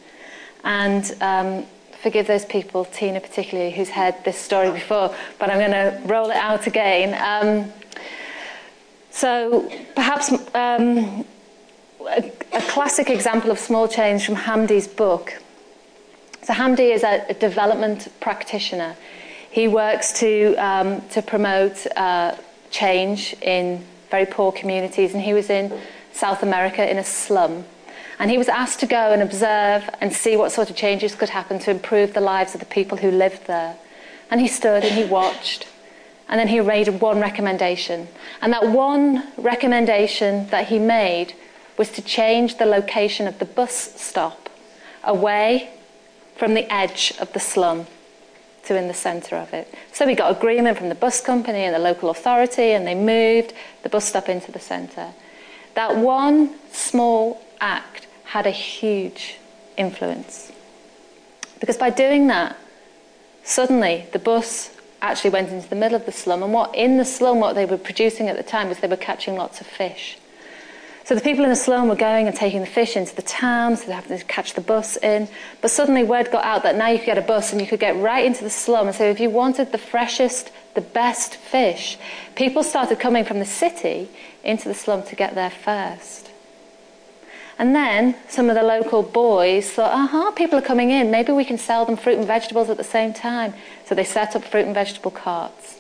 And 0.64 1.14
um, 1.20 1.66
forgive 2.02 2.26
those 2.26 2.46
people, 2.46 2.86
Tina 2.86 3.20
particularly, 3.20 3.72
who's 3.72 3.90
heard 3.90 4.16
this 4.24 4.38
story 4.38 4.72
before, 4.72 5.14
but 5.40 5.50
I'm 5.50 5.60
going 5.60 5.72
to 5.72 6.00
roll 6.08 6.30
it 6.30 6.38
out 6.38 6.68
again. 6.68 7.10
Um, 7.22 7.74
so, 9.12 9.70
perhaps 9.94 10.32
um, 10.56 11.26
a, 12.00 12.32
a 12.54 12.62
classic 12.70 13.10
example 13.10 13.52
of 13.52 13.60
small 13.60 13.90
change 13.90 14.26
from 14.26 14.38
Hamdi's 14.38 14.88
book. 14.88 15.34
So 16.44 16.54
Hamdi 16.54 16.94
is 16.94 17.04
a, 17.04 17.26
a 17.28 17.34
development 17.34 18.08
practitioner. 18.22 18.96
He 19.52 19.68
works 19.68 20.14
to, 20.22 20.56
um, 20.56 21.02
to 21.10 21.22
promote 21.22 21.86
uh, 21.98 22.38
change 22.72 23.36
in 23.42 23.84
very 24.14 24.28
poor 24.28 24.52
communities, 24.52 25.16
and 25.16 25.24
he 25.24 25.34
was 25.34 25.50
in 25.50 25.74
South 26.12 26.44
America 26.44 26.88
in 26.88 27.00
a 27.00 27.04
slum. 27.04 27.66
And 28.20 28.30
he 28.30 28.38
was 28.38 28.48
asked 28.48 28.80
to 28.82 28.86
go 28.86 29.12
and 29.12 29.24
observe 29.24 29.90
and 30.00 30.14
see 30.14 30.38
what 30.38 30.52
sort 30.52 30.70
of 30.70 30.76
changes 30.76 31.16
could 31.16 31.30
happen 31.30 31.58
to 31.58 31.72
improve 31.72 32.14
the 32.14 32.22
lives 32.22 32.54
of 32.54 32.60
the 32.60 32.68
people 32.68 33.00
who 33.00 33.10
lived 33.10 33.48
there. 33.48 33.76
And 34.30 34.40
he 34.40 34.48
stood 34.48 34.84
and 34.84 34.94
he 34.94 35.04
watched. 35.04 35.68
And 36.30 36.40
then 36.40 36.48
he 36.48 36.62
made 36.62 37.02
one 37.02 37.20
recommendation. 37.20 38.08
And 38.40 38.54
that 38.54 38.68
one 38.68 39.24
recommendation 39.36 40.48
that 40.50 40.68
he 40.68 40.78
made 40.78 41.34
was 41.76 41.90
to 41.94 42.04
change 42.04 42.60
the 42.60 42.68
location 42.68 43.26
of 43.26 43.40
the 43.40 43.46
bus 43.46 44.00
stop 44.00 44.48
away 45.04 45.72
from 46.36 46.54
the 46.54 46.72
edge 46.72 47.16
of 47.20 47.34
the 47.34 47.40
slum 47.40 47.88
to 48.66 48.78
in 48.78 48.88
the 48.88 48.94
centre 48.94 49.36
of 49.36 49.54
it. 49.54 49.74
So 49.92 50.06
we 50.06 50.16
got 50.16 50.36
agreement 50.36 50.78
from 50.78 50.90
the 50.90 50.96
bus 50.96 51.22
company 51.22 51.60
and 51.60 51.76
the 51.76 51.80
local 51.80 52.10
authority, 52.10 52.72
and 52.72 52.88
they 52.88 52.96
moved 52.96 53.54
the 53.84 53.90
bus 53.90 54.06
stop 54.06 54.30
into 54.30 54.52
the 54.52 54.60
centre. 54.60 55.14
That 55.76 55.98
one 55.98 56.56
small 56.72 57.42
act 57.60 58.08
had 58.26 58.48
a 58.48 58.52
huge 58.52 59.38
influence. 59.78 60.52
Because 61.60 61.78
by 61.78 61.90
doing 61.90 62.28
that, 62.28 62.58
suddenly 63.44 64.08
the 64.12 64.20
bus 64.20 64.72
actually 65.02 65.32
went 65.32 65.50
into 65.50 65.68
the 65.68 65.76
middle 65.76 65.96
of 65.96 66.06
the 66.06 66.12
slum, 66.12 66.44
and 66.44 66.54
what 66.54 66.74
in 66.74 66.98
the 66.98 67.06
slum, 67.06 67.40
what 67.40 67.54
they 67.54 67.66
were 67.66 67.78
producing 67.78 68.30
at 68.30 68.38
the 68.38 68.44
time 68.44 68.70
was 68.70 68.80
they 68.80 68.88
were 68.88 68.96
catching 68.96 69.36
lots 69.36 69.60
of 69.60 69.68
fish. 69.68 70.18
So 71.06 71.16
the 71.16 71.22
people 71.22 71.44
in 71.44 71.50
the 71.50 71.56
slum 71.58 71.90
were 71.90 71.96
going 71.96 72.28
and 72.28 72.36
taking 72.36 72.62
the 72.62 72.66
fish 72.66 72.96
into 72.96 73.14
the 73.14 73.22
town, 73.22 73.76
so 73.76 73.88
they 73.88 73.94
had 73.94 74.08
to 74.08 74.24
catch 74.24 74.54
the 74.54 74.62
bus 74.62 74.96
in. 74.98 75.28
But 75.60 75.70
suddenly 75.70 76.04
word 76.04 76.32
got 76.32 76.46
out 76.46 76.64
that 76.64 76.78
now 76.78 76.88
you 76.88 76.98
could 76.98 77.08
get 77.08 77.18
a 77.18 77.22
bus 77.22 77.52
and 77.52 77.60
you 77.60 77.68
could 77.68 77.82
get 77.82 77.98
right 77.98 78.26
into 78.26 78.46
the 78.46 78.50
slum. 78.50 78.88
And 78.88 78.96
so 78.96 79.04
if 79.04 79.20
you 79.20 79.30
wanted 79.30 79.74
the 79.74 79.78
freshest, 79.78 80.50
the 80.76 80.82
best 80.82 81.36
fish, 81.36 81.98
people 82.36 82.64
started 82.64 83.00
coming 83.00 83.26
from 83.26 83.40
the 83.40 83.46
city 83.46 84.10
into 84.46 84.70
the 84.70 84.74
slum 84.74 85.04
to 85.04 85.16
get 85.16 85.36
there 85.36 85.50
first. 85.50 86.30
And 87.60 87.76
then 87.76 88.16
some 88.30 88.50
of 88.50 88.56
the 88.56 88.64
local 88.64 89.04
boys 89.04 89.72
thought, 89.72 89.92
aha, 89.92 90.32
people 90.32 90.58
are 90.58 90.64
coming 90.64 90.90
in. 90.90 91.12
Maybe 91.12 91.34
we 91.34 91.46
can 91.46 91.58
sell 91.58 91.86
them 91.86 91.98
fruit 91.98 92.18
and 92.18 92.26
vegetables 92.26 92.70
at 92.70 92.78
the 92.78 92.84
same 92.84 93.14
time. 93.14 93.54
So 93.86 93.94
they 93.94 94.06
set 94.06 94.38
up 94.38 94.46
fruit 94.46 94.66
and 94.66 94.74
vegetable 94.74 95.12
carts. 95.12 95.80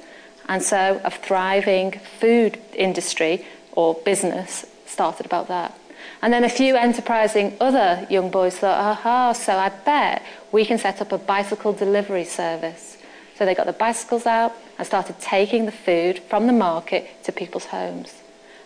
And 0.49 0.61
so 0.61 0.99
a 1.05 1.09
thriving 1.09 1.93
food 2.19 2.59
industry 2.75 3.45
or 3.71 3.95
business 3.95 4.65
started 4.93 5.25
about 5.25 5.47
that. 5.49 5.77
And 6.21 6.31
then 6.31 6.43
a 6.43 6.49
few 6.49 6.75
enterprising 6.75 7.57
other 7.59 8.07
young 8.09 8.29
boys 8.29 8.57
thought, 8.57 8.79
aha, 8.79 9.33
so 9.33 9.57
I 9.57 9.69
bet 9.69 10.21
we 10.51 10.65
can 10.65 10.77
set 10.77 11.01
up 11.01 11.11
a 11.11 11.17
bicycle 11.17 11.73
delivery 11.73 12.25
service. 12.25 12.97
So 13.35 13.45
they 13.45 13.55
got 13.55 13.65
the 13.65 13.73
bicycles 13.73 14.25
out 14.25 14.53
and 14.77 14.85
started 14.85 15.19
taking 15.19 15.65
the 15.65 15.71
food 15.71 16.19
from 16.19 16.47
the 16.47 16.53
market 16.53 17.23
to 17.23 17.31
people's 17.31 17.65
homes. 17.65 18.13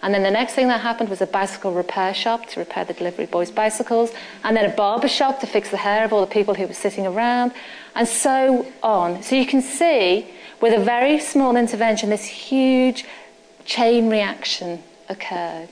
And 0.04 0.14
then 0.14 0.22
the 0.22 0.32
next 0.32 0.54
thing 0.54 0.68
that 0.68 0.82
happened 0.82 1.10
was 1.10 1.22
a 1.22 1.26
bicycle 1.26 1.74
repair 1.74 2.14
shop 2.14 2.46
to 2.50 2.60
repair 2.60 2.86
the 2.86 2.94
delivery 2.94 3.26
boys' 3.26 3.50
bicycles, 3.50 4.12
and 4.44 4.56
then 4.56 4.70
a 4.70 4.76
barber 4.76 5.08
shop 5.08 5.40
to 5.40 5.48
fix 5.48 5.72
the 5.72 5.78
hair 5.78 6.06
of 6.06 6.14
all 6.14 6.22
the 6.22 6.32
people 6.32 6.54
who 6.54 6.68
were 6.68 6.74
sitting 6.74 7.08
around, 7.08 7.52
and 7.96 8.08
so 8.08 8.68
on. 8.84 9.24
So 9.24 9.36
you 9.36 9.48
can 9.48 9.62
see, 9.62 10.28
with 10.62 10.80
a 10.80 10.84
very 10.84 11.20
small 11.20 11.56
intervention, 11.56 12.12
this 12.12 12.26
huge 12.26 13.06
chain 13.66 14.10
reaction 14.10 14.84
occurred. 15.10 15.70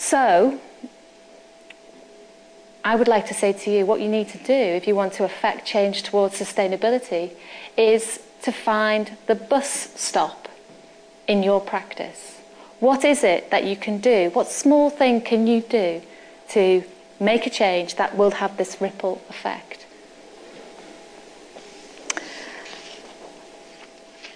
So, 0.00 0.58
I 2.82 2.96
would 2.96 3.06
like 3.06 3.26
to 3.28 3.34
say 3.34 3.52
to 3.52 3.70
you 3.70 3.84
what 3.84 4.00
you 4.00 4.08
need 4.08 4.30
to 4.30 4.38
do 4.38 4.54
if 4.54 4.86
you 4.88 4.94
want 4.94 5.12
to 5.14 5.24
affect 5.24 5.66
change 5.66 6.02
towards 6.02 6.40
sustainability 6.40 7.32
is 7.76 8.22
to 8.42 8.50
find 8.50 9.18
the 9.26 9.34
bus 9.34 9.92
stop 9.96 10.48
in 11.28 11.42
your 11.42 11.60
practice. 11.60 12.40
What 12.80 13.04
is 13.04 13.22
it 13.22 13.50
that 13.50 13.64
you 13.64 13.76
can 13.76 13.98
do? 13.98 14.30
What 14.32 14.48
small 14.48 14.88
thing 14.88 15.20
can 15.20 15.46
you 15.46 15.60
do 15.60 16.00
to 16.48 16.82
make 17.20 17.46
a 17.46 17.50
change 17.50 17.96
that 17.96 18.16
will 18.16 18.30
have 18.30 18.56
this 18.56 18.80
ripple 18.80 19.20
effect? 19.28 19.84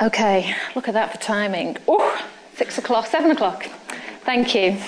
Okay, 0.03 0.55
look 0.77 0.89
at 0.89 0.95
that 0.95 1.11
for 1.11 1.19
timing. 1.19 1.79
Oh, 1.89 2.23
six 2.55 2.77
o'clock, 2.77 3.07
seven 3.07 3.31
o'clock. 3.31 3.65
Thank 4.27 4.55
you. 4.55 4.79